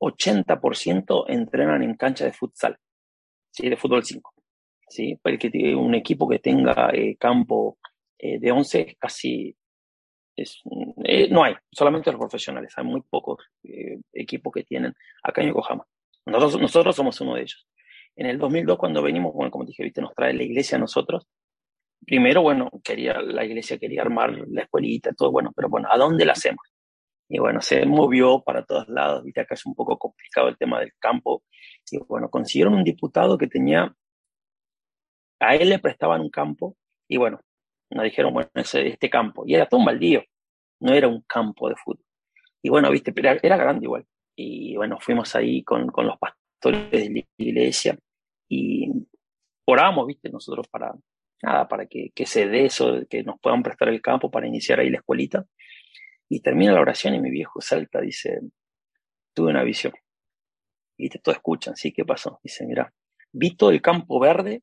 80% 0.00 1.26
entrenan 1.28 1.82
en 1.82 1.96
cancha 1.96 2.24
de 2.24 2.32
futsal, 2.32 2.78
¿sí? 3.52 3.68
De 3.68 3.76
fútbol 3.76 4.04
5, 4.04 4.34
¿sí? 4.88 5.18
Porque 5.22 5.50
un 5.76 5.94
equipo 5.94 6.28
que 6.28 6.38
tenga 6.38 6.90
eh, 6.92 7.16
campo 7.16 7.78
eh, 8.18 8.38
de 8.40 8.50
11 8.50 8.80
es 8.80 8.96
casi 8.98 9.56
es, 10.34 10.62
eh, 11.04 11.28
no 11.28 11.44
hay, 11.44 11.54
solamente 11.70 12.10
los 12.10 12.18
profesionales. 12.18 12.72
Hay 12.76 12.84
muy 12.84 13.02
pocos 13.02 13.44
equipos 14.12 14.52
que 14.52 14.64
tienen 14.64 14.94
acá 15.22 15.42
en 15.42 15.48
Yokohama. 15.48 15.84
Nosotros, 16.24 16.60
nosotros 16.60 16.96
somos 16.96 17.20
uno 17.20 17.34
de 17.34 17.42
ellos. 17.42 17.68
En 18.16 18.26
el 18.26 18.38
2002, 18.38 18.78
cuando 18.78 19.02
venimos, 19.02 19.34
bueno, 19.34 19.50
como 19.50 19.64
dije, 19.64 19.82
viste, 19.82 20.00
nos 20.00 20.14
trae 20.14 20.32
la 20.32 20.42
iglesia 20.42 20.76
a 20.76 20.80
nosotros. 20.80 21.26
Primero, 22.04 22.42
bueno, 22.42 22.70
quería, 22.82 23.20
la 23.20 23.44
iglesia 23.44 23.78
quería 23.78 24.02
armar 24.02 24.32
la 24.48 24.62
escuelita, 24.62 25.12
todo 25.12 25.30
bueno, 25.30 25.52
pero 25.54 25.68
bueno, 25.68 25.88
¿a 25.90 25.98
dónde 25.98 26.24
la 26.24 26.32
hacemos? 26.32 26.71
Y 27.34 27.38
bueno, 27.38 27.62
se 27.62 27.86
movió 27.86 28.42
para 28.42 28.62
todos 28.62 28.86
lados, 28.88 29.24
viste, 29.24 29.40
acá 29.40 29.54
es 29.54 29.64
un 29.64 29.74
poco 29.74 29.98
complicado 29.98 30.48
el 30.48 30.58
tema 30.58 30.78
del 30.80 30.92
campo. 30.98 31.42
Y 31.90 31.96
bueno, 31.96 32.28
consiguieron 32.28 32.74
un 32.74 32.84
diputado 32.84 33.38
que 33.38 33.46
tenía, 33.46 33.96
a 35.40 35.56
él 35.56 35.70
le 35.70 35.78
prestaban 35.78 36.20
un 36.20 36.28
campo, 36.28 36.76
y 37.08 37.16
bueno, 37.16 37.40
nos 37.88 38.04
dijeron, 38.04 38.34
bueno, 38.34 38.50
ese, 38.52 38.86
este 38.86 39.08
campo, 39.08 39.44
y 39.46 39.54
era 39.54 39.64
todo 39.66 39.80
un 39.80 39.86
baldío, 39.86 40.22
no 40.80 40.92
era 40.92 41.08
un 41.08 41.22
campo 41.22 41.70
de 41.70 41.76
fútbol. 41.76 42.04
Y 42.62 42.68
bueno, 42.68 42.90
viste, 42.90 43.14
era, 43.16 43.38
era 43.42 43.56
grande 43.56 43.86
igual. 43.86 44.04
Y 44.36 44.76
bueno, 44.76 44.98
fuimos 45.00 45.34
ahí 45.34 45.64
con, 45.64 45.86
con 45.86 46.06
los 46.06 46.18
pastores 46.18 46.90
de 46.90 47.08
la 47.08 47.22
iglesia 47.38 47.98
y 48.46 48.90
oramos, 49.64 50.06
viste, 50.06 50.28
nosotros 50.28 50.68
para, 50.68 50.94
nada, 51.42 51.66
para 51.66 51.86
que, 51.86 52.10
que 52.14 52.26
se 52.26 52.46
dé 52.46 52.66
eso, 52.66 53.00
que 53.08 53.22
nos 53.22 53.40
puedan 53.40 53.62
prestar 53.62 53.88
el 53.88 54.02
campo 54.02 54.30
para 54.30 54.46
iniciar 54.46 54.80
ahí 54.80 54.90
la 54.90 54.98
escuelita. 54.98 55.46
Y 56.34 56.40
termina 56.40 56.72
la 56.72 56.80
oración 56.80 57.14
y 57.14 57.20
mi 57.20 57.30
viejo 57.30 57.60
salta, 57.60 58.00
dice, 58.00 58.40
tuve 59.34 59.50
una 59.50 59.62
visión. 59.64 59.92
Y 60.96 61.04
viste, 61.04 61.18
todos 61.18 61.36
escuchan, 61.36 61.76
¿sí? 61.76 61.92
¿Qué 61.92 62.06
pasó? 62.06 62.40
Dice, 62.42 62.64
mira, 62.66 62.90
vi 63.32 63.54
todo 63.54 63.70
el 63.70 63.82
campo 63.82 64.18
verde 64.18 64.62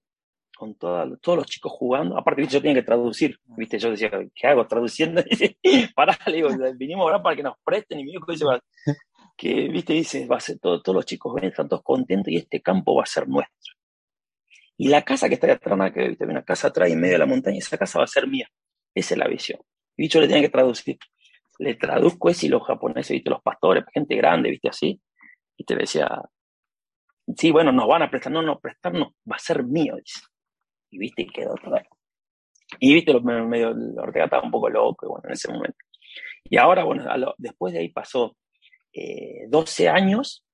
con 0.58 0.74
toda- 0.76 1.06
todos 1.22 1.38
los 1.38 1.46
chicos 1.48 1.72
jugando. 1.74 2.18
Aparte, 2.18 2.48
yo 2.48 2.60
tenía 2.60 2.74
que 2.82 2.88
traducir, 2.88 3.38
¿viste? 3.56 3.78
Yo 3.78 3.92
decía, 3.92 4.10
¿qué 4.34 4.48
hago 4.48 4.66
traduciendo? 4.66 5.22
Pará, 5.96 6.18
le 6.26 6.38
digo, 6.38 6.50
vinimos 6.76 7.04
ahora 7.04 7.22
para 7.22 7.36
que 7.36 7.44
nos 7.44 7.56
presten. 7.64 8.00
Y 8.00 8.04
mi 8.06 8.14
hijo 8.14 8.26
dice, 8.32 8.46
"Va- 8.46 8.60
que, 9.38 9.68
¿viste? 9.70 9.94
Dice, 9.94 10.26
va 10.26 10.38
a 10.38 10.40
ser 10.40 10.58
todo, 10.60 10.82
todos 10.82 10.96
los 10.96 11.06
chicos 11.06 11.36
ven, 11.36 11.46
están 11.46 11.70
todos 11.70 11.84
contentos 11.84 12.34
y 12.34 12.38
este 12.38 12.62
campo 12.62 12.96
va 12.96 13.04
a 13.04 13.06
ser 13.06 13.28
nuestro. 13.28 13.76
Y 14.78 14.88
la 14.88 15.04
casa 15.04 15.28
que 15.28 15.36
está 15.36 15.52
atrás, 15.54 15.78
nada 15.78 15.94
que 15.94 16.08
¿viste? 16.10 16.26
Una 16.26 16.44
casa 16.44 16.70
atrás 16.70 16.90
en 16.90 17.00
medio 17.00 17.14
de 17.14 17.20
la 17.20 17.26
montaña, 17.28 17.60
esa 17.60 17.78
casa 17.78 18.00
va 18.00 18.06
a 18.06 18.08
ser 18.08 18.28
mía. 18.28 18.48
Esa 18.96 19.14
es 19.14 19.18
la 19.20 19.28
visión. 19.28 19.60
Y 19.96 20.08
yo 20.08 20.20
le 20.20 20.28
tenía 20.28 20.42
que 20.44 20.50
traducir. 20.50 20.98
Le 21.60 21.76
traduzco 21.76 22.30
eso 22.30 22.46
y 22.48 22.50
los 22.50 22.64
japoneses, 22.66 23.12
¿viste? 23.12 23.30
Los 23.30 23.42
pastores, 23.44 23.86
gente 23.94 24.16
grande, 24.16 24.50
¿viste? 24.50 24.70
Así. 24.70 25.02
Y 25.58 25.66
te 25.66 25.76
decía, 25.76 26.10
sí, 27.38 27.52
bueno, 27.52 27.72
nos 27.72 27.88
van 27.88 28.02
a 28.04 28.10
prestar, 28.10 28.32
no, 28.32 28.42
no, 28.42 28.60
prestarnos 28.60 29.10
va 29.30 29.36
a 29.36 29.40
ser 29.40 29.64
mío, 29.64 29.96
dice. 29.98 30.20
Y 30.92 31.00
viste, 31.00 31.24
y 31.24 31.28
quedó 31.30 31.56
todo. 31.56 31.78
Y 32.80 32.94
viste, 32.94 33.14
lo- 33.14 33.22
medio, 33.22 33.76
Ortega 33.98 34.26
estaba 34.26 34.44
un 34.44 34.52
poco 34.52 34.70
loco, 34.70 35.08
bueno, 35.10 35.24
en 35.28 35.34
ese 35.34 35.52
momento. 35.52 35.78
Y 36.46 36.58
ahora, 36.58 36.84
bueno, 36.86 37.06
después 37.38 37.74
de 37.74 37.80
ahí 37.82 37.90
pasó 37.90 38.38
eh, 38.94 39.48
12 39.50 39.90
años, 39.90 40.46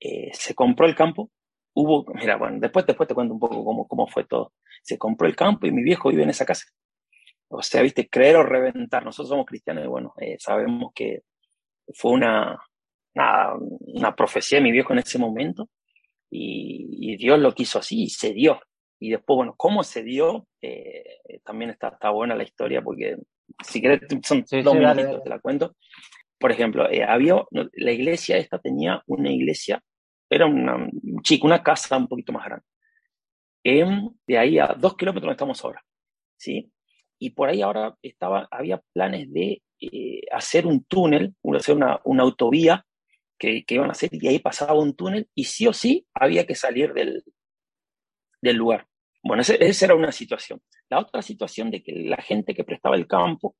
eh, 0.00 0.30
se 0.34 0.54
compró 0.54 0.86
el 0.86 0.94
campo. 0.96 1.30
Hubo, 1.74 2.04
mira, 2.14 2.36
bueno, 2.36 2.58
después, 2.60 2.86
después 2.86 3.08
te 3.08 3.14
cuento 3.14 3.34
un 3.34 3.40
poco 3.40 3.64
cómo, 3.64 3.88
cómo 3.88 4.06
fue 4.08 4.24
todo. 4.26 4.52
Se 4.82 4.98
compró 4.98 5.26
el 5.28 5.36
campo 5.36 5.66
y 5.66 5.72
mi 5.72 5.82
viejo 5.82 6.10
vive 6.10 6.24
en 6.24 6.30
esa 6.30 6.46
casa. 6.46 6.66
O 7.54 7.62
sea, 7.62 7.82
viste, 7.82 8.08
creer 8.08 8.36
o 8.36 8.42
reventar. 8.42 9.04
Nosotros 9.04 9.28
somos 9.28 9.46
cristianos 9.46 9.84
y 9.84 9.88
bueno, 9.88 10.14
eh, 10.20 10.36
sabemos 10.38 10.92
que 10.94 11.22
fue 11.94 12.12
una, 12.12 12.58
nada, 13.14 13.54
una 13.58 14.14
profecía 14.16 14.58
de 14.58 14.64
mi 14.64 14.72
viejo 14.72 14.92
en 14.92 15.00
ese 15.00 15.18
momento 15.18 15.68
y, 16.30 17.12
y 17.12 17.16
Dios 17.16 17.38
lo 17.38 17.52
quiso 17.52 17.78
así 17.78 18.04
y 18.04 18.08
se 18.08 18.32
dio. 18.32 18.60
Y 18.98 19.10
después, 19.10 19.36
bueno, 19.36 19.54
cómo 19.56 19.82
se 19.82 20.02
dio, 20.02 20.46
eh, 20.62 21.18
también 21.44 21.70
está, 21.70 21.88
está 21.88 22.10
buena 22.10 22.36
la 22.36 22.44
historia 22.44 22.82
porque 22.82 23.16
si 23.64 23.80
querés, 23.82 24.00
son 24.22 24.46
Sí, 24.46 24.62
dos 24.62 24.74
sí, 24.74 24.80
dale. 24.80 25.18
te 25.22 25.28
la 25.28 25.40
cuento. 25.40 25.76
Por 26.38 26.52
ejemplo, 26.52 26.88
eh, 26.90 27.04
había, 27.04 27.36
la 27.50 27.92
iglesia 27.92 28.36
esta 28.36 28.58
tenía 28.58 29.02
una 29.06 29.30
iglesia, 29.30 29.82
era 30.30 30.46
una 30.46 30.88
chica, 31.22 31.46
una 31.46 31.62
casa 31.62 31.96
un 31.96 32.08
poquito 32.08 32.32
más 32.32 32.44
grande. 32.46 32.64
Em, 33.64 34.08
de 34.26 34.38
ahí 34.38 34.58
a 34.58 34.68
dos 34.78 34.96
kilómetros 34.96 35.22
donde 35.22 35.32
estamos 35.34 35.64
ahora, 35.64 35.84
¿sí? 36.36 36.70
Y 37.22 37.30
por 37.30 37.48
ahí 37.48 37.62
ahora 37.62 37.96
estaba, 38.02 38.48
había 38.50 38.82
planes 38.92 39.32
de 39.32 39.62
eh, 39.80 40.22
hacer 40.32 40.66
un 40.66 40.82
túnel, 40.82 41.36
hacer 41.56 41.76
una, 41.76 42.00
una 42.02 42.24
autovía 42.24 42.84
que, 43.38 43.64
que 43.64 43.76
iban 43.76 43.90
a 43.90 43.92
hacer 43.92 44.10
y 44.12 44.26
ahí 44.26 44.40
pasaba 44.40 44.74
un 44.74 44.96
túnel 44.96 45.28
y 45.32 45.44
sí 45.44 45.68
o 45.68 45.72
sí 45.72 46.04
había 46.14 46.46
que 46.46 46.56
salir 46.56 46.92
del, 46.92 47.22
del 48.40 48.56
lugar. 48.56 48.88
Bueno, 49.22 49.42
esa 49.42 49.84
era 49.84 49.94
una 49.94 50.10
situación. 50.10 50.60
La 50.90 50.98
otra 50.98 51.22
situación 51.22 51.70
de 51.70 51.80
que 51.80 51.92
la 51.92 52.16
gente 52.16 52.54
que 52.54 52.64
prestaba 52.64 52.96
el 52.96 53.06
campo 53.06 53.54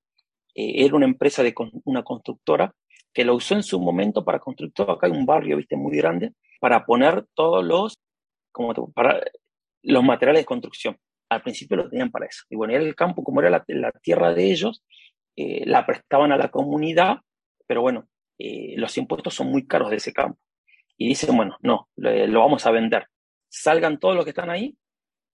eh, 0.57 0.85
era 0.85 0.97
una 0.97 1.07
empresa 1.07 1.45
de 1.45 1.55
una 1.85 2.03
constructora 2.03 2.75
que 3.13 3.25
lo 3.25 3.37
usó 3.37 3.55
en 3.55 3.63
su 3.63 3.79
momento 3.79 4.25
para 4.25 4.41
construir 4.41 4.73
todo 4.73 4.91
acá 4.91 5.07
hay 5.07 5.13
un 5.13 5.25
barrio, 5.25 5.57
viste, 5.57 5.77
muy 5.77 5.97
grande, 5.97 6.33
para 6.61 6.85
poner 6.85 7.27
todos 7.35 7.65
los, 7.65 7.97
como 8.51 8.75
para 8.93 9.23
los 9.83 10.03
materiales 10.03 10.41
de 10.41 10.47
construcción. 10.47 10.99
Al 11.33 11.43
principio 11.43 11.79
lo 11.79 11.89
tenían 11.89 12.11
para 12.11 12.27
eso. 12.27 12.45
Y 12.51 12.57
bueno, 12.57 12.75
era 12.75 12.85
el 12.85 12.95
campo, 12.95 13.25
como 13.25 13.41
era 13.41 13.65
la, 13.67 13.93
tierra 14.03 14.35
de 14.35 14.51
ellos, 14.51 14.85
eh, 15.35 15.65
la 15.67 15.87
prestaban 15.87 16.31
a 16.31 16.37
la 16.37 16.51
comunidad, 16.51 17.21
pero 17.67 17.81
bueno, 17.81 18.07
eh, 18.39 18.75
los 18.77 18.99
impuestos 18.99 19.35
son 19.35 19.49
muy 19.49 19.67
caros 19.67 19.89
de 19.89 19.97
ese 19.97 20.13
campo. 20.13 20.39
Y 20.99 21.09
dicen, 21.09 21.35
bueno, 21.35 21.57
no, 21.61 21.89
lo 21.97 22.41
vamos 22.41 22.67
a 22.67 22.71
vender. 22.71 23.07
Salgan 23.49 23.99
todos 23.99 24.15
los 24.15 24.25
que 24.25 24.31
están 24.31 24.51
ahí. 24.51 24.77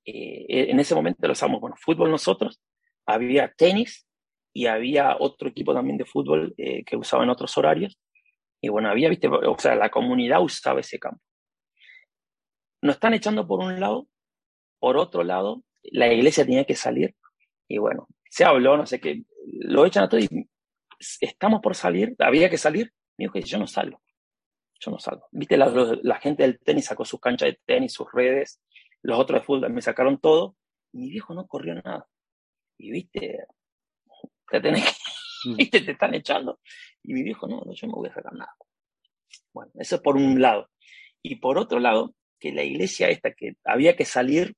Eh, 0.05 0.71
en 0.71 0.79
ese 0.79 0.95
momento 0.95 1.27
lo 1.27 1.33
usamos, 1.33 1.61
bueno, 1.61 1.77
fútbol 1.77 2.11
nosotros, 2.11 2.61
había 3.05 3.53
tenis 3.53 4.07
y 4.53 4.67
había 4.67 5.17
otro 5.19 5.49
equipo 5.49 5.75
también 5.75 5.99
de 5.99 6.05
fútbol 6.05 6.55
que 6.57 6.97
usaba 6.97 7.25
en 7.25 7.31
otros 7.31 7.59
horarios. 7.59 7.99
Y 8.61 8.69
bueno, 8.69 8.89
había, 8.89 9.09
viste, 9.09 9.29
o 9.29 9.59
sea, 9.59 9.75
la 9.75 9.91
comunidad 9.91 10.43
usaba 10.43 10.81
ese 10.81 10.99
campo. 10.99 11.21
Nos 12.83 12.95
están 12.95 13.15
echando 13.15 13.47
por 13.47 13.59
un 13.59 13.81
lado, 13.81 14.07
por 14.79 14.97
otro 14.97 15.25
lado, 15.25 15.65
la 15.83 16.13
iglesia 16.13 16.45
tenía 16.45 16.65
que 16.65 16.75
salir. 16.75 17.15
Y 17.67 17.79
bueno, 17.79 18.09
se 18.31 18.45
habló, 18.45 18.77
no 18.77 18.87
sé 18.87 19.01
qué, 19.01 19.23
lo 19.61 19.87
echan 19.87 20.05
a 20.05 20.09
todo 20.09 20.21
y 20.21 20.29
estamos 21.21 21.61
por 21.61 21.75
salir, 21.75 22.15
había 22.19 22.51
que 22.51 22.59
salir. 22.59 22.93
Me 23.17 23.25
dijo 23.25 23.35
que 23.35 23.43
yo 23.43 23.59
no 23.59 23.67
salgo, 23.67 24.01
yo 24.81 24.91
no 24.91 24.99
salgo. 24.99 25.29
Viste, 25.33 25.57
la, 25.57 25.69
la 26.03 26.21
gente 26.21 26.45
del 26.45 26.59
tenis 26.61 26.87
sacó 26.87 27.05
sus 27.05 27.21
canchas 27.21 27.49
de 27.49 27.61
tenis, 27.65 27.93
sus 27.93 28.07
redes, 28.13 28.61
los 29.03 29.19
otros 29.19 29.41
de 29.41 29.47
fútbol 29.47 29.73
me 29.73 29.83
sacaron 29.83 30.19
todo. 30.19 30.57
Y 30.93 30.99
mi 30.99 31.11
viejo 31.11 31.35
no 31.35 31.47
corrió 31.47 31.75
nada. 31.75 32.07
Y 32.79 32.91
viste, 32.91 33.45
te 34.51 34.61
tenés 34.61 34.85
que, 34.85 35.51
viste, 35.57 35.81
te 35.81 35.93
están 35.93 36.15
echando. 36.15 36.61
Y 37.03 37.13
mi 37.13 37.23
viejo, 37.23 37.47
no, 37.47 37.61
no, 37.65 37.73
yo 37.73 37.87
no 37.87 37.95
voy 37.95 38.09
a 38.09 38.15
sacar 38.15 38.33
nada. 38.33 38.55
Bueno, 39.53 39.73
eso 39.77 39.97
es 39.97 40.03
por 40.03 40.17
un 40.17 40.41
lado. 40.41 40.71
Y 41.23 41.37
por 41.37 41.59
otro 41.59 41.81
lado, 41.81 42.15
que 42.39 42.53
la 42.53 42.63
iglesia 42.63 43.09
esta 43.09 43.33
que 43.33 43.57
había 43.65 43.97
que 43.97 44.05
salir, 44.05 44.55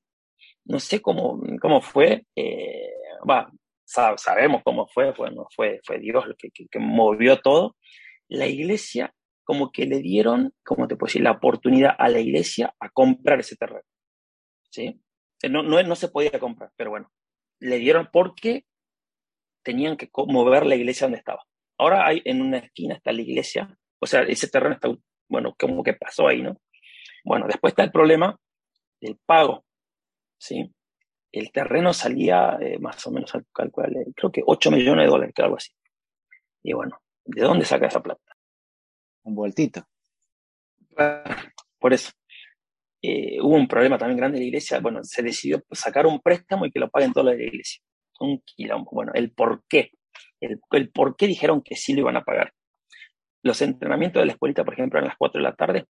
no 0.71 0.79
sé 0.81 1.03
cómo, 1.03 1.41
cómo 1.61 1.81
fue, 1.81 2.25
eh, 2.37 2.91
sabemos 4.17 4.63
cómo 4.65 4.87
fue, 4.87 5.13
bueno, 5.13 5.47
fue, 5.55 5.81
fue 5.85 5.99
Dios 5.99 6.25
el 6.27 6.37
que, 6.71 6.79
movió 6.79 7.41
todo. 7.41 7.77
La 8.29 8.47
iglesia, 8.47 9.13
como 9.43 9.73
que 9.73 9.87
le 9.87 9.99
dieron, 9.99 10.55
como 10.65 10.87
te 10.87 10.97
puedo 10.97 11.09
decir, 11.09 11.23
la 11.23 11.33
oportunidad 11.33 11.95
a 11.99 12.09
la 12.09 12.21
iglesia 12.21 12.75
a 12.79 12.89
comprar 12.91 13.41
ese 13.41 13.57
terreno. 13.57 13.83
¿Sí? 14.71 15.01
No, 15.51 15.63
no, 15.63 15.83
no 15.83 15.97
se 15.97 16.09
podía 16.09 16.39
comprar, 16.39 16.71
pero 16.77 16.91
bueno, 16.91 17.11
le 17.59 17.79
dieron 17.79 18.09
porque 18.13 18.65
tenían 19.65 19.97
que 19.97 20.09
mover 20.29 20.67
la 20.67 20.77
iglesia 20.77 21.07
donde 21.07 21.19
estaba. 21.19 21.45
Ahora 21.79 22.07
hay 22.07 22.23
en 22.25 22.43
una 22.43 22.59
esquina 22.59 22.95
está 22.95 23.13
la 23.13 23.23
iglesia, 23.23 23.77
o 23.99 24.07
sea, 24.07 24.23
ese 24.23 24.49
terreno 24.49 24.75
está, 24.75 24.95
bueno, 25.29 25.55
como 25.59 25.83
que 25.83 25.95
pasó 25.95 26.29
ahí, 26.29 26.43
¿no? 26.43 26.57
Bueno, 27.25 27.47
después 27.49 27.73
está 27.73 27.83
el 27.83 27.91
problema 27.91 28.39
del 29.01 29.19
pago, 29.27 29.65
¿sí? 30.41 30.75
El 31.31 31.53
terreno 31.53 31.93
salía 31.93 32.59
eh, 32.61 32.79
más 32.79 33.07
o 33.07 33.13
menos, 33.13 33.33
al 33.35 33.47
calcular, 33.53 33.91
eh, 33.93 34.07
creo 34.17 34.33
que 34.33 34.43
8 34.45 34.71
millones 34.73 35.05
de 35.05 35.11
dólares, 35.11 35.35
algo 35.39 35.57
así. 35.57 35.71
Y 36.63 36.73
bueno, 36.73 37.01
¿de 37.25 37.43
dónde 37.43 37.65
saca 37.65 37.87
esa 37.87 38.03
plata? 38.03 38.37
Un 39.23 39.35
vueltito. 39.35 39.85
Por 41.79 41.93
eso. 41.93 42.11
Eh, 43.03 43.41
hubo 43.41 43.55
un 43.55 43.69
problema 43.69 43.97
también 43.97 44.19
grande 44.19 44.39
en 44.39 44.43
la 44.43 44.49
iglesia. 44.49 44.81
Bueno, 44.81 45.05
se 45.05 45.23
decidió 45.23 45.63
sacar 45.71 46.07
un 46.07 46.21
préstamo 46.21 46.67
y 46.67 46.71
que 46.71 46.81
lo 46.81 46.91
paguen 46.91 47.13
todos 47.13 47.27
los 47.27 47.37
de 47.37 47.43
la 47.43 47.49
iglesia. 47.49 47.83
Un 48.19 48.43
quilombo. 48.45 48.91
Bueno, 48.91 49.13
el 49.15 49.33
por 49.33 49.63
qué. 49.69 49.93
El, 50.41 50.61
el 50.73 50.91
por 50.91 51.17
qué 51.17 51.27
dijeron 51.27 51.63
que 51.63 51.77
sí 51.77 51.95
lo 51.95 52.01
iban 52.01 52.17
a 52.17 52.25
pagar. 52.25 52.53
Los 53.43 53.63
entrenamientos 53.63 54.21
de 54.21 54.27
la 54.27 54.33
escuelita, 54.33 54.65
por 54.65 54.75
ejemplo, 54.75 54.99
eran 54.99 55.09
las 55.09 55.17
4 55.17 55.39
de 55.39 55.43
la 55.43 55.55
tarde. 55.55 55.87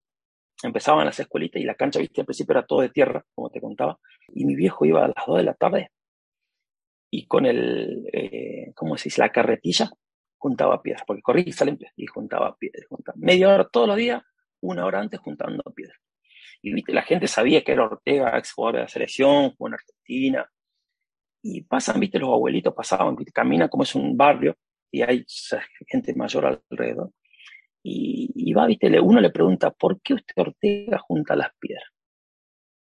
Empezaban 0.64 1.06
las 1.06 1.20
escuelitas 1.20 1.62
y 1.62 1.66
la 1.66 1.76
cancha, 1.76 2.00
viste, 2.00 2.22
al 2.22 2.26
principio 2.26 2.54
era 2.54 2.66
todo 2.66 2.82
de 2.82 2.90
tierra, 2.90 3.24
como 3.34 3.50
te 3.50 3.62
contaba. 3.62 4.00
Y 4.34 4.46
mi 4.46 4.56
viejo 4.56 4.86
iba 4.86 5.06
a 5.06 5.08
las 5.08 5.26
2 5.26 5.38
de 5.38 5.44
la 5.44 5.54
tarde 5.54 5.92
y 7.12 7.26
con 7.28 7.46
el, 7.46 8.08
eh, 8.14 8.72
¿cómo 8.76 8.98
se 8.98 9.06
dice? 9.06 9.22
La 9.22 9.32
carretilla 9.32 9.90
juntaba 10.38 10.82
piedras, 10.82 11.04
porque 11.06 11.22
corría 11.22 11.44
y 11.48 11.52
salen 11.52 11.78
y 11.96 12.06
juntaba 12.06 12.56
piedras. 12.58 12.86
Juntaba. 12.88 13.18
Media 13.20 13.50
hora 13.50 13.68
todos 13.68 13.88
los 13.88 13.98
días, 13.98 14.24
una 14.62 14.86
hora 14.86 15.00
antes 15.00 15.20
juntando 15.20 15.64
piedras. 15.76 15.98
Y 16.62 16.74
viste, 16.74 16.94
la 16.94 17.04
gente 17.04 17.28
sabía 17.28 17.64
que 17.64 17.72
era 17.72 17.86
Ortega, 17.86 18.38
ex 18.38 18.52
jugador 18.52 18.76
de 18.76 18.82
la 18.82 18.88
selección, 18.88 19.52
jugó 19.52 19.70
en 19.70 19.74
Argentina. 19.76 20.50
Y 21.42 21.62
pasan, 21.64 22.00
viste, 22.00 22.20
los 22.20 22.30
abuelitos 22.30 22.74
pasaban, 22.74 23.16
viste, 23.16 23.32
como 23.70 23.84
es 23.84 23.96
un 23.96 24.18
barrio 24.18 24.56
y 24.92 25.02
hay 25.02 25.26
gente 25.88 26.14
mayor 26.16 26.46
alrededor. 26.70 27.12
Y, 27.92 28.30
y 28.36 28.54
va, 28.54 28.68
viste, 28.68 28.88
le- 28.90 29.00
uno 29.00 29.20
le 29.20 29.32
pregunta, 29.32 29.72
¿por 29.72 30.00
qué 30.02 30.14
usted 30.14 30.34
Ortega 30.38 31.00
junta 31.00 31.36
las 31.36 31.50
piedras? 31.60 31.90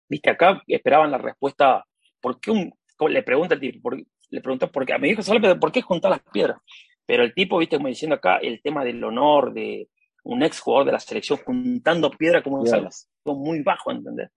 Viste, 0.09 0.31
acá 0.31 0.63
esperaban 0.67 1.11
la 1.11 1.19
respuesta, 1.19 1.85
¿por 2.21 2.41
qué 2.41 2.51
un, 2.51 2.73
le 3.09 3.23
pregunta 3.23 3.55
el 3.55 3.61
tipo, 3.61 3.81
por- 3.81 4.03
le 4.31 4.41
preguntó, 4.41 4.71
por 4.73 4.85
qué, 4.85 4.95
a 4.95 4.99
mi 4.99 5.09
hijo 5.11 5.23
solo, 5.23 5.61
¿por 5.61 5.71
qué 5.71 5.83
juntar 5.83 6.11
las 6.11 6.23
piedras? 6.33 6.59
Pero 7.07 7.23
el 7.23 7.33
tipo, 7.33 7.59
viste, 7.59 7.77
como 7.77 7.89
diciendo 7.89 8.17
acá, 8.17 8.39
el 8.39 8.61
tema 8.61 8.85
del 8.85 9.03
honor 9.05 9.53
de 9.55 9.89
un 10.25 10.43
ex 10.43 10.61
jugador 10.61 10.87
de 10.87 10.93
la 10.93 11.01
selección 11.01 11.39
juntando 11.45 12.11
piedra 12.11 12.43
como 12.43 12.65
es 12.65 12.73
algo 12.73 12.89
Piedras. 12.89 13.09
muy 13.25 13.63
bajo, 13.63 13.93
¿entendés? 13.93 14.31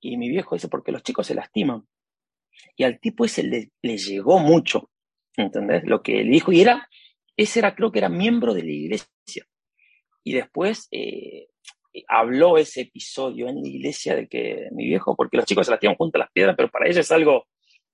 Y 0.00 0.16
mi 0.16 0.28
viejo 0.30 0.54
dice, 0.56 0.68
porque 0.68 0.90
los 0.90 1.02
chicos 1.02 1.26
se 1.26 1.34
lastiman. 1.34 1.86
Y 2.76 2.84
al 2.84 2.98
tipo 2.98 3.24
ese 3.24 3.42
le, 3.44 3.70
le 3.82 3.98
llegó 3.98 4.38
mucho, 4.38 4.90
¿entendés? 5.36 5.84
Lo 5.84 6.02
que 6.02 6.24
le 6.24 6.30
dijo, 6.30 6.50
y 6.50 6.60
era, 6.60 6.88
ese 7.36 7.60
era, 7.60 7.74
creo 7.74 7.92
que 7.92 7.98
era 8.00 8.08
miembro 8.08 8.54
de 8.54 8.62
la 8.64 8.70
iglesia. 8.72 9.46
Y 10.24 10.34
después 10.34 10.88
eh, 10.90 11.48
habló 12.08 12.56
ese 12.58 12.82
episodio 12.82 13.48
en 13.48 13.60
la 13.62 13.68
iglesia 13.68 14.14
de 14.14 14.28
que 14.28 14.68
mi 14.72 14.86
viejo, 14.86 15.14
porque 15.16 15.36
los 15.36 15.46
chicos 15.46 15.66
se 15.66 15.72
lastiman 15.72 15.96
junto 15.96 16.18
a 16.18 16.20
las 16.20 16.32
piedras, 16.32 16.54
pero 16.56 16.70
para 16.70 16.86
ellos 16.86 16.98
es 16.98 17.12
algo 17.12 17.46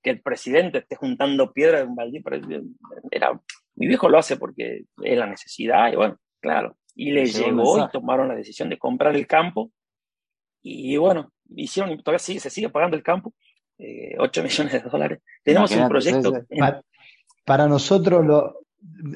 que 0.02 0.10
el 0.10 0.20
presidente 0.22 0.78
esté 0.78 0.96
juntando 0.96 1.52
piedras 1.52 1.82
de 1.82 1.86
un 1.88 1.96
baldío. 1.96 2.20
Era, 3.10 3.40
mi 3.74 3.86
viejo 3.86 4.08
lo 4.08 4.18
hace 4.18 4.36
porque 4.36 4.82
es 5.02 5.18
la 5.18 5.26
necesidad, 5.26 5.92
y 5.92 5.96
bueno, 5.96 6.16
claro. 6.40 6.76
Y 6.94 7.10
le 7.12 7.26
Llegó 7.26 7.76
y 7.88 7.90
tomaron 7.92 8.28
la 8.28 8.34
decisión 8.36 8.68
de 8.68 8.78
comprar 8.78 9.14
el 9.16 9.26
campo. 9.26 9.72
Y 10.62 10.96
bueno, 10.96 11.32
hicieron, 11.56 11.92
y 11.92 11.98
todavía 12.02 12.18
sigue, 12.18 12.40
se 12.40 12.50
sigue 12.50 12.68
pagando 12.70 12.96
el 12.96 13.02
campo, 13.02 13.34
eh, 13.78 14.14
8 14.18 14.42
millones 14.44 14.72
de 14.72 14.80
dólares. 14.80 15.20
Tenemos 15.42 15.70
un 15.72 15.88
proyecto. 15.88 16.34
en- 16.50 16.64
Para 17.44 17.66
nosotros, 17.66 18.24
lo, 18.26 18.60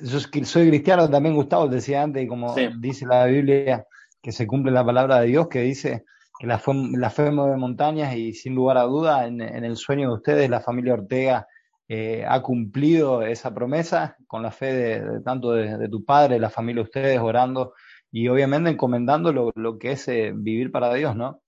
yo 0.03 0.21
soy 0.45 0.69
cristiano 0.69 1.09
también, 1.11 1.35
Gustavo, 1.35 1.69
decía 1.69 2.03
antes, 2.03 2.23
y 2.23 2.27
como 2.27 2.55
Sí. 2.57 2.69
dice 2.81 3.07
la 3.07 3.27
Biblia, 3.27 3.87
que 4.23 4.33
se 4.33 4.47
cumple 4.47 4.73
la 4.73 4.85
palabra 4.85 5.21
de 5.21 5.27
Dios, 5.29 5.49
que 5.49 5.61
dice 5.63 6.05
que 6.39 6.47
la 6.47 6.59
fe, 6.59 6.73
la 6.97 7.11
fe 7.11 7.31
mueve 7.31 7.57
montañas 7.57 8.15
y 8.17 8.33
sin 8.33 8.55
lugar 8.55 8.79
a 8.79 8.83
duda, 8.83 9.27
en, 9.27 9.41
en 9.41 9.65
el 9.65 9.77
sueño 9.77 10.09
de 10.09 10.15
ustedes, 10.15 10.51
la 10.51 10.61
familia 10.61 10.95
Ortega 10.95 11.47
eh, 11.89 12.25
ha 12.27 12.41
cumplido 12.43 13.23
esa 13.23 13.53
promesa 13.55 14.17
con 14.27 14.43
la 14.43 14.51
fe 14.51 14.73
de, 14.73 15.01
de 15.01 15.21
tanto 15.23 15.53
de, 15.53 15.77
de 15.79 15.89
tu 15.89 16.05
padre, 16.05 16.39
la 16.39 16.51
familia 16.51 16.83
de 16.83 16.89
ustedes, 16.89 17.21
orando 17.21 17.75
y 18.11 18.29
obviamente 18.29 18.71
encomendando 18.71 19.33
lo, 19.33 19.53
lo 19.55 19.79
que 19.79 19.93
es 19.93 20.07
eh, 20.09 20.33
vivir 20.35 20.71
para 20.71 20.93
Dios, 20.95 21.17
¿no? 21.17 21.41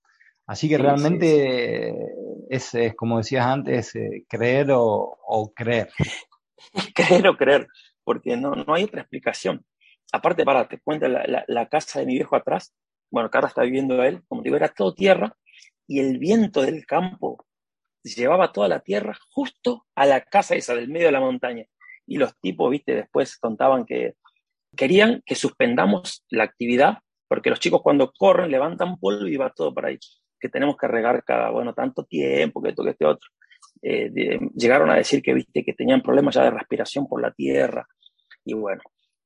Así 0.47 0.69
que 0.69 0.77
Sí, 0.77 0.83
realmente 0.83 1.95
Es, 2.49 2.73
es, 2.75 2.93
como 2.95 3.17
decías 3.17 3.45
antes, 3.45 3.95
eh, 3.95 4.25
creer 4.29 4.71
o, 4.71 5.17
o 5.27 5.51
creer. 5.53 5.89
creer 6.95 7.27
o 7.27 7.37
creer, 7.37 7.67
porque 8.05 8.37
no, 8.37 8.55
no 8.55 8.73
hay 8.73 8.85
otra 8.85 9.01
explicación. 9.01 9.65
Aparte, 10.13 10.45
para, 10.45 10.67
te 10.69 10.79
cuento 10.79 11.07
la, 11.09 11.43
la, 11.47 11.67
casa 11.67 11.99
de 11.99 12.05
mi 12.05 12.13
viejo 12.13 12.35
atrás, 12.35 12.73
bueno, 13.11 13.29
que 13.29 13.37
ahora 13.37 13.49
está 13.49 13.63
viviendo 13.63 14.01
él, 14.03 14.21
como 14.27 14.41
digo, 14.43 14.55
era 14.55 14.69
todo 14.69 14.93
tierra, 14.93 15.35
y 15.87 15.99
el 15.99 16.19
viento 16.19 16.61
del 16.61 16.85
campo 16.85 17.45
llevaba 18.03 18.53
toda 18.53 18.67
la 18.67 18.79
tierra 18.79 19.17
justo 19.31 19.85
a 19.95 20.05
la 20.05 20.21
casa 20.21 20.55
esa 20.55 20.75
del 20.75 20.89
medio 20.89 21.07
de 21.07 21.11
la 21.11 21.19
montaña. 21.19 21.65
Y 22.05 22.17
los 22.17 22.39
tipos, 22.39 22.69
viste, 22.69 22.93
después 22.93 23.37
contaban 23.37 23.85
que 23.85 24.13
querían 24.75 25.23
que 25.25 25.35
suspendamos 25.35 26.23
la 26.29 26.43
actividad, 26.43 26.99
porque 27.27 27.49
los 27.49 27.59
chicos 27.59 27.81
cuando 27.81 28.11
corren 28.11 28.51
levantan 28.51 28.99
polvo 28.99 29.27
y 29.27 29.37
va 29.37 29.49
todo 29.49 29.73
para 29.73 29.89
ahí, 29.89 29.97
que 30.39 30.49
tenemos 30.49 30.77
que 30.77 30.87
regar 30.87 31.23
cada, 31.23 31.49
bueno, 31.49 31.73
tanto 31.73 32.03
tiempo, 32.03 32.61
que 32.61 32.69
esto, 32.69 32.83
que 32.83 32.91
este 32.91 33.05
otro. 33.05 33.29
Eh, 33.87 34.09
de, 34.09 34.39
llegaron 34.55 34.89
a 34.89 34.95
decir 34.95 35.21
que, 35.21 35.33
viste, 35.33 35.63
que 35.63 35.73
tenían 35.73 36.01
problemas 36.01 36.33
ya 36.33 36.43
de 36.43 36.49
respiración 36.49 37.07
por 37.07 37.21
la 37.21 37.31
tierra, 37.31 37.87
y 38.43 38.53
bueno, 38.53 38.81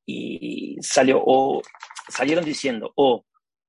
y 0.06 0.78
salió, 0.82 1.22
o 1.24 1.62
salieron 2.10 2.44
diciendo, 2.44 2.92
o 2.96 3.26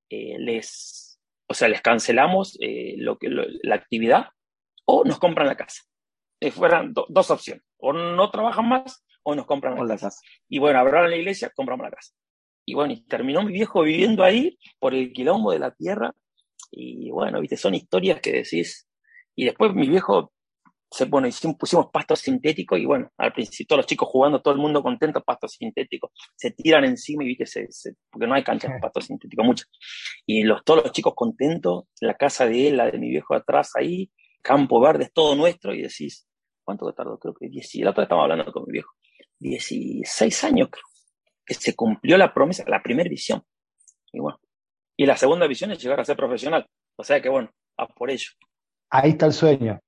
eh, 0.09 0.37
les, 0.39 1.21
o 1.47 1.55
sea, 1.55 1.69
les 1.69 1.81
cancelamos 1.81 2.59
eh, 2.61 2.95
lo 2.99 3.19
que, 3.19 3.29
lo, 3.29 3.45
la 3.63 3.77
actividad, 3.77 4.29
o 4.85 5.05
nos 5.05 5.19
compran 5.19 5.47
la 5.47 5.57
casa. 5.57 5.83
Eh, 6.41 6.51
fueran 6.51 6.93
do, 6.93 7.07
dos 7.09 7.31
opciones. 7.31 7.63
o 7.77 7.93
no 7.93 8.31
trabajan 8.31 8.69
más 8.69 9.05
o 9.23 9.35
nos 9.35 9.47
compran 9.47 9.77
la 9.87 9.97
casa. 9.97 10.11
Y 10.49 10.59
bueno, 10.59 10.79
hablaron 10.79 11.11
la 11.11 11.17
iglesia, 11.17 11.53
compramos 11.55 11.85
la 11.85 11.91
casa. 11.91 12.15
Y 12.65 12.75
bueno, 12.75 12.95
y 12.95 13.03
terminó 13.03 13.43
mi 13.43 13.53
viejo 13.53 13.83
viviendo 13.83 14.25
ahí 14.25 14.59
por 14.79 14.95
el 14.95 15.13
quilombo 15.13 15.53
de 15.53 15.59
la 15.59 15.73
tierra. 15.73 16.15
Y 16.71 17.11
bueno, 17.11 17.41
viste, 17.41 17.57
son 17.57 17.75
historias 17.75 18.21
que 18.21 18.33
decís. 18.33 18.89
Y 19.37 19.45
después 19.45 19.75
mi 19.75 19.89
viejo 19.89 20.33
se 20.91 21.05
bueno, 21.05 21.29
hicimos, 21.29 21.57
pusimos 21.57 21.87
pasto 21.93 22.17
sintético 22.17 22.77
y 22.77 22.85
bueno, 22.85 23.11
al 23.17 23.33
principio 23.33 23.67
todos 23.69 23.79
los 23.79 23.87
chicos 23.87 24.09
jugando, 24.09 24.43
todo 24.43 24.55
el 24.55 24.61
mundo 24.61 24.83
contento, 24.83 25.23
pasto 25.23 25.47
sintético. 25.49 26.11
Se 26.35 26.51
tiran 26.51 26.85
encima 26.85 27.23
y 27.25 27.29
viste, 27.29 27.47
se, 27.47 27.71
se- 27.71 27.95
porque 28.11 28.27
no 28.27 28.35
hay 28.35 28.43
canchas 28.43 28.73
de 28.73 28.81
pasto 28.81 29.01
sintético, 29.01 29.45
muchas. 29.45 29.69
Y 30.27 30.43
los, 30.43 30.65
todos 30.65 30.83
los 30.85 30.93
chicos 30.93 31.15
contentos, 31.15 31.85
la 32.01 32.15
casa 32.15 32.47
de 32.47 32.69
él, 32.69 32.77
la 32.77 32.91
de 32.91 32.99
mi 32.99 33.11
viejo 33.11 33.35
atrás 33.35 33.73
ahí, 33.77 34.11
campo 34.43 34.81
verde, 34.81 35.05
es 35.05 35.13
todo 35.13 35.35
nuestro, 35.37 35.75
y 35.75 35.83
decís, 35.83 36.27
¿cuánto 36.65 36.93
tardó? 36.93 37.19
Creo 37.19 37.35
que 37.35 37.49
10, 37.49 37.75
la 37.77 37.91
otra 37.91 38.05
estaba 38.05 38.23
hablando 38.25 38.51
con 38.53 38.65
mi 38.67 38.73
viejo, 38.73 38.91
16 39.39 40.45
años 40.45 40.69
creo, 40.71 40.85
que 41.47 41.55
se 41.55 41.75
cumplió 41.75 42.17
la 42.19 42.33
promesa, 42.35 42.65
la 42.67 42.83
primera 42.83 43.09
visión. 43.09 43.43
Y 44.13 44.21
bueno, 44.21 44.41
y 44.97 45.07
la 45.07 45.17
segunda 45.17 45.47
visión 45.47 45.71
es 45.71 45.83
llegar 45.83 46.01
a 46.01 46.05
ser 46.05 46.17
profesional. 46.17 46.67
O 46.97 47.05
sea 47.05 47.21
que 47.23 47.29
bueno, 47.29 47.51
a 47.77 47.87
por 47.87 48.11
ello. 48.11 48.31
Ahí 48.91 49.11
está 49.11 49.27
el 49.27 49.33
sueño. 49.33 49.81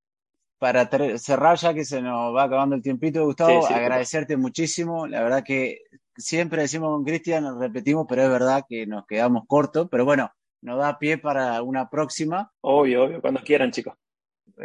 Para 0.63 0.89
cerrar, 1.19 1.57
ya 1.59 1.75
que 1.75 1.85
se 1.85 2.01
nos 2.01 2.33
va 2.37 2.45
acabando 2.45 2.77
el 2.77 2.83
tiempito, 2.83 3.25
Gustavo, 3.25 3.63
Sí, 3.63 3.67
sí, 3.67 3.75
agradecerte 3.75 4.37
muchísimo. 4.37 5.09
La 5.09 5.21
verdad 5.25 5.43
que 5.43 5.79
siempre 6.17 6.63
decimos 6.63 6.91
con 6.95 7.05
Cristian, 7.05 7.43
nos 7.43 7.59
repetimos, 7.59 8.07
pero 8.09 8.23
es 8.23 8.31
verdad 8.31 8.65
que 8.69 8.87
nos 8.87 9.05
quedamos 9.05 9.43
cortos. 9.49 9.89
Pero 9.91 10.05
bueno, 10.05 10.31
nos 10.61 10.79
da 10.79 11.01
pie 11.01 11.19
para 11.19 11.61
una 11.63 11.91
próxima. 11.91 12.53
Obvio, 12.61 13.03
obvio, 13.03 13.21
cuando 13.21 13.41
quieran, 13.43 13.73
chicos. 13.73 13.95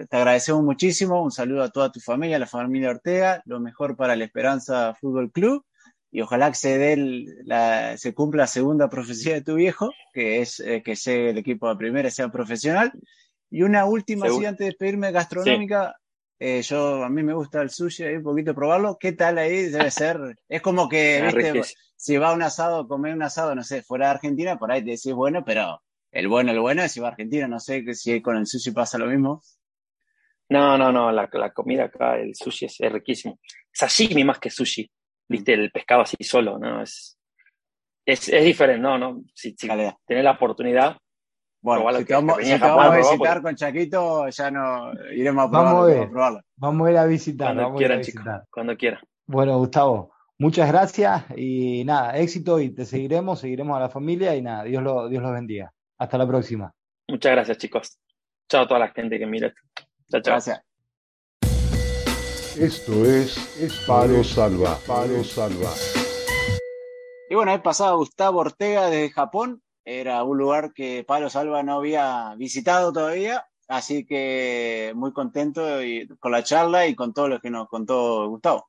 Te 0.08 0.18
agradecemos 0.18 0.62
muchísimo. 0.64 1.24
Un 1.24 1.32
saludo 1.32 1.64
a 1.64 1.72
toda 1.72 1.92
tu 1.92 2.00
familia, 2.00 2.36
a 2.36 2.42
la 2.42 2.46
familia 2.46 2.92
Ortega. 2.92 3.42
Lo 3.46 3.60
mejor 3.60 3.96
para 3.96 4.16
la 4.16 4.26
Esperanza 4.26 4.94
Fútbol 5.02 5.32
Club. 5.32 5.66
Y 6.12 6.22
ojalá 6.22 6.50
que 6.50 6.56
se, 6.58 6.78
dé 6.78 6.94
el- 6.94 7.26
la, 7.44 7.98
se 7.98 8.14
cumpla 8.14 8.44
la 8.44 8.48
segunda 8.48 8.88
profecía 8.88 9.34
de 9.34 9.42
tu 9.42 9.56
viejo, 9.56 9.90
que 10.14 10.42
es 10.42 10.60
eh, 10.60 10.84
que 10.86 10.96
sea 10.96 11.32
el 11.32 11.40
equipo 11.40 11.68
de 11.68 11.76
primera 11.76 12.12
sea 12.12 12.30
profesional. 12.30 12.92
Y 13.50 13.64
una 13.64 13.86
última, 13.86 14.28
así 14.28 14.46
antes 14.46 14.60
de 14.60 14.66
despedirme, 14.66 15.12
gastronómica. 15.12 15.96
Eh, 16.40 16.62
yo, 16.62 17.04
a 17.04 17.10
mí 17.10 17.24
me 17.24 17.34
gusta 17.34 17.62
el 17.62 17.70
sushi, 17.70 18.04
ahí 18.04 18.16
un 18.18 18.24
poquito 18.24 18.54
probarlo. 18.54 18.98
¿Qué 19.00 19.14
tal 19.14 19.38
ahí? 19.38 19.64
Debe 19.70 19.90
ser. 19.90 20.20
Es 20.48 20.62
como 20.62 20.88
que, 20.88 21.22
viste, 21.34 21.62
si 21.96 22.18
va 22.18 22.30
a 22.30 22.34
un 22.34 22.44
asado, 22.44 22.88
comer 22.88 23.14
un 23.14 23.24
asado, 23.24 23.56
no 23.56 23.64
sé, 23.64 23.82
fuera 23.82 24.08
de 24.08 24.12
Argentina, 24.12 24.58
por 24.58 24.72
ahí 24.72 24.84
te 24.84 24.92
decís 24.92 25.14
bueno, 25.14 25.44
pero 25.44 25.82
el 26.12 26.28
bueno, 26.28 26.52
el 26.52 26.60
bueno 26.60 26.84
es 26.84 26.92
si 26.92 27.00
va 27.00 27.08
a 27.08 27.12
Argentina. 27.12 27.48
No 27.48 27.60
sé 27.60 27.84
que 27.84 27.96
si 27.96 28.22
con 28.22 28.38
el 28.38 28.46
sushi 28.46 28.72
pasa 28.72 28.98
lo 28.98 29.08
mismo. 29.08 29.42
No, 30.50 30.78
no, 30.78 30.92
no, 30.92 31.12
la, 31.12 31.28
la 31.32 31.52
comida 31.52 31.86
acá, 31.86 32.18
el 32.18 32.36
sushi 32.36 32.66
es, 32.66 32.80
es 32.80 32.92
riquísimo. 32.92 33.40
Sashimi 33.72 34.24
más 34.24 34.40
que 34.40 34.50
sushi, 34.50 34.90
viste, 35.28 35.54
el 35.54 35.72
pescado 35.72 36.02
así 36.02 36.16
solo, 36.22 36.58
¿no? 36.58 36.82
Es, 36.84 37.18
es, 38.06 38.30
es 38.30 38.44
diferente, 38.46 38.82
no, 38.82 38.98
no. 38.98 39.24
Si, 39.34 39.56
si 39.58 39.68
Calidad. 39.68 39.96
tenés 40.06 40.24
la 40.24 40.32
oportunidad, 40.32 40.98
Bueno, 41.76 41.98
si 42.00 42.04
que- 42.06 42.08
te 42.08 42.14
vamos, 42.14 42.38
si 42.42 42.52
a 42.52 42.58
vamos 42.58 42.98
visitar 42.98 43.42
con 43.42 43.56
Chaquito, 43.56 44.28
ya 44.30 44.52
no 44.52 44.92
iremos 45.14 45.44
a 45.44 45.48
Vamos 45.48 45.52
probarlo. 45.52 45.80
a 45.82 45.86
ver. 45.86 45.96
iremos 45.96 46.08
a 46.08 46.12
probarlo. 46.12 46.42
Vamos 46.56 46.88
a 46.88 46.92
ir 46.92 46.98
a 46.98 47.06
visitar. 47.06 47.48
cuando 47.48 47.64
vamos 47.64 47.78
quieran, 47.78 47.98
visitar. 48.00 48.24
chicos, 48.24 48.48
cuando 48.52 48.78
quieran. 48.78 49.00
Bueno, 49.26 49.58
Gustavo, 49.58 50.12
muchas 50.40 50.68
gracias 50.72 51.26
y 51.36 51.84
nada, 51.86 52.18
éxito 52.18 52.60
y 52.60 52.70
te 52.70 52.86
seguiremos, 52.86 53.40
seguiremos 53.40 53.76
a 53.78 53.82
la 53.82 53.90
familia 53.90 54.36
y 54.36 54.42
nada, 54.42 54.64
Dios 54.64 54.82
lo, 54.84 55.08
Dios 55.10 55.22
los 55.22 55.34
bendiga. 55.34 55.72
Hasta 55.98 56.18
la 56.18 56.28
próxima. 56.28 56.72
Muchas 57.08 57.32
gracias, 57.34 57.58
chicos. 57.58 57.98
Chao 58.50 58.64
a 58.64 58.68
toda 58.68 58.80
la 58.80 58.88
gente 58.90 59.20
que 59.20 59.26
mira 59.26 59.48
esto. 59.48 59.62
Chao, 60.10 60.22
chao. 60.22 60.34
Gracias. 60.34 60.62
Esto 62.60 63.06
es, 63.06 63.38
es 63.62 63.74
Palo 63.86 64.24
Salva. 64.24 64.78
Palo 64.88 65.24
Salva. 65.24 65.70
Y 67.30 67.36
bueno, 67.36 67.52
ahí 67.52 67.60
pasaba 67.60 67.96
Gustavo 67.96 68.40
Ortega 68.40 68.90
desde 68.90 69.12
Japón. 69.12 69.62
Era 69.90 70.22
un 70.26 70.38
lugar 70.38 70.74
que 70.74 71.06
Pablo 71.08 71.30
Salva 71.30 71.64
no 71.64 71.76
había 71.76 72.36
visitado 72.36 72.92
todavía. 72.92 73.46
Así 73.70 74.06
que 74.06 74.92
muy 74.96 75.14
contento 75.14 75.82
y- 75.82 76.08
con 76.20 76.34
la 76.34 76.44
charla 76.44 76.88
y 76.88 76.96
con 76.96 77.14
todo 77.14 77.30
lo 77.30 77.40
que 77.40 77.50
nos 77.50 77.70
contó 77.70 78.28
Gustavo. 78.30 78.68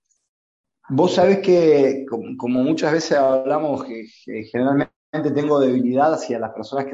Vos 0.90 1.14
sabés 1.14 1.40
que, 1.40 2.06
como, 2.08 2.62
muchas 2.62 2.92
veces 2.92 3.18
hablamos, 3.18 3.84
generalmente 4.24 4.92
tengo 5.34 5.58
debilidad 5.58 6.14
hacia 6.14 6.38
las 6.38 6.52
personas 6.52 6.86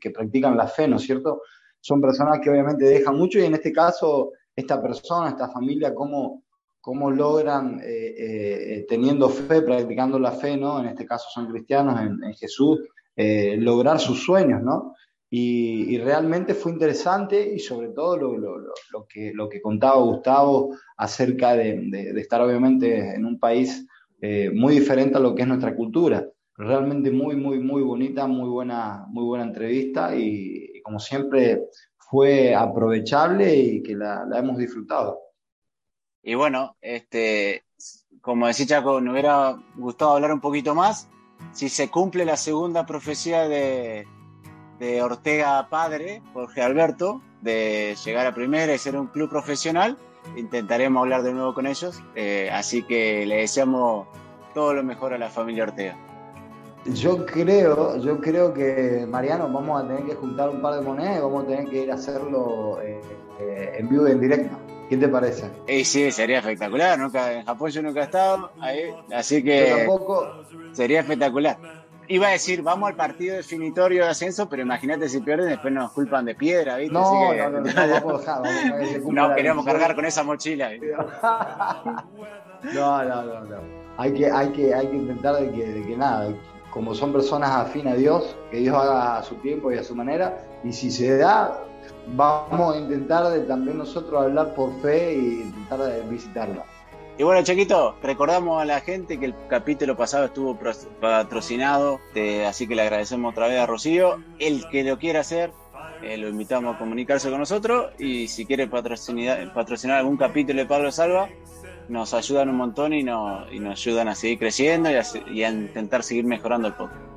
que 0.00 0.10
practican 0.10 0.58
la 0.58 0.66
fe, 0.66 0.86
¿no 0.86 0.96
es 0.96 1.02
cierto? 1.02 1.40
Son 1.80 2.02
personas 2.02 2.40
que 2.40 2.50
obviamente 2.50 2.84
dejan 2.84 3.16
mucho 3.16 3.38
y 3.38 3.44
en 3.46 3.54
este 3.54 3.72
caso, 3.72 4.32
esta 4.54 4.80
persona, 4.82 5.30
esta 5.30 5.48
familia, 5.48 5.94
cómo, 5.94 6.44
cómo 6.82 7.10
logran, 7.10 7.80
eh, 7.82 8.14
eh, 8.18 8.86
teniendo 8.88 9.30
fe, 9.30 9.62
practicando 9.62 10.18
la 10.18 10.32
fe, 10.32 10.56
¿no? 10.56 10.80
En 10.80 10.88
este 10.88 11.06
caso 11.06 11.28
son 11.32 11.50
cristianos 11.50 11.98
en, 12.00 12.22
en 12.22 12.34
Jesús, 12.34 12.80
eh, 13.22 13.58
lograr 13.58 14.00
sus 14.00 14.24
sueños, 14.24 14.62
¿no? 14.62 14.94
Y, 15.28 15.98
realmente 15.98 16.54
fue 16.54 16.72
interesante 16.72 17.52
y 17.54 17.58
sobre 17.58 17.88
todo 17.88 18.16
lo, 18.16 19.06
que, 19.06 19.60
contaba 19.60 20.00
Gustavo 20.00 20.74
acerca 20.96 21.54
de, 21.54 22.14
estar 22.16 22.40
obviamente 22.40 23.14
en 23.14 23.26
un 23.26 23.38
país 23.38 23.86
eh, 24.22 24.50
muy 24.54 24.78
diferente 24.78 25.18
a 25.18 25.20
lo 25.20 25.34
que 25.34 25.42
es 25.42 25.48
nuestra 25.48 25.76
cultura. 25.76 26.26
Realmente 26.56 27.10
muy, 27.10 27.36
muy, 27.36 27.58
muy 27.58 27.82
bonita, 27.82 28.26
muy 28.26 28.48
buena, 28.48 29.04
muy 29.08 29.24
buena 29.24 29.44
entrevista 29.44 30.16
y, 30.16 30.80
como 30.82 30.98
siempre 30.98 31.66
fue 31.98 32.54
aprovechable 32.54 33.54
y 33.54 33.82
que 33.82 33.94
la, 33.94 34.24
la 34.24 34.38
hemos 34.38 34.56
disfrutado. 34.56 35.20
Y 36.22 36.34
bueno, 36.36 36.74
este, 36.80 37.64
como 38.22 38.46
decía 38.46 38.66
Chaco, 38.66 38.98
me 39.02 39.12
hubiera 39.12 39.62
gustado 39.76 40.12
hablar 40.12 40.32
un 40.32 40.40
poquito 40.40 40.74
más. 40.74 41.06
Si 41.52 41.68
se 41.68 41.90
cumple 41.90 42.24
la 42.24 42.36
segunda 42.36 42.86
profecía 42.86 43.48
de, 43.48 44.06
de 44.78 45.02
Ortega 45.02 45.68
Padre, 45.68 46.22
Jorge 46.32 46.62
Alberto, 46.62 47.20
de 47.42 47.96
llegar 48.04 48.26
a 48.26 48.34
primera 48.34 48.74
y 48.74 48.78
ser 48.78 48.96
un 48.96 49.06
club 49.06 49.28
profesional, 49.28 49.96
intentaremos 50.36 51.00
hablar 51.00 51.22
de 51.22 51.32
nuevo 51.32 51.54
con 51.54 51.66
ellos. 51.66 52.02
Eh, 52.14 52.50
así 52.52 52.82
que 52.82 53.26
le 53.26 53.36
deseamos 53.36 54.06
todo 54.54 54.74
lo 54.74 54.82
mejor 54.82 55.12
a 55.14 55.18
la 55.18 55.28
familia 55.28 55.64
Ortega. 55.64 55.96
Yo 56.86 57.26
creo, 57.26 57.98
yo 57.98 58.20
creo 58.20 58.54
que 58.54 59.06
Mariano 59.08 59.52
vamos 59.52 59.82
a 59.82 59.86
tener 59.86 60.04
que 60.04 60.14
juntar 60.14 60.48
un 60.48 60.62
par 60.62 60.76
de 60.76 60.80
monedas 60.80 61.18
y 61.18 61.20
vamos 61.20 61.44
a 61.44 61.46
tener 61.46 61.68
que 61.68 61.82
ir 61.82 61.90
a 61.90 61.94
hacerlo 61.94 62.80
eh, 62.80 63.00
eh, 63.38 63.76
en 63.78 63.88
vivo 63.88 64.08
y 64.08 64.12
en 64.12 64.20
directo. 64.20 64.56
¿Qué 64.90 64.96
te 64.96 65.08
parece? 65.08 65.48
Y 65.68 65.84
sí, 65.84 66.10
sería 66.10 66.40
espectacular. 66.40 66.98
Nunca, 66.98 67.32
en 67.32 67.44
Japón 67.44 67.70
yo 67.70 67.80
nunca 67.80 68.00
he 68.00 68.04
estado, 68.04 68.50
ahí, 68.60 68.90
así 69.14 69.36
Yo 69.38 69.44
que 69.44 69.74
tampoco, 69.86 70.34
sería 70.72 71.00
espectacular. 71.00 71.58
Iba 72.08 72.26
a 72.26 72.30
decir, 72.32 72.60
vamos 72.60 72.90
al 72.90 72.96
partido 72.96 73.36
definitorio 73.36 74.02
de 74.02 74.10
ascenso, 74.10 74.48
pero 74.48 74.62
imagínate 74.62 75.08
si 75.08 75.20
pierden, 75.20 75.48
después 75.48 75.72
nos 75.72 75.92
culpan 75.92 76.24
de 76.24 76.34
piedra, 76.34 76.76
¿viste? 76.76 76.92
no, 76.92 77.02
Así 77.02 77.36
que- 77.36 77.36
no, 77.38 77.50
no, 77.50 77.60
no, 77.60 77.72
vamos 77.72 78.14
a 78.14 78.18
dejar, 78.18 78.42
vamos 78.42 78.48
a 78.48 78.64
dejar 78.64 78.80
que 78.80 78.86
se 78.88 79.00
cumpla 79.00 79.28
No 79.28 79.34
queremos 79.36 79.64
cargar 79.64 79.94
con 79.94 80.04
esa 80.04 80.24
mochila. 80.24 80.68
¿viste? 80.70 80.92
No, 82.74 83.02
no, 83.04 83.22
no, 83.24 83.40
no. 83.40 83.56
Hay 83.96 84.12
que, 84.12 84.30
hay 84.30 84.48
que, 84.50 84.74
hay 84.74 84.86
que 84.88 84.96
intentar 84.96 85.36
de 85.36 85.50
que, 85.50 85.66
de 85.66 85.82
que 85.86 85.96
nada, 85.96 86.32
como 86.70 86.94
son 86.94 87.12
personas 87.12 87.50
afín 87.50 87.88
a 87.88 87.94
Dios, 87.94 88.36
que 88.50 88.58
Dios 88.58 88.76
haga 88.76 89.18
a 89.18 89.22
su 89.22 89.36
tiempo 89.36 89.72
y 89.72 89.78
a 89.78 89.82
su 89.82 89.94
manera, 89.94 90.44
y 90.62 90.72
si 90.72 90.90
se 90.90 91.16
da, 91.16 91.58
vamos 92.14 92.74
a 92.74 92.78
intentar 92.78 93.30
de 93.30 93.40
también 93.40 93.78
nosotros 93.78 94.22
hablar 94.22 94.54
por 94.54 94.72
fe 94.80 95.14
y 95.14 95.42
intentar 95.42 95.80
de 95.80 96.02
visitarlo. 96.02 96.64
Y 97.18 97.22
bueno, 97.22 97.42
Chiquito, 97.42 97.96
recordamos 98.02 98.62
a 98.62 98.64
la 98.64 98.80
gente 98.80 99.18
que 99.18 99.26
el 99.26 99.34
capítulo 99.48 99.94
pasado 99.94 100.24
estuvo 100.24 100.58
patrocinado, 101.00 102.00
así 102.46 102.66
que 102.66 102.74
le 102.74 102.82
agradecemos 102.82 103.32
otra 103.32 103.46
vez 103.46 103.60
a 103.60 103.66
Rocío. 103.66 104.22
El 104.38 104.66
que 104.70 104.84
lo 104.84 104.98
quiera 104.98 105.20
hacer, 105.20 105.52
eh, 106.02 106.16
lo 106.16 106.28
invitamos 106.28 106.74
a 106.74 106.78
comunicarse 106.78 107.28
con 107.28 107.40
nosotros 107.40 107.90
y 107.98 108.28
si 108.28 108.46
quiere 108.46 108.68
patrocinar, 108.68 109.98
algún 109.98 110.16
capítulo 110.16 110.60
de 110.60 110.66
Pablo 110.66 110.90
Salva, 110.90 111.28
nos 111.90 112.14
ayudan 112.14 112.48
un 112.48 112.56
montón 112.56 112.94
y, 112.94 113.00
y 113.00 113.04
nos 113.04 113.52
ayudan 113.52 114.08
a 114.08 114.14
seguir 114.14 114.38
creciendo 114.38 114.90
y 114.90 114.94
a, 114.94 115.02
y 115.30 115.42
a 115.42 115.50
intentar 115.50 116.02
seguir 116.02 116.24
mejorando 116.24 116.68
el 116.68 116.74
podcast. 116.74 117.09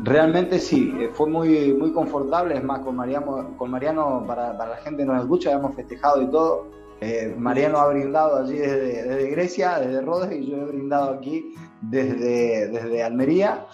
Realmente 0.00 0.58
sí, 0.58 0.92
eh, 0.98 1.10
fue 1.12 1.28
muy, 1.28 1.72
muy 1.72 1.92
confortable, 1.92 2.56
es 2.56 2.64
más, 2.64 2.80
con 2.80 2.96
Mariano, 2.96 3.56
con 3.56 3.70
Mariano 3.70 4.24
para, 4.26 4.56
para 4.58 4.70
la 4.70 4.76
gente 4.78 5.02
que 5.04 5.08
nos 5.08 5.20
escucha, 5.22 5.52
hemos 5.52 5.74
festejado 5.74 6.20
y 6.22 6.26
todo. 6.30 6.66
Eh, 7.00 7.34
Mariano 7.38 7.78
ha 7.78 7.88
brindado 7.88 8.38
allí 8.38 8.56
desde, 8.56 9.02
desde 9.04 9.30
Grecia, 9.30 9.78
desde 9.78 10.00
Rodes, 10.00 10.32
y 10.32 10.46
yo 10.50 10.56
he 10.56 10.64
brindado 10.64 11.10
aquí 11.14 11.54
desde, 11.80 12.68
desde 12.68 13.02
Almería. 13.02 13.66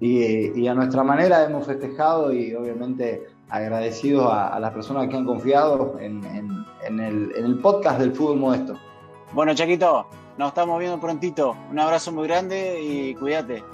Y, 0.00 0.58
y 0.60 0.68
a 0.68 0.74
nuestra 0.74 1.02
manera 1.02 1.44
hemos 1.44 1.66
festejado 1.66 2.30
y 2.32 2.54
obviamente 2.54 3.26
agradecidos 3.48 4.30
a, 4.30 4.58
las 4.60 4.72
personas 4.72 5.08
que 5.08 5.16
han 5.16 5.24
confiado 5.24 5.96
en, 5.98 6.22
en- 6.24 6.66
en 6.86 7.00
el, 7.00 7.32
en 7.36 7.44
el 7.46 7.58
podcast 7.58 7.98
del 7.98 8.12
fútbol 8.12 8.36
modesto. 8.38 8.74
Bueno, 9.32 9.54
Chaquito, 9.54 10.06
nos 10.38 10.48
estamos 10.48 10.78
viendo 10.78 11.00
prontito. 11.00 11.56
Un 11.70 11.78
abrazo 11.80 12.12
muy 12.12 12.28
grande 12.28 12.80
y 12.80 13.14
cuídate. 13.14 13.64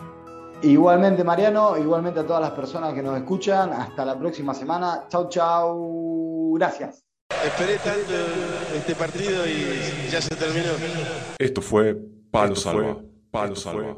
Igualmente 0.63 1.25
Mariano, 1.25 1.77
igualmente 1.77 2.21
a 2.21 2.27
todas 2.27 2.41
las 2.41 2.53
personas 2.53 2.95
que 2.95 3.03
nos 3.03 3.17
escuchan. 3.17 3.73
Hasta 3.73 4.05
la 4.05 4.19
próxima 4.19 4.55
semana. 4.55 5.07
Chau, 5.09 5.29
chau. 5.29 6.55
Gracias. 6.55 7.05
esperé 7.45 7.79
tanto 7.79 8.13
este 8.77 8.95
partido 8.95 9.47
y 9.47 10.11
ya 10.11 10.21
se 10.21 10.35
terminó. 10.37 10.71
Esto 11.39 11.61
fue 11.61 11.97
Palo 12.31 12.55
Salva. 12.55 12.99
Palo 13.31 13.57
Salva. 13.57 13.97